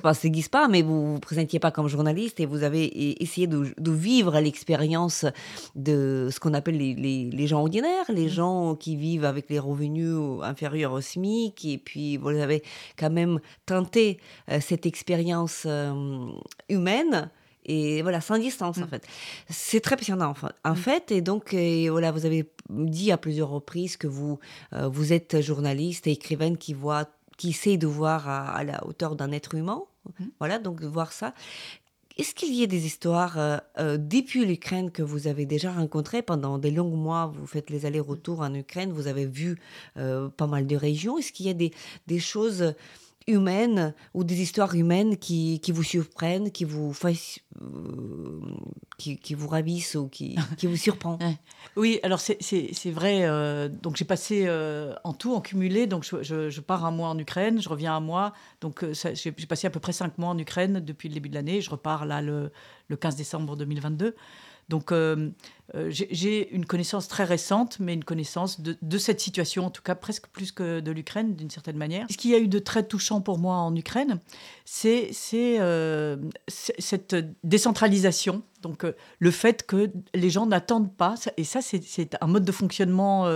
pas 0.02 0.14
se 0.14 0.22
déguise 0.22 0.48
pas, 0.48 0.68
mais 0.68 0.82
vous 0.82 0.94
ne 0.94 1.14
vous 1.14 1.20
présentiez 1.20 1.58
pas 1.58 1.70
comme 1.70 1.88
journaliste 1.88 2.40
et 2.40 2.46
vous 2.46 2.62
avez 2.62 3.22
essayé 3.22 3.46
de, 3.46 3.72
vivre 3.90 4.38
l'expérience 4.40 5.24
de 5.76 6.28
ce 6.30 6.40
qu'on 6.40 6.52
appelle 6.52 6.76
les, 6.76 6.94
les, 6.94 7.30
les 7.30 7.46
gens 7.46 7.60
ordinaires, 7.60 8.04
les 8.08 8.28
gens 8.28 8.74
qui 8.74 8.96
vivent 8.96 9.24
avec 9.24 9.48
les 9.48 9.58
revenus 9.58 10.16
inférieur 10.42 10.92
au 10.92 11.00
SMIC, 11.00 11.64
et 11.64 11.78
puis 11.78 12.16
vous 12.16 12.28
avez 12.28 12.62
quand 12.98 13.10
même 13.10 13.40
tenté 13.66 14.18
euh, 14.50 14.58
cette 14.60 14.86
expérience 14.86 15.53
euh, 15.66 16.26
humaine 16.68 17.30
et 17.66 18.02
voilà 18.02 18.20
sans 18.20 18.38
distance 18.38 18.78
en 18.78 18.82
mm. 18.82 18.88
fait 18.88 19.06
c'est 19.48 19.80
très 19.80 19.96
passionnant 19.96 20.34
en 20.64 20.72
mm. 20.72 20.76
fait 20.76 21.12
et 21.12 21.20
donc 21.20 21.54
voilà 21.54 22.12
vous 22.12 22.26
avez 22.26 22.50
dit 22.68 23.10
à 23.12 23.18
plusieurs 23.18 23.48
reprises 23.48 23.96
que 23.96 24.06
vous 24.06 24.38
euh, 24.72 24.88
vous 24.88 25.12
êtes 25.12 25.40
journaliste 25.40 26.06
et 26.06 26.12
écrivaine 26.12 26.58
qui 26.58 26.74
voit 26.74 27.06
qui 27.36 27.52
sait 27.52 27.76
de 27.76 27.86
voir 27.86 28.28
à, 28.28 28.62
la 28.64 28.86
hauteur 28.86 29.16
d'un 29.16 29.32
être 29.32 29.54
humain 29.54 29.82
mm. 30.18 30.24
voilà 30.38 30.58
donc 30.58 30.80
de 30.80 30.86
voir 30.86 31.12
ça 31.12 31.34
est-ce 32.16 32.32
qu'il 32.32 32.54
y 32.54 32.62
a 32.62 32.66
des 32.68 32.86
histoires 32.86 33.38
euh, 33.38 33.56
euh, 33.78 33.98
depuis 33.98 34.44
l'Ukraine 34.44 34.92
que 34.92 35.02
vous 35.02 35.26
avez 35.26 35.46
déjà 35.46 35.72
rencontrées? 35.72 36.22
Pendant 36.22 36.58
des 36.58 36.70
longs 36.70 36.96
mois 36.96 37.32
Vous 37.34 37.46
faites 37.46 37.70
les 37.70 37.86
allers-retours 37.86 38.40
en 38.40 38.54
Ukraine, 38.54 38.92
vous 38.92 39.08
avez 39.08 39.26
vu 39.26 39.58
euh, 39.96 40.28
pas 40.28 40.46
mal 40.46 40.66
de 40.68 40.76
régions. 40.76 41.18
Est-ce 41.18 41.32
qu'il 41.32 41.46
y 41.46 41.50
a 41.50 41.54
des, 41.54 41.72
des 42.06 42.20
choses 42.20 42.74
humaines 43.26 43.94
ou 44.12 44.24
des 44.24 44.40
histoires 44.40 44.74
humaines 44.74 45.16
qui, 45.16 45.60
qui 45.60 45.72
vous 45.72 45.82
surprennent, 45.82 46.50
qui 46.50 46.64
vous, 46.64 46.92
fassent, 46.92 47.38
euh, 47.60 48.40
qui, 48.98 49.18
qui, 49.18 49.34
vous 49.34 49.48
ravissent 49.48 49.94
ou 49.94 50.08
qui, 50.08 50.36
qui 50.58 50.66
vous 50.66 50.76
surprennent 50.76 51.36
Oui, 51.76 52.00
alors 52.02 52.20
c'est 52.20 52.90
vrai. 52.90 53.20
Euh, 53.22 53.68
donc 53.68 53.96
j'ai 53.96 54.04
passé 54.04 54.44
euh, 54.46 54.94
en 55.04 55.12
tout, 55.12 55.34
en 55.34 55.40
cumulé, 55.40 55.86
donc 55.86 56.04
je, 56.04 56.50
je, 56.50 56.60
pars 56.60 56.84
un 56.84 56.90
mois 56.90 57.08
en 57.08 57.18
Ukraine, 57.18 57.60
je 57.60 57.68
reviens 57.68 57.96
un 57.96 58.00
mois. 58.00 58.32
Donc 58.60 58.84
j'ai 58.92 59.32
passé 59.32 59.66
à 59.66 59.70
peu 59.70 59.80
près 59.80 59.92
cinq 59.92 60.18
mois 60.18 60.28
en 60.28 60.38
Ukraine 60.38 60.80
depuis 60.80 61.08
le 61.08 61.14
début 61.14 61.28
de 61.28 61.34
l'année. 61.34 61.60
Je 61.60 61.70
repars 61.70 62.04
là 62.04 62.20
le, 62.20 62.50
le 62.88 62.96
15 62.96 63.16
décembre 63.16 63.56
2022. 63.56 64.14
Donc 64.68 64.92
euh, 64.92 65.30
euh, 65.74 65.88
j'ai 65.90 66.52
une 66.54 66.66
connaissance 66.66 67.08
très 67.08 67.24
récente, 67.24 67.78
mais 67.80 67.94
une 67.94 68.04
connaissance 68.04 68.60
de, 68.60 68.98
cette 68.98 69.20
situation, 69.20 69.66
en 69.66 69.70
tout 69.70 69.82
cas 69.82 69.94
presque 69.94 70.28
plus 70.28 70.52
que 70.52 70.80
de 70.80 70.90
l'Ukraine, 70.90 71.34
d'une 71.34 71.50
certaine 71.50 71.76
manière. 71.76 72.06
Ce 72.10 72.16
qu'il 72.16 72.30
y 72.30 72.34
a 72.34 72.38
eu 72.38 72.48
de 72.48 72.58
très 72.58 72.86
touchant 72.86 73.20
pour 73.20 73.38
moi 73.38 73.56
en 73.56 73.74
Ukraine, 73.74 74.20
c'est 74.64 75.10
euh, 75.34 76.16
cette 76.48 77.16
décentralisation. 77.42 78.42
Donc 78.62 78.86
le 79.18 79.30
fait 79.30 79.66
que 79.66 79.90
les 80.14 80.30
gens 80.30 80.46
n'attendent 80.46 80.94
pas, 80.94 81.16
et 81.36 81.44
ça 81.44 81.60
c'est 81.60 82.16
un 82.20 82.26
mode 82.26 82.44
de 82.44 82.52
fonctionnement 82.52 83.28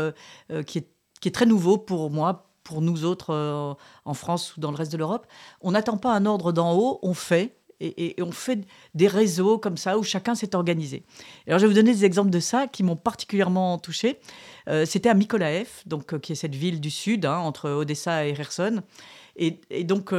qui 0.66 0.78
est, 0.78 0.88
qui, 1.20 1.28
est, 1.28 1.32
très 1.32 1.44
nouveau 1.44 1.76
pour 1.76 2.10
moi, 2.10 2.50
pour 2.64 2.80
nous 2.80 3.04
autres 3.04 3.76
en 4.06 4.14
France 4.14 4.56
ou 4.56 4.60
dans 4.60 4.70
le 4.70 4.76
reste 4.76 4.92
de 4.92 4.96
l'Europe. 4.96 5.26
On 5.60 5.72
n'attend 5.72 5.98
pas 5.98 6.14
un 6.14 6.24
ordre 6.24 6.52
d'en 6.52 6.74
haut, 6.74 6.98
on 7.02 7.12
fait. 7.12 7.57
Et, 7.80 8.16
on 8.20 8.32
fait 8.32 8.66
des 8.94 9.06
réseaux 9.06 9.58
comme 9.58 9.76
ça 9.76 9.98
où 9.98 10.02
chacun 10.02 10.34
s'est 10.34 10.56
organisé. 10.56 11.04
Alors 11.46 11.58
je 11.58 11.64
vais 11.64 11.68
vous 11.68 11.76
donner 11.76 11.92
des 11.92 12.04
exemples 12.04 12.30
de 12.30 12.40
ça 12.40 12.66
qui 12.66 12.82
m'ont 12.82 12.96
particulièrement 12.96 13.78
touché. 13.78 14.18
C'était 14.84 15.08
à 15.08 15.14
Mykolaev, 15.14 15.68
donc 15.86 16.18
qui 16.20 16.32
est 16.32 16.34
cette 16.34 16.54
ville 16.54 16.80
du 16.80 16.90
sud 16.90 17.24
hein, 17.24 17.38
entre 17.38 17.70
Odessa 17.70 18.26
et 18.26 18.34
Kherson. 18.34 18.82
Et, 19.36 19.60
donc 19.84 20.12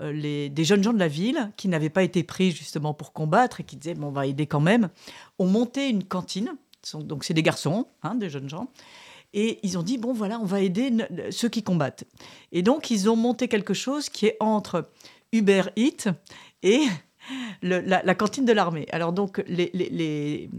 les, 0.00 0.48
des 0.48 0.64
jeunes 0.64 0.82
gens 0.82 0.94
de 0.94 0.98
la 0.98 1.08
ville 1.08 1.52
qui 1.56 1.68
n'avaient 1.68 1.90
pas 1.90 2.02
été 2.02 2.22
pris 2.22 2.50
justement 2.50 2.94
pour 2.94 3.12
combattre 3.12 3.60
et 3.60 3.64
qui 3.64 3.76
disaient 3.76 3.94
bon, 3.94 4.08
on 4.08 4.12
va 4.12 4.26
aider 4.26 4.46
quand 4.46 4.60
même, 4.60 4.88
ont 5.38 5.46
monté 5.46 5.88
une 5.88 6.04
cantine. 6.04 6.54
Donc 6.94 7.24
c'est 7.24 7.34
des 7.34 7.42
garçons, 7.42 7.86
hein, 8.02 8.14
des 8.14 8.30
jeunes 8.30 8.48
gens. 8.48 8.68
Et 9.34 9.58
ils 9.62 9.78
ont 9.78 9.82
dit, 9.82 9.98
bon 9.98 10.12
voilà, 10.12 10.38
on 10.40 10.44
va 10.44 10.60
aider 10.60 10.90
ceux 11.30 11.48
qui 11.48 11.62
combattent. 11.62 12.04
Et 12.52 12.62
donc, 12.62 12.90
ils 12.90 13.08
ont 13.08 13.16
monté 13.16 13.48
quelque 13.48 13.74
chose 13.74 14.08
qui 14.08 14.26
est 14.26 14.36
entre 14.40 14.90
Uber 15.32 15.62
Eats 15.76 16.12
et 16.62 16.82
la, 17.62 18.14
cantine 18.14 18.44
de 18.44 18.52
l'armée. 18.52 18.86
Alors 18.90 19.12
donc, 19.12 19.42
les, 19.46 19.70
les, 19.72 20.50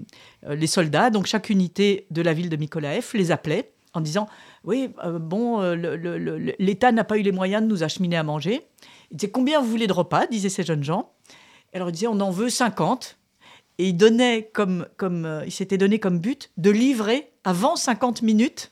euh, 0.45 0.55
les, 0.55 0.67
soldats, 0.67 1.09
donc 1.09 1.25
chaque 1.25 1.49
unité 1.49 2.07
de 2.11 2.21
la 2.21 2.33
ville 2.33 2.49
de 2.49 2.55
Mykolaev, 2.55 3.11
les 3.13 3.31
appelait 3.31 3.73
en 3.93 4.01
disant, 4.01 4.27
oui, 4.63 4.89
euh, 5.03 5.19
bon, 5.19 5.61
euh, 5.61 5.75
l'État 6.59 6.91
n'a 6.91 7.03
pas 7.03 7.17
eu 7.17 7.21
les 7.21 7.31
moyens 7.31 7.61
de 7.61 7.67
nous 7.67 7.83
acheminer 7.83 8.17
à 8.17 8.23
manger. 8.23 8.61
Il 9.11 9.17
disait, 9.17 9.31
combien 9.31 9.61
vous 9.61 9.67
voulez 9.67 9.87
de 9.87 9.93
repas? 9.93 10.25
disaient 10.27 10.49
ces 10.49 10.63
jeunes 10.63 10.83
gens. 10.83 11.11
Alors, 11.73 11.89
ils 11.89 11.93
disaient, 11.93 12.07
on 12.07 12.19
en 12.19 12.31
veut 12.31 12.49
50. 12.49 13.17
Et 13.79 13.89
il 13.89 13.97
donnait 13.97 14.49
comme, 14.53 14.87
comme 14.97 15.25
euh, 15.25 15.45
il 15.45 15.77
donné 15.77 15.99
comme 15.99 16.19
but 16.19 16.51
de 16.57 16.69
livrer 16.69 17.31
avant 17.43 17.75
50 17.75 18.21
minutes 18.21 18.71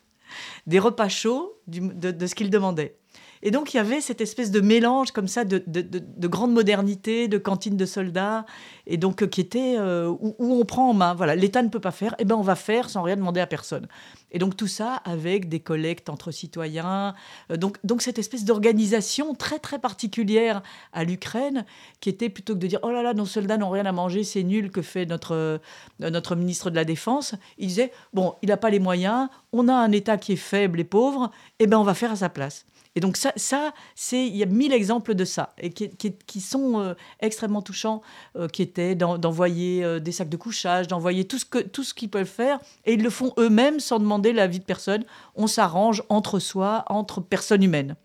des 0.67 0.79
repas 0.79 1.09
chauds 1.09 1.53
de, 1.67 2.25
ce 2.25 2.35
qu'il 2.35 2.49
demandait. 2.49 2.95
Et 3.43 3.51
donc 3.51 3.73
il 3.73 3.77
y 3.77 3.79
avait 3.79 4.01
cette 4.01 4.21
espèce 4.21 4.51
de 4.51 4.61
mélange 4.61 5.11
comme 5.11 5.27
ça 5.27 5.45
de, 5.45 5.63
de, 5.65 6.27
grande 6.27 6.53
modernité, 6.53 7.27
de 7.27 7.37
cantine 7.37 7.75
de 7.75 7.85
soldats, 7.85 8.45
et 8.85 8.97
donc 8.97 9.23
euh, 9.23 9.27
qui 9.27 9.41
était 9.41 9.75
euh, 9.77 10.07
où, 10.19 10.35
on 10.39 10.63
prend 10.65 10.89
en 10.89 10.93
main. 10.93 11.13
Voilà, 11.13 11.35
l'État 11.35 11.63
ne 11.63 11.69
peut 11.69 11.79
pas 11.79 11.91
faire, 11.91 12.13
et 12.13 12.21
eh 12.21 12.25
ben 12.25 12.35
on 12.35 12.41
va 12.41 12.55
faire 12.55 12.89
sans 12.89 13.01
rien 13.01 13.15
demander 13.15 13.41
à 13.41 13.47
personne. 13.47 13.87
Et 14.31 14.39
donc 14.39 14.55
tout 14.55 14.67
ça 14.67 14.95
avec 15.05 15.49
des 15.49 15.59
collectes 15.59 16.09
entre 16.09 16.31
citoyens. 16.31 17.15
Euh, 17.51 17.57
donc, 17.57 17.77
donc 17.83 18.01
cette 18.01 18.19
espèce 18.19 18.45
d'organisation 18.45 19.33
très 19.33 19.59
très 19.59 19.79
particulière 19.79 20.61
à 20.93 21.03
l'Ukraine, 21.03 21.65
qui 21.99 22.09
était 22.09 22.29
plutôt 22.29 22.53
que 22.53 22.59
de 22.59 22.67
dire 22.67 22.79
oh 22.83 22.91
là 22.91 23.01
là 23.01 23.13
nos 23.13 23.25
soldats 23.25 23.57
n'ont 23.57 23.69
rien 23.69 23.85
à 23.85 23.91
manger, 23.91 24.23
c'est 24.23 24.43
nul 24.43 24.71
que 24.71 24.81
fait 24.81 25.05
notre 25.05 25.59
notre 25.99 26.35
ministre 26.35 26.69
de 26.69 26.75
la 26.75 26.85
Défense. 26.85 27.35
Il 27.57 27.67
disait 27.67 27.91
bon 28.13 28.35
il 28.43 28.49
n'a 28.49 28.57
pas 28.57 28.69
les 28.69 28.79
moyens, 28.79 29.29
on 29.51 29.67
a 29.67 29.73
un 29.73 29.91
État 29.91 30.17
qui 30.17 30.33
est 30.33 30.37
faible 30.37 30.79
et 30.79 30.83
pauvre, 30.83 31.31
et 31.59 31.63
eh 31.63 31.67
ben 31.67 31.77
on 31.77 31.83
va 31.83 31.95
faire 31.95 32.11
à 32.11 32.15
sa 32.15 32.29
place. 32.29 32.65
Et 32.95 32.99
donc 32.99 33.15
ça, 33.15 33.31
ça 33.37 33.73
c'est 33.95 34.25
il 34.25 34.35
y 34.35 34.43
a 34.43 34.45
mille 34.45 34.73
exemples 34.73 35.15
de 35.15 35.23
ça 35.23 35.53
et 35.57 35.69
qui, 35.71 36.41
sont 36.41 36.79
euh, 36.79 36.93
extrêmement 37.21 37.61
touchants, 37.61 38.01
euh, 38.35 38.47
qui 38.47 38.61
étaient 38.61 38.95
d'envoyer 38.95 39.83
euh, 39.83 39.99
des 39.99 40.11
sacs 40.11 40.29
de 40.29 40.37
couchage, 40.37 40.87
d'envoyer 40.87 41.25
tout 41.25 41.37
ce 41.37 41.45
que 41.45 41.59
qu'ils 41.93 42.09
peuvent 42.09 42.25
faire 42.25 42.59
et 42.85 42.93
ils 42.93 43.03
le 43.03 43.09
font 43.09 43.33
eux-mêmes 43.37 43.79
sans 43.79 43.99
demander 43.99 44.33
l'avis 44.33 44.59
de 44.59 44.65
personne. 44.65 45.05
On 45.35 45.47
s'arrange 45.47 46.03
entre 46.09 46.39
soi, 46.39 46.83
entre 46.87 47.21
personnes 47.21 47.63
humaines. 47.63 47.95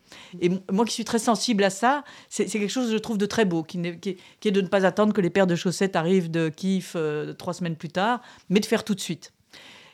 Et 0.41 0.51
moi 0.71 0.85
qui 0.85 0.93
suis 0.93 1.05
très 1.05 1.19
sensible 1.19 1.65
à 1.65 1.71
ça, 1.71 2.05
c'est 2.29 2.47
quelque 2.47 2.69
chose 2.69 2.93
je 2.93 2.99
trouve 2.99 3.19
de 3.19 3.27
très 3.27 3.45
beau, 3.45 3.65
qui, 3.65 3.79
est, 3.79 4.51
de 4.51 4.61
ne 4.61 4.69
pas 4.69 4.87
attendre 4.87 5.13
que 5.13 5.21
les 5.21 5.31
paires 5.31 5.49
de 5.49 5.57
chaussettes 5.57 5.97
arrivent 5.97 6.31
de 6.31 6.49
Kiev 6.49 6.97
trois 7.39 7.55
semaines 7.55 7.77
plus 7.77 7.89
tard, 7.89 8.21
mais 8.49 8.61
de 8.61 8.67
faire 8.67 8.85
tout 8.85 8.95
de 8.95 9.01
suite. 9.01 9.33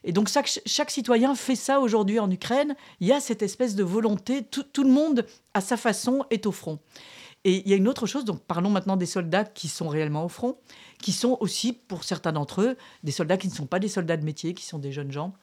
Et 0.05 0.13
donc 0.13 0.29
chaque, 0.29 0.91
citoyen 0.91 1.35
fait 1.35 1.57
ça 1.57 1.81
aujourd'hui 1.81 2.19
en 2.19 2.31
Ukraine. 2.31 2.75
Il 3.01 3.07
y 3.07 3.13
a 3.13 3.21
cette 3.21 3.43
espèce 3.43 3.75
de 3.75 3.85
volonté, 3.85 4.43
tout, 4.43 4.83
le 4.83 4.91
monde 4.91 5.27
à 5.55 5.61
sa 5.61 5.77
façon 5.77 6.25
est 6.31 6.47
au 6.47 6.53
front. 6.53 6.79
Et 7.45 7.57
il 7.65 7.69
y 7.69 7.73
a 7.73 7.77
une 7.77 7.89
autre 7.89 8.07
chose, 8.07 8.25
donc 8.25 8.41
parlons 8.41 8.71
maintenant 8.71 8.97
des 8.97 9.07
soldats 9.07 9.45
qui 9.45 9.69
sont 9.69 9.89
réellement 9.89 10.25
au 10.25 10.29
front, 10.29 10.59
qui 11.01 11.13
sont 11.13 11.37
aussi, 11.41 11.73
pour 11.73 12.05
certains 12.05 12.33
d'entre 12.33 12.63
eux, 12.63 12.77
des 13.03 13.11
soldats 13.11 13.37
qui 13.37 13.49
ne 13.49 13.53
sont 13.53 13.67
pas 13.67 13.81
des 13.81 13.89
soldats 13.89 14.17
de 14.17 14.25
métier, 14.25 14.55
qui 14.55 14.65
sont 14.65 14.79
des 14.79 14.93
jeunes 14.93 15.11
gens. 15.11 15.35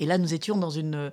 Et 0.00 0.06
là, 0.06 0.18
nous 0.18 0.34
étions 0.34 0.56
dans 0.56 0.70
une, 0.70 1.12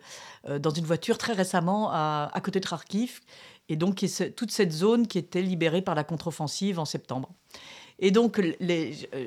euh, 0.50 0.58
dans 0.58 0.72
une 0.72 0.86
voiture 0.86 1.20
très 1.20 1.34
récemment 1.34 1.92
à, 1.92 2.32
à 2.34 2.42
côté 2.42 2.60
de 2.60 2.66
Kharkiv, 2.66 3.22
et 3.70 3.76
donc 3.76 4.04
toute 4.36 4.52
cette 4.52 4.72
zone 4.72 5.08
qui 5.08 5.18
était 5.20 5.42
libérée 5.42 5.82
par 5.82 5.94
la 5.94 6.04
contre-offensive 6.04 6.80
en 6.80 6.86
septembre. 6.86 7.30
Et 8.04 8.10
donc, 8.10 8.40
euh, 8.40 8.54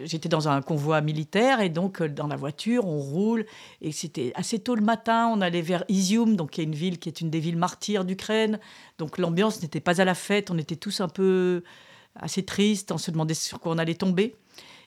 j'étais 0.04 0.28
dans 0.28 0.48
un 0.48 0.60
convoi 0.60 1.00
militaire 1.00 1.60
et 1.60 1.68
donc 1.68 2.02
euh, 2.02 2.08
dans 2.08 2.26
la 2.26 2.34
voiture, 2.34 2.86
on 2.86 2.98
roule. 2.98 3.46
Et 3.80 3.92
c'était 3.92 4.32
assez 4.34 4.58
tôt 4.58 4.74
le 4.74 4.82
matin, 4.82 5.30
on 5.32 5.40
allait 5.40 5.62
vers 5.62 5.84
Izium, 5.88 6.34
donc 6.34 6.50
qui 6.50 6.60
est 6.60 6.64
une 6.64 6.74
ville 6.74 6.98
qui 6.98 7.08
est 7.08 7.20
une 7.20 7.30
des 7.30 7.38
villes 7.38 7.56
martyrs 7.56 8.04
d'Ukraine. 8.04 8.58
Donc 8.98 9.18
l'ambiance 9.18 9.62
n'était 9.62 9.80
pas 9.80 10.00
à 10.00 10.04
la 10.04 10.14
fête, 10.14 10.50
on 10.50 10.58
était 10.58 10.76
tous 10.76 11.00
un 11.00 11.08
peu 11.08 11.62
assez 12.16 12.44
tristes, 12.44 12.90
on 12.90 12.98
se 12.98 13.12
demandait 13.12 13.34
sur 13.34 13.60
quoi 13.60 13.72
on 13.72 13.78
allait 13.78 13.94
tomber. 13.94 14.34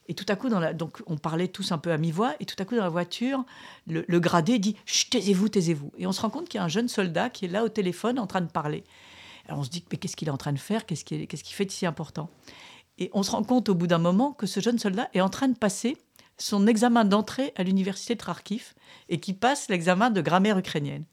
Et 0.09 0.13
tout 0.13 0.25
à 0.29 0.35
coup, 0.35 0.49
dans 0.49 0.59
la, 0.59 0.73
donc 0.73 1.01
on 1.05 1.17
parlait 1.17 1.47
tous 1.47 1.71
un 1.71 1.77
peu 1.77 1.91
à 1.91 1.97
mi-voix, 1.97 2.33
et 2.39 2.45
tout 2.45 2.55
à 2.59 2.65
coup 2.65 2.75
dans 2.75 2.83
la 2.83 2.89
voiture, 2.89 3.43
le, 3.87 4.19
gradé 4.19 4.59
dit 4.59 4.75
taisez-vous, 5.09 5.49
taisez-vous. 5.49 5.91
Et 5.97 6.07
on 6.07 6.11
se 6.11 6.21
rend 6.21 6.29
compte 6.29 6.49
qu'il 6.49 6.57
y 6.59 6.61
a 6.61 6.63
un 6.63 6.69
jeune 6.69 6.87
soldat 6.89 7.29
qui 7.29 7.45
est 7.45 7.49
là 7.49 7.63
au 7.63 7.69
téléphone 7.69 8.19
en 8.19 8.27
train 8.27 8.41
de 8.41 8.51
parler. 8.51 8.83
Alors 9.47 9.59
on 9.59 9.63
se 9.63 9.69
dit 9.69 9.83
mais 9.91 9.97
qu'est-ce 9.97 10.17
qu'il 10.17 10.27
est 10.27 10.31
en 10.31 10.37
train 10.37 10.53
de 10.53 10.59
faire? 10.59 10.85
Qu'est-ce 10.85 11.05
qu'il 11.05 11.27
fait 11.27 11.65
de 11.65 11.71
si 11.71 11.85
important? 11.85 12.29
Et 12.99 13.09
on 13.13 13.23
se 13.23 13.31
rend 13.31 13.43
compte 13.43 13.69
au 13.69 13.75
bout 13.75 13.87
d'un 13.87 13.97
moment 13.97 14.33
que 14.33 14.47
ce 14.47 14.59
jeune 14.59 14.79
soldat 14.79 15.09
est 15.13 15.21
en 15.21 15.29
train 15.29 15.47
de 15.47 15.57
passer 15.57 15.97
son 16.37 16.67
examen 16.67 17.05
d'entrée 17.05 17.53
à 17.55 17.63
l'université 17.63 18.15
de 18.15 18.23
Kharkiv 18.23 18.73
et 19.09 19.19
qui 19.19 19.33
passe 19.33 19.69
l'examen 19.69 20.09
de 20.09 20.21
grammaire 20.21 20.57
ukrainienne. 20.57 21.03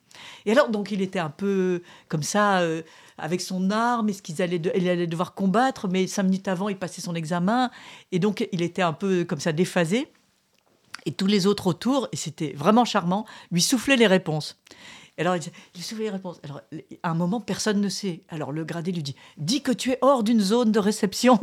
Et 0.47 0.53
alors, 0.53 0.69
donc, 0.69 0.91
il 0.91 1.03
était 1.03 1.19
un 1.19 1.31
peu 1.31 1.83
comme 2.09 2.23
ça, 2.23 2.61
euh, 2.61 2.83
avec 3.19 3.41
son 3.41 3.71
arme, 3.71 4.09
est-ce 4.09 4.23
qu'il 4.23 4.41
allait, 4.43 4.59
devoir 5.07 5.35
combattre, 5.35 5.89
mais 5.89 6.07
cinq 6.07 6.25
minutes 6.25 6.49
avant, 6.49 6.69
il 6.69 6.77
passait 6.77 7.01
son 7.01 7.15
examen, 7.15 7.71
et 8.13 8.19
donc, 8.19 8.47
il 8.53 8.63
était 8.63 8.83
un 8.83 8.93
peu 8.93 9.25
comme 9.25 9.41
ça 9.41 9.53
déphasé. 9.53 10.09
Et 11.07 11.13
tous 11.13 11.27
les 11.27 11.47
autres 11.47 11.67
autour, 11.67 12.09
et 12.13 12.17
c'était 12.17 12.53
vraiment 12.53 12.85
charmant, 12.85 13.27
lui 13.51 13.61
soufflaient 13.61 13.97
les 13.97 14.07
réponses. 14.07 14.59
Alors, 15.19 15.37
il, 15.37 15.83
soufflait 15.83 16.05
les 16.05 16.11
réponses. 16.11 16.41
Alors, 16.43 16.61
à 17.03 17.11
un 17.11 17.15
moment, 17.15 17.41
personne 17.41 17.81
ne 17.81 17.89
sait. 17.89 18.23
Alors, 18.29 18.53
le 18.53 18.65
gradé 18.65 18.91
lui 18.91 19.03
dit 19.03 19.15
Dis 19.37 19.63
que 19.63 19.71
tu 19.71 19.91
es 19.91 19.99
hors 20.01 20.25
d'une 20.25 20.41
zone 20.41 20.73
de 20.73 20.79
réception. 20.79 21.39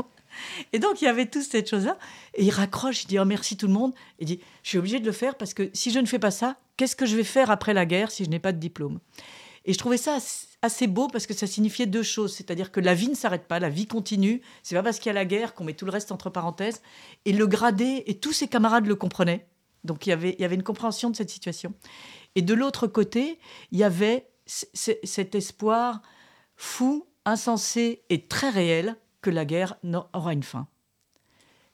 Et 0.73 0.79
donc, 0.79 1.01
il 1.01 1.05
y 1.05 1.07
avait 1.07 1.25
toute 1.25 1.43
cette 1.43 1.69
chose-là. 1.69 1.97
Et 2.35 2.45
il 2.45 2.51
raccroche, 2.51 3.03
il 3.03 3.07
dit 3.07 3.19
oh, 3.19 3.25
merci 3.25 3.57
tout 3.57 3.67
le 3.67 3.73
monde. 3.73 3.93
Il 4.19 4.25
dit 4.25 4.39
je 4.63 4.69
suis 4.69 4.77
obligé 4.77 4.99
de 4.99 5.05
le 5.05 5.11
faire 5.11 5.35
parce 5.35 5.53
que 5.53 5.69
si 5.73 5.91
je 5.91 5.99
ne 5.99 6.05
fais 6.05 6.19
pas 6.19 6.31
ça, 6.31 6.57
qu'est-ce 6.77 6.95
que 6.95 7.05
je 7.05 7.15
vais 7.15 7.23
faire 7.23 7.51
après 7.51 7.73
la 7.73 7.85
guerre 7.85 8.11
si 8.11 8.25
je 8.25 8.29
n'ai 8.29 8.39
pas 8.39 8.51
de 8.51 8.59
diplôme? 8.59 8.99
Et 9.65 9.73
je 9.73 9.77
trouvais 9.77 9.97
ça 9.97 10.17
assez 10.61 10.87
beau 10.87 11.07
parce 11.07 11.27
que 11.27 11.33
ça 11.33 11.45
signifiait 11.47 11.85
deux 11.85 12.03
choses. 12.03 12.33
C'est-à-dire 12.33 12.71
que 12.71 12.79
la 12.79 12.93
vie 12.93 13.09
ne 13.09 13.15
s'arrête 13.15 13.47
pas, 13.47 13.59
la 13.59 13.69
vie 13.69 13.85
continue. 13.85 14.41
C'est 14.63 14.75
pas 14.75 14.83
parce 14.83 14.99
qu'il 14.99 15.07
y 15.07 15.11
a 15.11 15.13
la 15.13 15.25
guerre 15.25 15.53
qu'on 15.53 15.63
met 15.63 15.73
tout 15.73 15.85
le 15.85 15.91
reste 15.91 16.11
entre 16.11 16.29
parenthèses. 16.29 16.81
Et 17.25 17.33
le 17.33 17.45
gradé 17.47 18.03
et 18.07 18.15
tous 18.15 18.33
ses 18.33 18.47
camarades 18.47 18.87
le 18.87 18.95
comprenaient. 18.95 19.47
Donc, 19.83 20.05
y 20.07 20.11
avait, 20.11 20.35
il 20.37 20.41
y 20.41 20.45
avait 20.45 20.55
une 20.55 20.63
compréhension 20.63 21.09
de 21.09 21.15
cette 21.15 21.29
situation. 21.29 21.73
Et 22.35 22.41
de 22.41 22.53
l'autre 22.53 22.87
côté, 22.87 23.39
il 23.71 23.79
y 23.79 23.83
avait 23.83 24.27
cet 24.45 25.35
espoir 25.35 26.01
fou, 26.55 27.07
insensé 27.25 28.03
et 28.09 28.27
très 28.27 28.49
réel 28.49 28.95
que 29.21 29.29
la 29.29 29.45
guerre 29.45 29.77
aura 30.13 30.33
une 30.33 30.43
fin. 30.43 30.67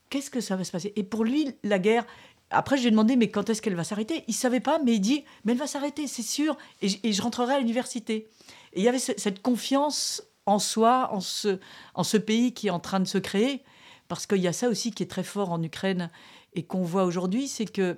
Qu'est-ce 0.09 0.29
que 0.29 0.41
ça 0.41 0.55
va 0.55 0.63
se 0.63 0.71
passer? 0.71 0.93
Et 0.95 1.03
pour 1.03 1.23
lui, 1.23 1.53
la 1.63 1.79
guerre, 1.79 2.05
après, 2.49 2.77
je 2.77 2.81
lui 2.83 2.87
ai 2.87 2.91
demandé, 2.91 3.15
mais 3.15 3.29
quand 3.29 3.49
est-ce 3.49 3.61
qu'elle 3.61 3.75
va 3.75 3.83
s'arrêter? 3.83 4.23
Il 4.27 4.33
savait 4.33 4.59
pas, 4.59 4.79
mais 4.79 4.93
il 4.93 5.01
dit, 5.01 5.25
mais 5.43 5.51
elle 5.51 5.57
va 5.57 5.67
s'arrêter, 5.67 6.07
c'est 6.07 6.21
sûr, 6.21 6.57
et 6.81 6.87
je, 6.87 7.21
rentrerai 7.21 7.55
à 7.55 7.59
l'université. 7.59 8.29
Et 8.73 8.79
il 8.79 8.83
y 8.83 8.87
avait 8.87 8.99
cette 8.99 9.41
confiance 9.41 10.23
en 10.45 10.59
soi, 10.59 11.09
en 11.11 11.19
ce, 11.19 11.59
en 11.93 12.03
ce 12.03 12.17
pays 12.17 12.53
qui 12.53 12.67
est 12.67 12.71
en 12.71 12.79
train 12.79 13.01
de 13.01 13.07
se 13.07 13.17
créer, 13.17 13.63
parce 14.07 14.25
qu'il 14.25 14.37
y 14.37 14.47
a 14.47 14.53
ça 14.53 14.69
aussi 14.69 14.91
qui 14.91 15.03
est 15.03 15.07
très 15.07 15.23
fort 15.23 15.51
en 15.51 15.61
Ukraine 15.61 16.09
et 16.53 16.63
qu'on 16.63 16.83
voit 16.83 17.03
aujourd'hui, 17.03 17.49
c'est 17.49 17.65
que 17.65 17.97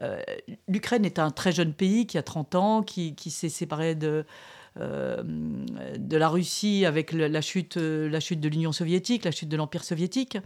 euh, 0.00 0.22
l'Ukraine 0.66 1.04
est 1.04 1.18
un 1.18 1.30
très 1.30 1.52
jeune 1.52 1.74
pays 1.74 2.06
qui 2.06 2.16
a 2.16 2.22
30 2.22 2.54
ans, 2.54 2.82
qui, 2.82 3.14
qui 3.14 3.30
s'est 3.30 3.50
séparé 3.50 3.94
de, 3.94 4.24
de 4.76 6.16
la 6.16 6.28
Russie 6.28 6.84
avec 6.84 7.12
la 7.12 7.40
chute, 7.40 7.76
la 7.76 8.20
chute 8.20 8.40
de 8.40 8.48
l'Union 8.48 8.72
soviétique, 8.72 9.24
la 9.24 9.30
chute 9.30 9.48
de 9.48 9.56
l'Empire 9.56 9.84
soviétique, 9.84 10.38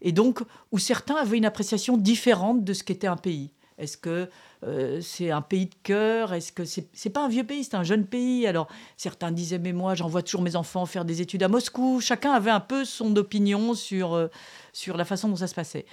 et 0.00 0.12
donc 0.12 0.42
où 0.72 0.78
certains 0.78 1.16
avaient 1.16 1.38
une 1.38 1.44
appréciation 1.44 1.96
différente 1.96 2.64
de 2.64 2.72
ce 2.72 2.84
qu'était 2.84 3.08
un 3.08 3.16
pays. 3.16 3.50
Est-ce 3.76 3.96
que 3.96 4.28
euh, 4.62 5.00
c'est 5.00 5.30
un 5.30 5.42
pays 5.42 5.66
de 5.66 5.74
cœur? 5.82 6.32
Est-ce 6.32 6.52
que 6.52 6.64
c'est 6.64 6.88
n'est 7.04 7.10
pas 7.10 7.24
un 7.24 7.28
vieux 7.28 7.44
pays, 7.44 7.64
c'est 7.64 7.74
un 7.74 7.82
jeune 7.82 8.06
pays? 8.06 8.46
Alors 8.46 8.68
certains 8.96 9.32
disaient 9.32 9.58
mais 9.58 9.72
moi 9.72 9.94
j'envoie 9.94 10.22
toujours 10.22 10.42
mes 10.42 10.56
enfants 10.56 10.86
faire 10.86 11.04
des 11.04 11.20
études 11.20 11.42
à 11.42 11.48
Moscou. 11.48 12.00
Chacun 12.00 12.32
avait 12.32 12.52
un 12.52 12.60
peu 12.60 12.84
son 12.84 13.16
opinion 13.16 13.74
sur 13.74 14.14
euh, 14.14 14.28
sur 14.72 14.96
la 14.96 15.04
façon 15.04 15.28
dont 15.28 15.36
ça 15.36 15.48
se 15.48 15.54
passait. 15.54 15.86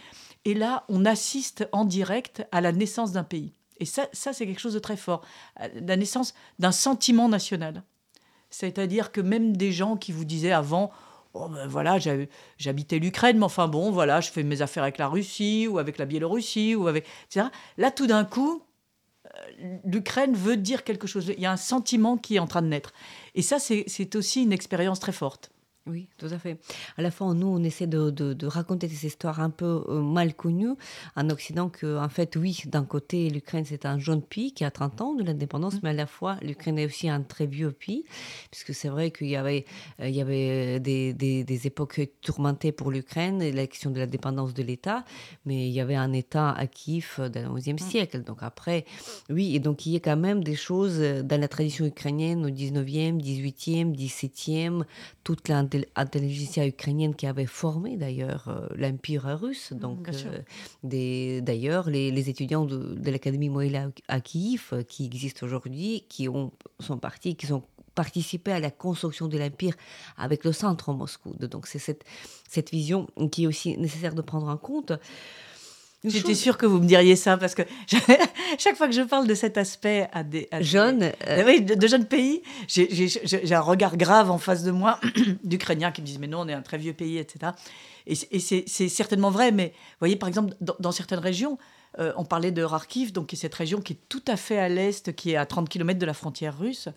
Et 0.46 0.54
là, 0.54 0.86
on 0.90 1.06
assiste 1.06 1.68
en 1.72 1.86
direct 1.86 2.44
à 2.52 2.62
la 2.62 2.72
naissance 2.72 3.12
d'un 3.12 3.24
pays. 3.24 3.54
Et 3.82 3.86
ça, 3.86 4.08
ça 4.14 4.32
c'est 4.32 4.46
quelque 4.46 4.62
chose 4.62 4.76
de 4.76 4.80
très 4.80 4.96
fort. 4.96 5.26
Euh, 5.60 5.68
la 5.86 5.98
naissance 5.98 6.34
d'un 6.60 6.72
sentiment 6.72 7.28
national. 7.28 7.84
C'est-à-dire 8.52 9.12
que 9.12 9.20
même 9.20 9.58
des 9.58 9.72
gens 9.72 9.98
qui 9.98 10.12
vous 10.12 10.24
disaient 10.24 10.52
avant, 10.52 10.92
oh 11.34 11.50
ben 11.50 11.68
voilà, 11.68 11.98
j'habitais 12.58 13.00
l'Ukraine, 13.00 13.40
mais 13.40 13.46
enfin 13.46 13.68
bon, 13.68 13.92
voilà, 13.92 14.22
je 14.22 14.30
fais 14.30 14.44
mes 14.44 14.62
affaires 14.62 14.84
avec 14.84 15.00
la 15.00 15.08
Russie 15.08 15.68
ou 15.68 15.80
avec 15.80 15.98
la 15.98 16.06
Biélorussie 16.06 16.76
ou 16.76 16.88
avec, 16.88 17.08
etc. 17.26 17.48
Là, 17.78 17.90
tout 17.90 18.06
d'un 18.06 18.24
coup, 18.24 18.62
euh, 19.26 19.78
l'Ukraine 19.84 20.36
veut 20.36 20.58
dire 20.58 20.84
quelque 20.84 21.08
chose. 21.08 21.34
Il 21.36 21.42
y 21.42 21.46
a 21.48 21.52
un 21.52 21.58
sentiment 21.58 22.18
qui 22.18 22.36
est 22.36 22.40
en 22.40 22.48
train 22.48 22.62
de 22.62 22.68
naître. 22.68 22.94
Et 23.34 23.42
ça, 23.42 23.58
c'est 23.58 24.16
aussi 24.16 24.44
une 24.44 24.54
expérience 24.54 25.00
très 25.00 25.14
forte. 25.14 25.52
Oui, 25.88 26.10
tout 26.20 26.28
à 26.28 26.38
fait. 26.38 26.60
À 26.96 27.02
la 27.02 27.10
fois, 27.10 27.34
nous, 27.34 27.48
on 27.48 27.64
essaie 27.64 27.88
de, 27.88 28.12
de, 28.12 28.46
raconter 28.46 28.88
des 28.88 29.08
histoires 29.08 29.40
un 29.40 29.50
peu 29.50 29.84
euh, 29.88 30.00
mal 30.00 30.36
connues 30.36 30.76
en 31.16 31.28
Occident, 31.32 31.70
que, 31.70 31.98
en 31.98 32.08
fait, 32.08 32.36
oui, 32.36 32.62
d'un 32.68 32.86
côté, 32.86 33.32
l'Ukraine, 33.32 33.66
c'est 33.66 33.88
un 33.88 33.98
jeune 33.98 34.22
pays 34.22 34.54
qui 34.54 34.64
a 34.64 34.70
30 34.70 35.02
ans 35.02 35.14
de 35.16 35.24
l'indépendance, 35.24 35.76
mm. 35.76 35.80
mais 35.82 35.90
à 35.90 35.94
la 35.94 36.06
fois, 36.06 36.38
l'Ukraine 36.44 36.78
est 36.78 36.86
aussi 36.86 37.10
un 37.10 37.22
très 37.24 37.48
vieux 37.48 37.72
pays, 37.72 38.06
puisque 38.52 38.76
c'est 38.76 38.90
vrai 38.90 39.10
qu'il 39.10 39.30
y 39.30 39.36
avait, 39.36 39.66
euh, 40.00 40.08
il 40.08 40.16
y 40.16 40.22
avait 40.22 40.80
des, 40.80 41.14
des, 41.14 41.44
des, 41.44 41.68
époques 41.68 42.00
tourmentées 42.22 42.72
pour 42.72 42.92
l'Ukraine, 42.92 43.40
la 43.44 43.66
question 43.66 43.90
de 43.90 43.98
la 43.98 44.06
dépendance 44.06 44.54
de 44.54 44.62
l'État, 44.62 45.04
mais 45.46 45.68
il 45.68 45.74
y 45.74 45.82
avait 45.82 45.96
un 45.96 46.14
État 46.14 46.52
à 46.52 46.68
Kiev 46.68 47.20
dans 47.34 47.54
le 47.54 47.60
XIe 47.60 47.74
mm. 47.74 47.80
siècle. 47.80 48.24
Donc 48.24 48.38
après, 48.42 48.86
oui, 49.32 49.56
et 49.56 49.60
donc 49.60 49.88
il 49.88 49.94
y 49.94 49.96
a 49.96 50.00
quand 50.00 50.16
même 50.16 50.44
des 50.44 50.56
choses 50.56 51.00
dans 51.00 51.42
la 51.42 51.48
tradition 51.48 51.86
ukrainienne 51.86 52.46
au 52.46 52.50
19e, 52.50 53.20
18e, 53.20 53.96
17e, 53.96 54.84
toute 55.24 55.48
la 55.48 55.71
intelligentsia 55.96 56.66
ukrainienne 56.66 57.16
qui 57.16 57.28
avait 57.28 57.46
formé 57.46 57.98
d'ailleurs 57.98 58.48
euh, 58.48 58.68
l'Empire 58.76 59.24
russe. 59.40 59.72
Mm, 59.72 59.80
Donc, 59.80 60.10
euh, 60.10 61.42
d'ailleurs, 61.42 61.90
les, 61.90 62.30
étudiants 62.30 62.66
de, 62.66 63.10
l'Académie 63.10 63.50
Moïla 63.50 63.90
à 64.08 64.22
Kiev, 64.22 64.70
euh, 64.74 64.84
qui 64.84 65.06
existent 65.06 65.46
aujourd'hui, 65.46 66.06
qui 66.10 66.28
ont, 66.30 66.52
sont 66.80 66.98
partis, 66.98 67.36
qui 67.36 67.48
sont 67.48 67.64
participé 67.96 68.52
à 68.52 68.60
la 68.60 68.72
construction 68.72 69.28
de 69.28 69.38
l'Empire 69.38 69.76
avec 70.18 70.46
le 70.46 70.54
centre 70.54 70.94
Moscou. 70.94 71.36
Donc 71.40 71.68
c'est 71.68 71.80
cette, 71.80 72.06
cette 72.48 72.72
vision 72.72 73.08
qui 73.32 73.44
est 73.44 73.48
aussi 73.48 73.78
nécessaire 73.78 74.16
de 74.16 74.22
prendre 74.22 74.48
en 74.48 74.58
compte. 74.58 74.94
J'étais 76.04 76.34
sûre 76.34 76.58
que 76.58 76.66
vous 76.66 76.80
me 76.80 76.88
diriez 76.88 77.16
ça 77.16 77.38
parce 77.38 77.54
que 77.54 77.62
chaque 78.58 78.76
fois 78.76 78.88
que 78.88 78.94
je 78.94 79.02
parle 79.02 79.28
de 79.28 79.36
cet 79.36 79.58
aspect 79.58 80.10
à 80.12 80.24
des, 80.24 80.50
jeunes, 80.60 81.12
euh, 81.28 81.44
oui, 81.46 81.62
de, 81.62 81.88
jeunes 81.88 82.06
pays, 82.06 82.42
j'ai 82.68 83.54
un 83.54 83.62
regard 83.62 83.98
grave 83.98 84.32
en 84.32 84.40
face 84.40 84.64
de 84.64 84.72
moi 84.72 85.00
d'Ukrainiens 85.44 85.92
qui 85.92 86.02
me 86.02 86.08
disent 86.08 86.18
mais 86.18 86.28
non, 86.28 86.40
on 86.40 86.48
est 86.48 86.54
un 86.54 86.64
très 86.64 86.80
vieux 86.80 86.94
pays, 86.94 87.20
etc. 87.20 87.52
Et, 88.08 88.16
c'est 88.16 88.90
certainement 88.90 89.30
vrai, 89.30 89.52
mais 89.52 89.74
vous 89.76 89.98
voyez 90.00 90.16
par 90.16 90.28
exemple 90.28 90.56
dans, 90.60 90.92
certaines 90.92 91.20
régions, 91.20 91.60
euh, 92.00 92.14
on 92.18 92.26
parlait 92.26 92.52
de 92.52 92.66
Kharkiv, 92.66 93.12
donc 93.12 93.32
cette 93.36 93.54
région 93.54 93.80
qui 93.80 93.94
est 93.94 94.00
tout 94.10 94.24
à 94.28 94.38
fait 94.38 94.58
à 94.58 94.70
l'est, 94.70 95.16
qui 95.16 95.32
est 95.32 95.36
à 95.36 95.46
30 95.46 95.70
km 95.70 96.00
de 96.00 96.06
la 96.08 96.16
frontière 96.16 96.58
russe. 96.58 96.90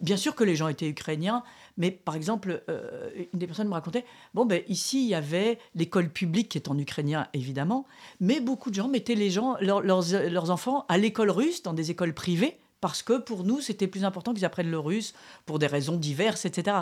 Bien 0.00 0.16
sûr 0.16 0.34
que 0.34 0.44
les 0.44 0.54
gens 0.54 0.68
étaient 0.68 0.88
ukrainiens, 0.88 1.42
mais 1.76 1.90
par 1.90 2.14
exemple, 2.14 2.62
euh, 2.68 3.10
une 3.32 3.38
des 3.38 3.46
personnes 3.46 3.68
me 3.68 3.72
racontait, 3.72 4.04
bon, 4.32 4.46
ben, 4.46 4.62
ici, 4.68 5.02
il 5.02 5.08
y 5.08 5.14
avait 5.14 5.58
l'école 5.74 6.08
publique 6.08 6.50
qui 6.50 6.58
est 6.58 6.68
en 6.68 6.78
ukrainien, 6.78 7.26
évidemment, 7.34 7.84
mais 8.20 8.40
beaucoup 8.40 8.70
de 8.70 8.76
gens 8.76 8.88
mettaient 8.88 9.16
les 9.16 9.30
gens, 9.30 9.56
leurs, 9.60 10.50
enfants 10.50 10.84
à 10.88 10.98
l'école 10.98 11.30
russe, 11.30 11.62
dans 11.62 11.72
des 11.72 11.90
écoles 11.90 12.14
privées, 12.14 12.58
parce 12.80 13.02
que 13.02 13.18
pour 13.18 13.42
nous, 13.42 13.60
c'était 13.60 13.88
plus 13.88 14.04
important 14.04 14.32
qu'ils 14.32 14.44
apprennent 14.44 14.70
le 14.70 14.78
russe 14.78 15.14
pour 15.46 15.58
des 15.58 15.66
raisons 15.66 15.96
diverses, 15.96 16.44
etc. 16.44 16.78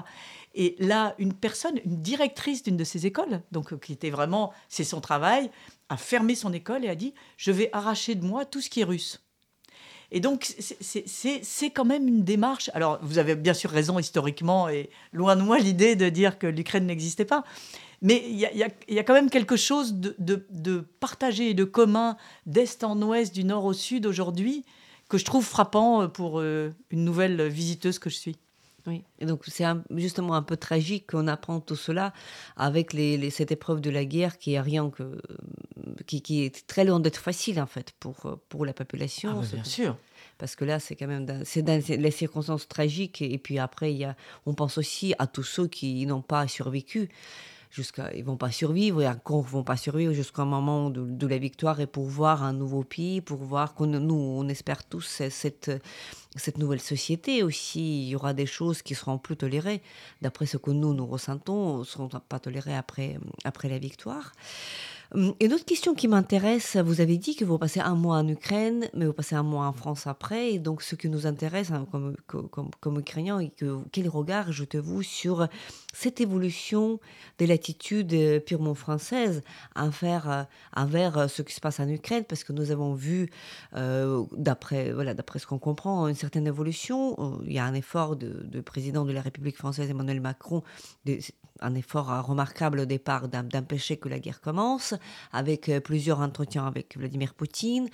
Et 0.54 0.76
là, 0.78 1.14
une 1.18 1.32
personne, 1.32 1.80
une 1.86 2.02
directrice 2.02 2.62
d'une 2.62 2.76
de 2.76 2.84
ces 2.84 3.06
écoles, 3.06 3.40
donc 3.50 3.78
qui 3.80 3.94
était 3.94 4.10
vraiment, 4.10 4.52
c'est 4.68 4.84
son 4.84 5.00
travail, 5.00 5.50
a 5.88 5.96
fermé 5.96 6.34
son 6.34 6.52
école 6.52 6.84
et 6.84 6.90
a 6.90 6.94
dit, 6.94 7.14
je 7.38 7.50
vais 7.50 7.70
arracher 7.72 8.14
de 8.14 8.26
moi 8.26 8.44
tout 8.44 8.60
ce 8.60 8.68
qui 8.68 8.82
est 8.82 8.84
russe. 8.84 9.25
Et 10.12 10.20
donc, 10.20 10.54
c'est 10.60 11.70
quand 11.70 11.84
même 11.84 12.06
une 12.06 12.22
démarche. 12.22 12.70
Alors, 12.74 12.98
vous 13.02 13.18
avez 13.18 13.34
bien 13.34 13.54
sûr 13.54 13.70
raison 13.70 13.98
historiquement, 13.98 14.68
et 14.68 14.90
loin 15.12 15.36
de 15.36 15.42
moi 15.42 15.58
l'idée 15.58 15.96
de 15.96 16.08
dire 16.08 16.38
que 16.38 16.46
l'Ukraine 16.46 16.86
n'existait 16.86 17.24
pas. 17.24 17.44
Mais 18.02 18.22
il 18.28 18.36
y, 18.36 18.46
y 18.94 18.98
a, 18.98 19.02
quand 19.04 19.14
même 19.14 19.30
quelque 19.30 19.56
chose 19.56 19.94
de, 19.94 20.14
de, 20.18 20.46
de 20.50 20.84
partagé 21.00 21.50
et 21.50 21.54
de 21.54 21.64
commun 21.64 22.16
d'est 22.44 22.84
en 22.84 23.00
ouest, 23.02 23.34
du 23.34 23.42
nord 23.42 23.64
au 23.64 23.72
sud 23.72 24.06
aujourd'hui, 24.06 24.64
que 25.08 25.18
je 25.18 25.24
trouve 25.24 25.44
frappant 25.44 26.08
pour 26.08 26.40
euh, 26.40 26.70
une 26.90 27.04
nouvelle 27.04 27.48
visiteuse 27.48 27.98
que 27.98 28.10
je 28.10 28.16
suis. 28.16 28.36
Oui, 28.86 29.02
et 29.18 29.26
donc 29.26 29.42
c'est 29.46 29.64
justement 29.96 30.34
un 30.34 30.42
peu 30.42 30.56
tragique 30.56 31.10
qu'on 31.10 31.26
apprend 31.26 31.60
tout 31.60 31.76
cela 31.76 32.12
avec 32.56 32.92
les, 32.92 33.30
cette 33.30 33.50
épreuve 33.50 33.80
de 33.80 33.90
la 33.90 34.04
guerre 34.04 34.38
qui 34.38 34.52
est 34.52 34.60
rien 34.60 34.90
que 34.90 35.20
qui, 36.06 36.22
qui 36.22 36.44
est 36.44 36.66
très 36.66 36.84
loin 36.84 37.00
d'être 37.00 37.16
facile 37.18 37.60
en 37.60 37.66
fait 37.66 37.92
pour 37.98 38.38
pour 38.48 38.64
la 38.64 38.72
population. 38.72 39.40
Ah, 39.42 39.46
bien 39.52 39.64
sûr. 39.64 39.96
Parce 40.38 40.54
que 40.54 40.64
là, 40.64 40.78
c'est 40.78 40.96
quand 40.96 41.06
même 41.06 41.26
c'est 41.44 41.62
dans 41.62 41.82
les 41.88 42.10
circonstances 42.10 42.68
tragiques 42.68 43.22
et 43.22 43.38
puis 43.38 43.58
après 43.58 43.92
il 43.92 43.98
y 43.98 44.04
a, 44.04 44.16
on 44.44 44.54
pense 44.54 44.78
aussi 44.78 45.14
à 45.18 45.26
tous 45.26 45.42
ceux 45.42 45.66
qui 45.66 46.04
n'ont 46.06 46.22
pas 46.22 46.46
survécu 46.46 47.08
jusqu'à 47.76 48.14
ils 48.14 48.24
vont 48.24 48.38
pas 48.38 48.50
survivre 48.50 49.02
et 49.02 49.08
encore 49.08 49.42
vont 49.42 49.62
pas 49.62 49.76
survivre 49.76 50.14
jusqu'au 50.14 50.46
moment 50.46 50.88
de, 50.88 51.26
la 51.26 51.36
victoire 51.36 51.78
et 51.80 51.86
pour 51.86 52.06
voir 52.06 52.42
un 52.42 52.54
nouveau 52.54 52.82
pays 52.84 53.20
pour 53.20 53.38
voir 53.38 53.74
qu'on 53.74 53.86
nous 53.86 54.14
on 54.14 54.48
espère 54.48 54.82
tous 54.84 55.06
cette 55.06 56.58
nouvelle 56.58 56.80
société 56.80 57.42
aussi. 57.42 58.04
Il 58.04 58.08
y 58.08 58.16
aura 58.16 58.32
des 58.32 58.46
choses 58.46 58.80
qui 58.82 58.94
seront 58.94 59.18
plus 59.18 59.36
tolérées. 59.36 59.82
D'après 60.22 60.46
ce 60.46 60.56
que 60.56 60.70
nous 60.70 60.94
nous 60.94 61.06
ressentons 61.06 61.84
seront 61.84 62.08
pas 62.08 62.38
tolérées 62.38 62.76
après 62.76 63.18
après 63.44 63.68
la 63.68 63.78
victoire. 63.78 64.32
Hum, 65.14 65.34
une 65.40 65.52
autre 65.52 65.64
question 65.64 65.94
qui 65.94 66.08
m'intéresse, 66.08 66.76
vous 66.76 67.00
avez 67.00 67.16
dit 67.16 67.36
que 67.36 67.44
vous 67.44 67.58
passez 67.58 67.78
un 67.78 67.94
mois 67.94 68.16
en 68.16 68.26
Ukraine, 68.26 68.88
mais 68.92 69.06
vous 69.06 69.12
passez 69.12 69.36
un 69.36 69.44
mois 69.44 69.66
en 69.66 69.72
France 69.72 70.06
après. 70.08 70.52
Et 70.54 70.58
donc, 70.58 70.82
ce 70.82 70.96
qui 70.96 71.08
nous 71.08 71.26
intéresse 71.26 71.70
hein, 71.70 71.86
comme, 71.92 72.16
comme, 72.26 72.48
comme, 72.80 72.98
Ukrainiens, 72.98 73.38
et 73.38 73.50
que, 73.50 73.78
quel 73.92 74.08
regard 74.08 74.50
jetez-vous 74.50 75.02
sur 75.02 75.46
cette 75.96 76.20
évolution 76.20 77.00
de 77.38 77.46
l'attitude 77.46 78.12
euh, 78.12 78.38
purement 78.38 78.74
française 78.74 79.42
envers, 79.74 80.30
euh, 80.30 80.42
envers 80.76 81.16
euh, 81.16 81.26
ce 81.26 81.40
qui 81.40 81.54
se 81.54 81.60
passe 81.60 81.80
en 81.80 81.88
Ukraine 81.88 82.24
Parce 82.24 82.44
que 82.44 82.52
nous 82.52 82.70
avons 82.70 82.94
vu, 82.94 83.30
d'après 83.72 84.92
voilà, 84.92 85.14
ce 85.36 85.46
qu'on 85.46 85.58
comprend, 85.58 86.08
une 86.08 86.14
certaine 86.14 86.46
évolution. 86.46 87.40
Il 87.46 87.52
y 87.52 87.58
a 87.58 87.64
un 87.64 87.74
effort 87.74 88.16
du 88.16 88.26
de 88.26 88.60
président 88.60 89.04
de 89.04 89.12
la 89.12 89.22
République 89.22 89.56
française, 89.56 89.88
Emmanuel 89.88 90.20
Macron, 90.20 90.62
un 91.60 91.74
effort 91.74 92.08
remarquable 92.26 92.80
au 92.80 92.84
départ 92.84 93.28
d'empêcher 93.28 93.96
que 93.96 94.08
la 94.08 94.18
guerre 94.18 94.40
commence, 94.40 94.94
avec 95.32 95.70
plusieurs 95.84 96.20
entretiens 96.20 96.66
avec 96.66 96.96
Vladimir 96.96 97.34
Poutine. 97.34 97.88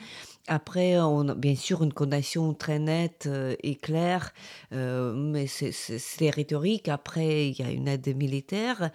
Après, 0.49 0.99
on 0.99 1.29
a 1.29 1.35
bien 1.35 1.55
sûr 1.55 1.83
une 1.85 1.93
condamnation 1.93 2.53
très 2.53 2.79
nette 2.81 3.27
euh, 3.27 3.55
et 3.63 3.77
claire, 3.77 4.33
euh, 4.73 5.15
mais 5.15 5.47
c'est 5.47 6.31
rhétorique. 6.31 6.89
Après, 6.89 7.49
il 7.49 7.59
y 7.59 7.63
a 7.63 7.71
une 7.71 7.87
aide 7.89 8.17
militaire. 8.17 8.91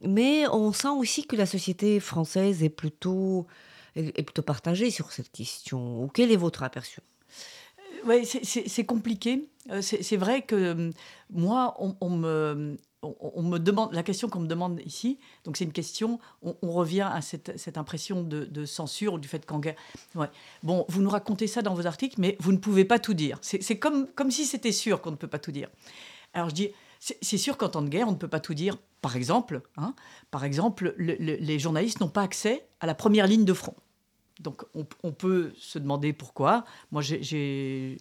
Mais 0.00 0.46
on 0.48 0.72
sent 0.72 0.88
aussi 0.88 1.26
que 1.26 1.36
la 1.36 1.46
société 1.46 1.98
française 2.00 2.62
est 2.62 2.68
plutôt, 2.70 3.46
est 3.96 4.22
plutôt 4.22 4.42
partagée 4.42 4.90
sur 4.90 5.12
cette 5.12 5.32
question. 5.32 6.08
Quel 6.14 6.30
est 6.32 6.36
votre 6.36 6.62
aperçu? 6.62 7.00
Oui, 8.06 8.26
c'est 8.26 8.84
compliqué. 8.84 9.48
C'est 9.80 10.16
vrai 10.16 10.42
que 10.42 10.90
moi, 11.30 11.76
on 11.78 12.10
me, 12.10 12.76
on, 13.02 13.42
me 13.42 13.58
demande 13.58 13.92
la 13.92 14.02
question 14.02 14.28
qu'on 14.28 14.40
me 14.40 14.46
demande 14.46 14.80
ici. 14.84 15.18
Donc 15.44 15.56
c'est 15.56 15.64
une 15.64 15.72
question. 15.72 16.18
On, 16.42 16.72
revient 16.72 17.08
à 17.10 17.20
cette, 17.20 17.78
impression 17.78 18.22
de, 18.22 18.64
censure 18.64 19.14
ou 19.14 19.18
du 19.18 19.28
fait 19.28 19.44
qu'en 19.46 19.58
guerre. 19.58 19.76
Ouais. 20.14 20.28
Bon, 20.62 20.84
vous 20.88 21.02
nous 21.02 21.10
racontez 21.10 21.46
ça 21.46 21.62
dans 21.62 21.74
vos 21.74 21.86
articles, 21.86 22.16
mais 22.18 22.36
vous 22.40 22.52
ne 22.52 22.58
pouvez 22.58 22.84
pas 22.84 22.98
tout 22.98 23.14
dire. 23.14 23.38
C'est 23.42 23.78
comme 23.78 24.06
comme 24.14 24.30
si 24.30 24.44
c'était 24.44 24.72
sûr 24.72 25.00
qu'on 25.00 25.10
ne 25.10 25.16
peut 25.16 25.28
pas 25.28 25.38
tout 25.38 25.52
dire. 25.52 25.68
Alors 26.32 26.48
je 26.48 26.54
dis. 26.54 26.70
C'est 27.20 27.36
sûr 27.36 27.58
qu'en 27.58 27.68
temps 27.68 27.82
de 27.82 27.90
guerre, 27.90 28.08
on 28.08 28.12
ne 28.12 28.16
peut 28.16 28.28
pas 28.28 28.40
tout 28.40 28.54
dire. 28.54 28.78
Par 29.02 29.14
exemple, 29.14 29.60
hein, 29.76 29.94
par 30.30 30.42
exemple, 30.42 30.94
les 30.96 31.58
journalistes 31.58 32.00
n'ont 32.00 32.08
pas 32.08 32.22
accès 32.22 32.66
à 32.80 32.86
la 32.86 32.94
première 32.94 33.26
ligne 33.26 33.44
de 33.44 33.52
front. 33.52 33.74
Donc 34.40 34.64
on, 34.74 35.12
peut 35.12 35.52
se 35.56 35.78
demander 35.78 36.12
pourquoi. 36.12 36.64
Moi, 36.90 37.02
j'ai 37.02 37.96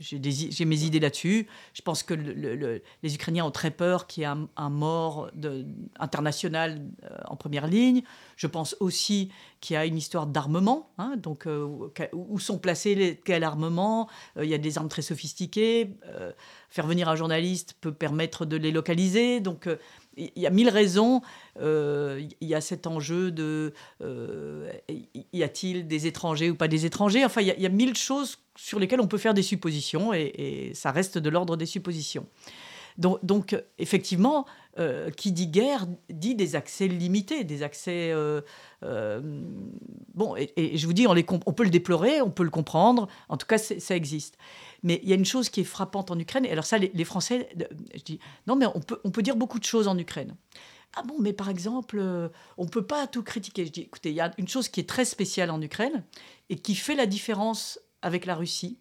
mes 0.65 0.83
idées 0.83 0.99
là-dessus. 0.99 1.47
Je 1.75 1.81
pense 1.83 2.01
que 2.01 2.15
les 2.15 3.15
Ukrainiens 3.15 3.45
ont 3.45 3.51
très 3.51 3.69
peur 3.69 4.07
qu'il 4.07 4.23
y 4.23 4.25
ait 4.25 4.29
un, 4.55 4.69
mort 4.69 5.29
international 5.99 6.81
euh, 7.03 7.17
en 7.25 7.35
première 7.35 7.67
ligne. 7.67 8.01
Je 8.35 8.47
pense 8.47 8.75
aussi 8.79 9.31
qu'il 9.61 9.75
y 9.75 9.77
a 9.77 9.85
une 9.85 9.97
histoire 9.97 10.25
d'armement. 10.25 10.89
Hein. 10.97 11.17
donc 11.17 11.45
euh, 11.45 11.67
où 12.13 12.39
sont 12.39 12.57
placés 12.57 12.95
les, 12.95 13.15
quel 13.15 13.43
armement 13.43 14.09
euh, 14.37 14.43
Il 14.43 14.49
y 14.49 14.55
a 14.55 14.57
des 14.57 14.79
armes 14.79 14.89
très 14.89 15.03
sophistiquées. 15.03 15.95
faire 16.69 16.87
venir 16.87 17.09
un 17.09 17.15
journaliste 17.15 17.75
peut 17.79 17.93
permettre 17.93 18.45
de 18.45 18.57
les 18.57 18.71
localiser. 18.71 19.39
Donc 19.39 19.69
il 20.17 20.31
y 20.35 20.47
a 20.47 20.49
mille 20.49 20.69
raisons. 20.69 21.21
Euh, 21.59 22.21
il 22.41 22.47
y 22.47 22.55
a 22.55 22.61
cet 22.61 22.87
enjeu 22.87 23.31
de 23.31 23.73
euh, 24.01 24.71
y 25.31 25.43
a-t-il 25.43 25.87
des 25.87 26.07
étrangers 26.07 26.49
ou 26.49 26.55
pas 26.55 26.67
des 26.67 26.85
étrangers? 26.85 27.25
Enfin, 27.25 27.41
il 27.41 27.47
y, 27.47 27.65
a, 27.65 27.69
mille 27.69 27.95
choses 27.95 28.39
sur 28.55 28.79
lesquelles 28.79 29.01
on 29.01 29.07
peut 29.07 29.17
faire 29.17 29.33
des 29.33 29.43
suppositions 29.43 30.13
et, 30.13 30.71
ça 30.73 30.91
reste 30.91 31.17
de 31.17 31.29
l'ordre 31.29 31.57
des 31.57 31.65
suppositions. 31.65 32.25
Donc, 32.97 33.55
effectivement, 33.79 34.45
euh, 34.79 35.09
qui 35.11 35.31
dit 35.31 35.47
guerre 35.47 35.87
dit 36.09 36.35
des 36.35 36.55
accès 36.55 36.87
limités, 36.87 37.43
des 37.43 37.63
accès. 37.63 38.13
bon, 38.81 40.35
et, 40.37 40.77
je 40.77 40.85
vous 40.85 40.93
dis, 40.93 41.07
on, 41.07 41.13
peut 41.53 41.63
le 41.63 41.69
déplorer, 41.69 42.21
on 42.21 42.31
peut 42.31 42.43
le 42.43 42.49
comprendre. 42.49 43.07
En 43.29 43.37
tout 43.37 43.47
cas, 43.47 43.57
ça 43.57 43.95
existe. 43.95 44.37
Mais 44.83 44.99
il 45.03 45.09
y 45.09 45.13
a 45.13 45.15
une 45.15 45.25
chose 45.25 45.49
qui 45.49 45.61
est 45.61 45.65
frappante 45.65 46.11
en 46.11 46.19
Ukraine, 46.19 46.45
et 46.45 46.51
alors 46.51 46.65
ça, 46.65 46.77
les, 46.77 47.05
Français, 47.05 47.49
je 47.95 48.03
dis, 48.03 48.19
non, 48.47 48.55
mais 48.55 48.65
on 48.75 48.81
peut, 48.81 48.99
on 49.03 49.11
peut 49.11 49.21
dire 49.21 49.35
beaucoup 49.35 49.59
de 49.59 49.63
choses 49.63 49.87
en 49.87 49.97
Ukraine. 49.97 50.35
Ah 50.95 51.01
bon, 51.03 51.15
mais 51.19 51.33
par 51.33 51.49
exemple, 51.49 51.97
euh, 51.99 52.29
on 52.57 52.65
ne 52.65 52.69
peut 52.69 52.85
pas 52.85 53.07
tout 53.07 53.23
critiquer. 53.23 53.65
Je 53.65 53.71
dis, 53.71 53.81
écoutez, 53.81 54.09
il 54.09 54.15
y 54.15 54.21
a 54.21 54.31
une 54.37 54.47
chose 54.47 54.69
qui 54.69 54.79
est 54.79 54.87
très 54.87 55.05
spéciale 55.05 55.49
en 55.49 55.61
Ukraine 55.61 56.03
et 56.49 56.55
qui 56.55 56.75
fait 56.75 56.95
la 56.95 57.07
différence 57.07 57.79
avec 58.01 58.25
la 58.25 58.35
Russie. 58.35 58.77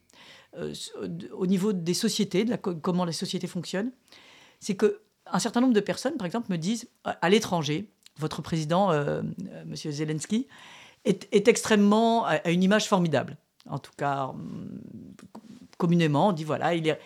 Au 1.32 1.46
niveau 1.46 1.72
des 1.72 1.94
sociétés, 1.94 2.44
de 2.44 2.50
la, 2.50 2.58
comment 2.58 3.04
les 3.04 3.12
sociétés 3.12 3.46
fonctionnent, 3.46 3.90
c'est 4.60 4.76
que 4.76 5.00
un 5.26 5.38
certain 5.38 5.60
nombre 5.60 5.72
de 5.72 5.80
personnes, 5.80 6.16
par 6.16 6.26
exemple, 6.26 6.50
me 6.50 6.58
disent 6.58 6.88
à 7.04 7.30
l'étranger, 7.30 7.88
votre 8.18 8.42
président, 8.42 8.92
M. 8.92 9.74
Zelensky, 9.74 10.46
est, 11.04 11.48
extrêmement 11.48 12.26
a 12.26 12.50
une 12.50 12.62
image 12.62 12.86
formidable. 12.86 13.36
En 13.68 13.78
tout 13.78 13.92
cas, 13.96 14.32
communément, 15.78 16.28
on 16.28 16.32
dit 16.32 16.44
voilà, 16.44 16.74
il, 16.74 16.98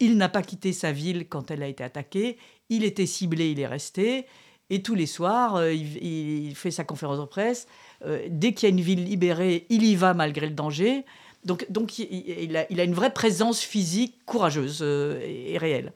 il 0.00 0.16
n'a 0.16 0.28
pas 0.28 0.42
quitté 0.42 0.72
sa 0.72 0.92
ville 0.92 1.28
quand 1.28 1.50
elle 1.50 1.62
a 1.62 1.68
été 1.68 1.84
attaquée, 1.84 2.38
il 2.68 2.84
était 2.84 3.06
ciblé, 3.06 3.52
il 3.52 3.60
est 3.60 3.66
resté, 3.66 4.26
et 4.70 4.82
tous 4.82 4.94
les 4.94 5.06
soirs, 5.06 5.56
euh, 5.56 5.72
il, 5.72 6.54
fait 6.54 6.70
sa 6.70 6.84
conférence 6.84 7.18
de 7.18 7.24
presse. 7.24 7.66
Euh, 8.06 8.26
dès 8.30 8.54
qu'il 8.54 8.68
y 8.68 8.72
a 8.72 8.74
une 8.74 8.80
ville 8.80 9.04
libérée, 9.04 9.66
il 9.68 9.84
y 9.84 9.96
va 9.96 10.14
malgré 10.14 10.46
le 10.46 10.54
danger. 10.54 11.04
Donc, 11.44 11.66
donc 11.70 11.98
il, 11.98 12.56
a, 12.56 12.84
une 12.84 12.94
vraie 12.94 13.12
présence 13.12 13.60
physique 13.60 14.24
courageuse 14.26 14.80
euh, 14.82 15.20
et, 15.22 15.56
réelle. 15.58 15.92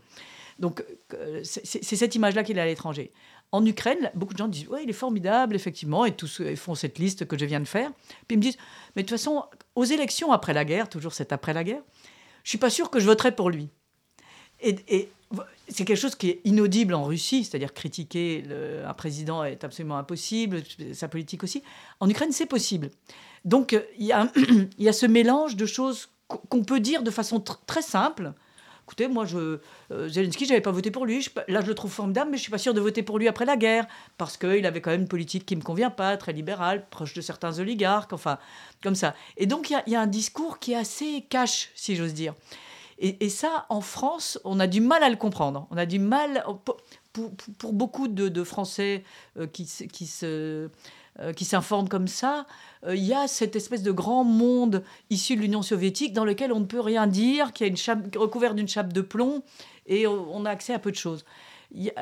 Donc, 0.59 0.85
c'est 1.43 1.83
cette 1.83 2.15
image-là 2.15 2.45
qu'il 2.45 2.59
a 2.59 2.63
à 2.63 2.67
l'étranger. 2.67 3.11
En 3.51 3.65
Ukraine, 3.67 4.11
beaucoup 4.15 4.33
de 4.33 4.39
gens 4.39 4.49
disent 4.49 4.69
Oui, 4.69 4.81
il 4.85 4.91
est 4.91 4.95
formidable, 4.95 5.55
effectivement, 5.55 6.05
et 6.05 6.13
tous 6.13 6.43
font 6.57 6.75
cette 6.75 6.99
liste 6.99 7.27
que 7.27 7.39
je 7.39 7.45
viens 7.45 7.61
de 7.61 7.67
faire. 7.67 7.91
Puis 8.27 8.35
ils 8.35 8.37
me 8.37 8.43
disent 8.43 8.57
Mais 8.95 9.03
de 9.03 9.09
toute 9.09 9.19
façon, 9.19 9.45
aux 9.75 9.85
élections 9.85 10.33
après 10.33 10.55
la 10.55 10.65
guerre, 10.65 10.89
toujours 10.89 11.13
c'est 11.13 11.33
après 11.33 11.53
la 11.53 11.65
guerre, 11.65 11.83
je 12.45 12.51
suis 12.51 12.59
pas 12.59 12.71
sûr 12.71 12.91
que 12.91 13.01
je 13.01 13.07
voterai 13.07 13.35
pour 13.35 13.51
lui. 13.51 13.69
Et, 14.61 15.09
c'est 15.69 15.85
quelque 15.85 15.99
chose 15.99 16.15
qui 16.15 16.31
est 16.31 16.41
inaudible 16.45 16.95
en 16.95 17.05
Russie, 17.05 17.45
c'est-à-dire 17.45 17.73
critiquer 17.73 18.45
un 18.87 18.95
président 18.95 19.45
est 19.45 19.65
absolument 19.65 19.97
impossible, 19.97 20.63
sa 20.93 21.09
politique 21.09 21.43
aussi. 21.43 21.63
En 22.01 22.09
Ukraine, 22.09 22.33
c'est 22.33 22.47
possible. 22.47 22.91
Donc 23.45 23.79
il 23.99 24.07
y, 24.07 24.13
a, 24.13 24.31
il 24.37 24.85
y 24.85 24.89
a 24.89 24.93
ce 24.93 25.07
mélange 25.07 25.57
de 25.57 25.67
choses 25.67 26.09
qu'on 26.29 26.65
peut 26.65 26.81
dire 26.81 27.03
de 27.03 27.11
façon 27.11 27.41
très 27.41 27.83
simple. 27.83 28.33
Écoutez, 28.87 29.09
moi, 29.09 29.25
euh, 29.35 29.59
Zelensky, 30.09 30.45
je 30.45 30.51
n'avais 30.51 30.61
pas 30.61 30.71
voté 30.71 30.91
pour 30.91 31.07
lui. 31.07 31.27
là, 31.49 31.63
je 31.63 31.67
le 31.67 31.75
trouve 31.75 31.91
formidable, 31.91 32.31
mais 32.31 32.37
je 32.37 32.41
ne 32.41 32.45
suis 32.45 32.51
pas 32.51 32.59
sûr 32.59 32.75
de 32.75 32.81
voter 32.81 33.03
pour 33.03 33.19
lui 33.19 33.29
après 33.29 33.47
la 33.47 33.57
guerre, 33.57 33.87
parce 34.19 34.37
qu'il 34.37 34.67
avait 34.67 34.83
quand 34.83 34.91
même 34.91 35.03
une 35.03 35.09
politique 35.09 35.47
qui 35.47 35.55
ne 35.55 35.61
me 35.61 35.65
convient 35.65 35.89
pas, 35.89 36.19
très 36.19 36.35
libérale, 36.35 36.85
proche 36.91 37.15
de 37.15 37.23
certains 37.23 37.59
oligarques, 37.59 38.13
enfin, 38.13 38.39
comme 38.83 38.95
ça. 38.95 39.15
Et 39.39 39.47
donc, 39.47 39.71
il 39.71 39.83
y, 39.87 39.93
y, 39.93 39.97
a 39.97 40.03
un 40.03 40.07
discours 40.07 40.59
qui 40.59 40.73
est 40.73 40.77
assez 40.77 41.25
cash, 41.31 41.71
si 41.75 41.97
j'ose 41.97 42.13
dire. 42.13 42.35
Et, 42.99 43.29
ça, 43.29 43.67
en 43.71 43.81
France, 43.81 44.39
on 44.45 44.61
a 44.61 44.67
du 44.67 44.81
mal 44.81 45.03
à 45.03 45.11
le 45.11 45.17
comprendre. 45.17 45.67
On 45.71 45.77
a 45.77 45.87
du 45.87 45.99
mal, 45.99 46.45
pour, 47.13 47.73
beaucoup 47.73 48.09
de, 48.09 48.45
Français 48.45 49.05
euh, 49.39 49.47
qui, 49.47 49.67
se 49.67 50.69
euh, 51.21 51.33
qui 51.33 51.45
s'informent 51.45 51.89
comme 51.89 52.09
ça, 52.09 52.47
euh, 52.85 52.97
il 52.97 53.05
y 53.05 53.15
a 53.15 53.29
cette 53.29 53.57
espèce 53.57 53.83
de 53.83 53.93
grand 53.93 54.25
monde 54.25 54.83
issu 55.11 55.37
de 55.37 55.41
l'Union 55.41 55.63
soviétique 55.63 56.13
dans 56.13 56.25
lequel 56.25 56.53
on 56.53 56.61
ne 56.61 56.65
peut 56.65 56.81
rien 56.81 57.07
dire, 57.07 57.53
qui 57.53 57.65
est 57.65 58.17
recouvert 58.17 58.55
d'une 58.55 58.69
chape 58.69 58.93
de 58.93 59.01
plomb, 59.01 59.43
et 59.87 60.07
on 60.07 60.45
a 60.45 60.51
accès 60.51 60.75
à 60.75 60.79
peu 60.79 60.91
de 60.91 60.97
choses. 60.97 61.25
Il 61.73 61.93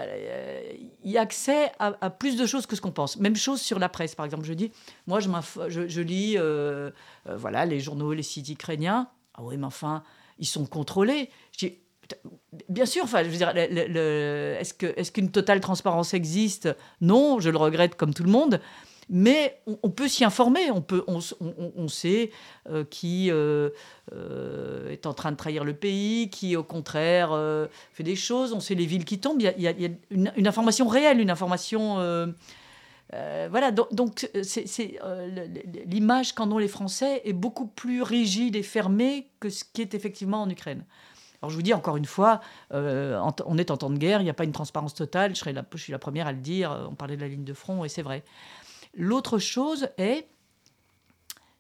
y 1.05 1.17
a, 1.17 1.21
accès 1.21 1.73
à, 1.79 2.11
plus 2.11 2.37
de 2.37 2.45
choses 2.45 2.67
que 2.67 2.77
ce 2.77 2.83
qu'on 2.83 2.91
pense. 2.91 3.17
Même 3.17 3.37
chose 3.37 3.61
sur 3.61 3.79
la 3.79 3.89
presse, 3.89 4.15
par 4.15 4.27
exemple. 4.27 4.45
Je 4.45 4.53
dis, 4.53 4.71
moi, 5.07 5.21
je 5.21 6.01
lis 6.01 6.37
voilà, 7.27 7.65
les 7.65 7.81
journaux, 7.81 8.13
les 8.13 8.23
sites 8.23 8.51
ukrainiens. 8.51 9.09
Ah 9.35 9.43
oui, 9.43 9.57
mais 9.57 9.65
enfin, 9.65 10.03
ils 10.43 10.47
sont 10.47 10.67
contrôlés. 10.67 11.31
Bien 12.69 12.85
sûr, 12.85 13.05
enfin, 13.05 13.23
je 13.23 13.29
veux 13.31 13.37
dire, 13.37 13.57
est-ce 13.57 15.13
qu'une 15.13 15.31
totale 15.31 15.61
transparence 15.61 16.13
existe? 16.13 16.69
Non, 17.01 17.41
je 17.41 17.49
le 17.49 17.57
regrette 17.57 17.95
comme 17.95 18.13
tout 18.13 18.25
le 18.25 18.31
monde. 18.31 18.61
Mais 19.09 19.61
on, 19.67 19.91
peut 19.91 20.09
s'y 20.09 20.25
informer, 20.25 20.71
on, 20.71 20.81
peut, 20.81 21.05
on, 21.07 21.89
sait 21.89 22.31
euh, 22.71 22.85
qui 22.85 23.31
euh, 23.31 23.69
euh, 24.15 24.91
est 24.91 25.07
en 25.07 25.13
train 25.13 25.33
de 25.33 25.37
trahir 25.37 25.65
le 25.65 25.75
pays, 25.75 26.31
qui 26.31 26.57
au 26.57 26.63
contraire 26.63 27.31
fait 27.93 28.05
des 28.05 28.17
choses, 28.17 28.53
on 28.53 28.61
sait 28.61 28.75
les 28.75 28.87
villes 28.87 29.05
qui 29.05 29.19
tombent, 29.19 29.41
il 29.41 29.61
y 29.61 29.67
a, 29.67 29.89
une, 30.11 30.47
information 30.47 30.89
réelle, 30.89 31.21
une 31.21 31.31
information 31.31 31.99
euh, 33.15 33.49
voilà, 33.51 33.71
donc 33.71 34.31
c'est, 34.43 34.99
euh, 35.03 35.47
l'image 35.85 36.35
qu'en 36.35 36.51
ont 36.51 36.59
les 36.59 36.69
Français 36.69 37.21
est 37.25 37.35
beaucoup 37.35 37.67
plus 37.67 38.03
rigide 38.03 38.57
et 38.57 38.63
fermée 38.63 39.29
que 39.39 39.51
ce 39.51 39.65
qui 39.65 39.83
est 39.83 39.95
effectivement 39.95 40.43
en 40.43 40.49
Ukraine. 40.49 40.85
Alors 41.43 41.51
je 41.51 41.57
vous 41.57 41.63
dis 41.63 41.75
encore 41.75 41.97
une 41.97 42.07
fois, 42.07 42.41
euh, 42.73 43.21
on 43.45 43.59
est 43.59 43.71
en 43.71 43.77
temps 43.77 43.91
de 43.91 43.99
guerre, 43.99 44.21
il 44.21 44.25
n'y 44.25 44.31
a 44.31 44.35
pas 44.35 44.45
une 44.45 44.53
transparence 44.53 44.95
totale, 44.95 45.35
je, 45.35 45.41
serai 45.41 45.53
la, 45.53 45.65
je 45.75 45.83
suis 45.83 45.93
la 45.93 45.99
première 45.99 46.27
à 46.27 46.33
le 46.33 46.39
dire, 46.39 46.87
on 46.91 46.95
parlait 46.95 47.17
de 47.17 47.21
la 47.21 47.29
ligne 47.29 47.45
de 47.45 47.53
front 47.53 47.85
et 47.85 47.89
c'est 47.89 48.03
vrai. 48.03 48.25
L'autre 48.95 49.39
chose 49.39 49.89
est, 49.99 50.29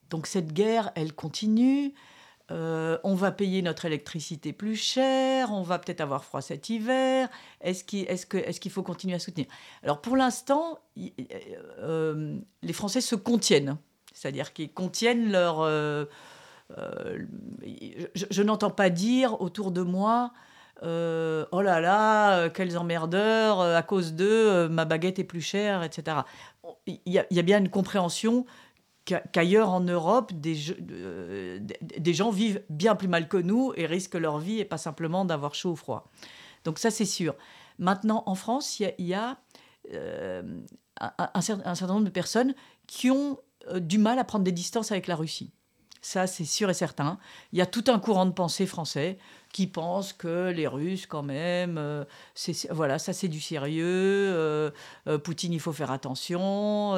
donc 0.08 0.26
cette 0.26 0.52
guerre, 0.52 0.92
elle 0.94 1.12
continue, 1.12 1.92
euh, 2.52 2.98
on 3.02 3.14
va 3.14 3.32
payer 3.32 3.62
notre 3.62 3.86
électricité 3.86 4.52
plus 4.52 4.76
cher, 4.76 5.52
on 5.52 5.62
va 5.62 5.78
peut-être 5.78 6.02
avoir 6.02 6.22
froid 6.22 6.42
cet 6.42 6.68
hiver. 6.68 7.28
Est-ce 7.62 7.84
qu'il 7.84 8.70
faut 8.70 8.82
continuer 8.82 9.14
à 9.14 9.18
soutenir? 9.18 9.46
Alors 9.82 10.02
pour 10.02 10.16
l'instant, 10.16 10.78
euh, 11.78 12.36
les 12.62 12.72
Français 12.74 13.00
se 13.00 13.14
contiennent, 13.14 13.78
c'est-à-dire 14.12 14.52
qu'ils 14.52 14.72
contiennent 14.72 15.32
leur... 15.32 15.60
Euh, 15.60 16.04
je, 18.14 18.42
n'entends 18.42 18.70
pas 18.70 18.90
dire 18.90 19.40
autour 19.40 19.72
de 19.72 19.82
moi, 19.82 20.32
oh 20.82 21.62
là 21.62 21.80
là, 21.80 22.48
quels 22.50 22.76
emmerdeurs, 22.76 23.60
à 23.60 23.82
cause 23.82 24.14
d'eux, 24.14 24.68
ma 24.68 24.84
baguette 24.84 25.18
est 25.18 25.24
plus 25.24 25.42
chère, 25.42 25.82
etc. 25.82 26.18
Il 26.86 27.00
y 27.06 27.38
a 27.38 27.42
bien 27.42 27.58
une 27.58 27.68
compréhension 27.68 28.46
qu'ailleurs 29.04 29.70
en 29.70 29.80
Europe, 29.80 30.32
des, 30.32 30.56
euh, 30.90 31.58
des, 31.80 32.14
gens 32.14 32.30
vivent 32.30 32.62
bien 32.68 32.94
plus 32.94 33.08
mal 33.08 33.28
que 33.28 33.36
nous 33.36 33.72
et 33.76 33.86
risquent 33.86 34.14
leur 34.14 34.38
vie 34.38 34.60
et 34.60 34.64
pas 34.64 34.78
simplement 34.78 35.24
d'avoir 35.24 35.54
chaud 35.54 35.72
ou 35.72 35.76
froid. 35.76 36.10
Donc 36.64 36.78
ça, 36.78 36.90
c'est 36.90 37.04
sûr. 37.04 37.34
Maintenant, 37.78 38.22
en 38.26 38.34
France, 38.34 38.78
il 38.78 38.94
y 38.98 39.14
a, 39.14 39.38
euh, 39.92 40.60
un, 41.00 41.40
certain 41.40 41.86
nombre 41.94 42.04
de 42.04 42.10
personnes 42.10 42.54
qui 42.86 43.10
ont 43.10 43.38
euh, 43.68 43.80
du 43.80 43.98
mal 43.98 44.18
à 44.18 44.24
prendre 44.24 44.44
des 44.44 44.52
distances 44.52 44.92
avec 44.92 45.06
la 45.06 45.16
Russie. 45.16 45.52
Ça, 46.04 46.26
c'est 46.26 46.44
sûr 46.44 46.68
et 46.68 46.74
certain. 46.74 47.16
Il 47.52 47.60
y 47.60 47.62
a 47.62 47.66
tout 47.66 47.84
un 47.86 48.00
courant 48.00 48.26
de 48.26 48.32
pensée 48.32 48.66
français 48.66 49.18
qui 49.52 49.68
pense 49.68 50.12
que 50.12 50.50
les 50.50 50.66
Russes, 50.66 51.06
quand 51.06 51.22
même, 51.22 51.78
euh, 51.78 52.04
voilà, 52.70 52.98
ça 52.98 53.12
c'est 53.12 53.28
du 53.28 53.40
sérieux. 53.40 53.84
Euh, 53.86 54.70
euh, 55.06 55.18
Poutine, 55.18 55.52
il 55.52 55.60
faut 55.60 55.72
faire 55.72 55.92
attention. 55.92 56.92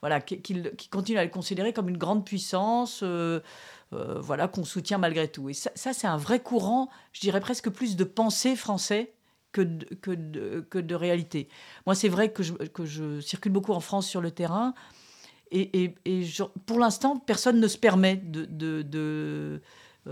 voilà, 0.00 0.20
qui, 0.20 0.42
qui, 0.42 0.88
continue 0.88 1.18
à 1.18 1.24
le 1.24 1.30
considérer 1.30 1.72
comme 1.72 1.88
une 1.88 1.98
grande 1.98 2.24
puissance. 2.24 3.04
voilà, 3.92 4.48
qu'on 4.48 4.64
soutient 4.64 4.98
malgré 4.98 5.28
tout. 5.28 5.48
Et 5.48 5.54
ça, 5.54 5.70
c'est 5.76 6.08
un 6.08 6.16
vrai 6.16 6.40
courant, 6.40 6.90
je 7.12 7.20
dirais 7.20 7.40
presque 7.40 7.70
plus 7.70 7.94
de 7.94 8.04
pensée 8.04 8.56
français 8.56 9.12
que 9.52 9.62
de, 9.62 10.64
que 10.68 10.78
de, 10.78 10.94
réalité. 10.96 11.48
Moi, 11.86 11.94
c'est 11.94 12.08
vrai 12.08 12.32
que 12.32 12.42
je 12.42 13.20
circule 13.20 13.52
beaucoup 13.52 13.72
en 13.72 13.80
France 13.80 14.08
sur 14.08 14.20
le 14.20 14.32
terrain. 14.32 14.74
Et, 15.50 15.94
pour 16.66 16.78
l'instant, 16.78 17.16
personne 17.16 17.60
ne 17.60 17.68
se 17.68 17.78
permet 17.78 18.22
euh, 18.60 19.60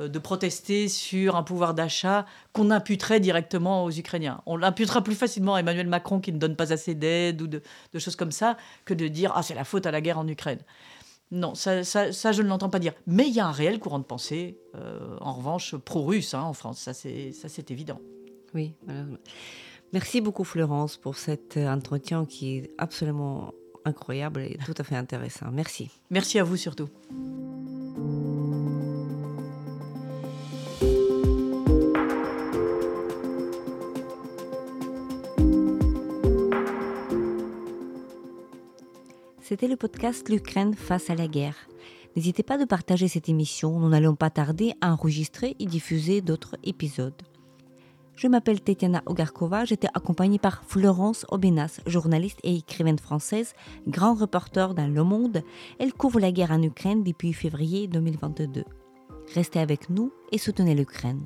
de, 0.09 0.19
protester 0.19 0.89
sur 0.89 1.37
un 1.37 1.43
pouvoir 1.43 1.75
d'achat 1.75 2.27
qu'on 2.53 2.71
imputerait 2.71 3.21
directement 3.21 3.85
aux 3.85 3.91
Ukrainiens. 3.91 4.43
On 4.47 4.57
l'imputera 4.57 5.03
plus 5.03 5.15
facilement 5.15 5.55
à 5.55 5.61
Emmanuel 5.61 5.89
Macron 5.89 6.21
qui 6.21 6.33
ne 6.33 6.39
donne 6.39 6.57
pas 6.57 6.73
assez 6.73 6.95
d'aide 6.95 7.43
ou 7.43 7.47
de, 7.47 7.63
choses 7.99 8.17
comme 8.17 8.33
ça 8.33 8.57
que 8.85 8.95
de 8.95 9.09
dire 9.09 9.33
Ah, 9.35 9.43
c'est 9.43 9.55
la 9.55 9.65
faute 9.65 9.87
à 9.87 9.91
la 9.91 10.01
guerre 10.01 10.19
en 10.19 10.29
Ukraine. 10.29 10.61
Non, 11.33 11.55
ça, 11.55 11.83
je 11.83 12.43
ne 12.43 12.49
l'entends 12.49 12.71
pas 12.71 12.79
dire. 12.79 12.93
Mais 13.07 13.27
il 13.27 13.35
y 13.35 13.41
a 13.41 13.47
un 13.47 13.53
réel 13.53 13.81
courant 13.81 13.99
de 13.99 14.05
pensée, 14.05 14.59
euh, 14.77 15.17
en 15.21 15.33
revanche, 15.35 15.75
pro-russe 15.77 16.35
hein, 16.35 16.43
en 16.43 16.53
France. 16.53 16.79
Ça, 16.79 16.93
c'est 16.95 17.71
évident. 17.71 18.01
Oui, 18.55 18.75
Merci 19.93 20.21
beaucoup, 20.21 20.45
Florence, 20.45 20.97
pour 20.97 21.17
cet 21.17 21.57
entretien 21.57 22.27
qui 22.27 22.57
est 22.57 22.71
absolument 22.77 23.53
incroyable 23.87 24.43
et 24.43 24.59
tout 24.65 24.75
à 24.77 24.85
fait 24.85 24.97
intéressant. 24.97 25.47
Merci. 25.53 25.91
Merci 26.11 26.39
à 26.39 26.45
vous 26.45 26.57
surtout. 26.57 26.89
C'était 39.49 39.69
le 39.69 39.77
podcast 39.77 40.29
L'Ukraine 40.29 40.75
face 40.75 41.09
à 41.09 41.15
la 41.15 41.29
guerre. 41.29 41.69
N'hésitez 42.17 42.43
pas 42.43 42.59
de 42.59 42.65
partager 42.65 43.07
cette 43.07 43.29
émission, 43.29 43.79
nous 43.79 43.89
n'allons 43.89 44.17
pas 44.17 44.31
tarder 44.31 44.75
à 44.81 44.93
enregistrer 44.93 45.55
et 45.61 45.67
diffuser 45.67 46.21
d'autres 46.21 46.57
épisodes. 46.65 47.23
Je 48.17 48.29
m'appelle 48.29 48.63
Tetiana 48.63 49.03
Ogarkova, 49.05 49.67
j'étais 49.67 49.89
accompagnée 49.93 50.39
par 50.39 50.65
Florence 50.65 51.27
Obenas, 51.29 51.81
journaliste 51.87 52.41
et 52.45 52.57
écrivaine 52.57 52.99
française, 52.99 53.53
grand 53.87 54.15
reporter 54.15 54.73
dans 54.73 54.87
Le 54.87 55.05
Monde. 55.05 55.43
Elle 55.79 55.93
couvre 55.93 56.19
la 56.19 56.33
guerre 56.33 56.51
en 56.51 56.63
Ukraine 56.63 57.05
depuis 57.05 57.35
février 57.35 57.89
2022. 57.89 58.65
Restez 59.35 59.59
avec 59.61 59.91
nous 59.91 60.13
et 60.33 60.39
soutenez 60.39 60.75
l'Ukraine. 60.75 61.25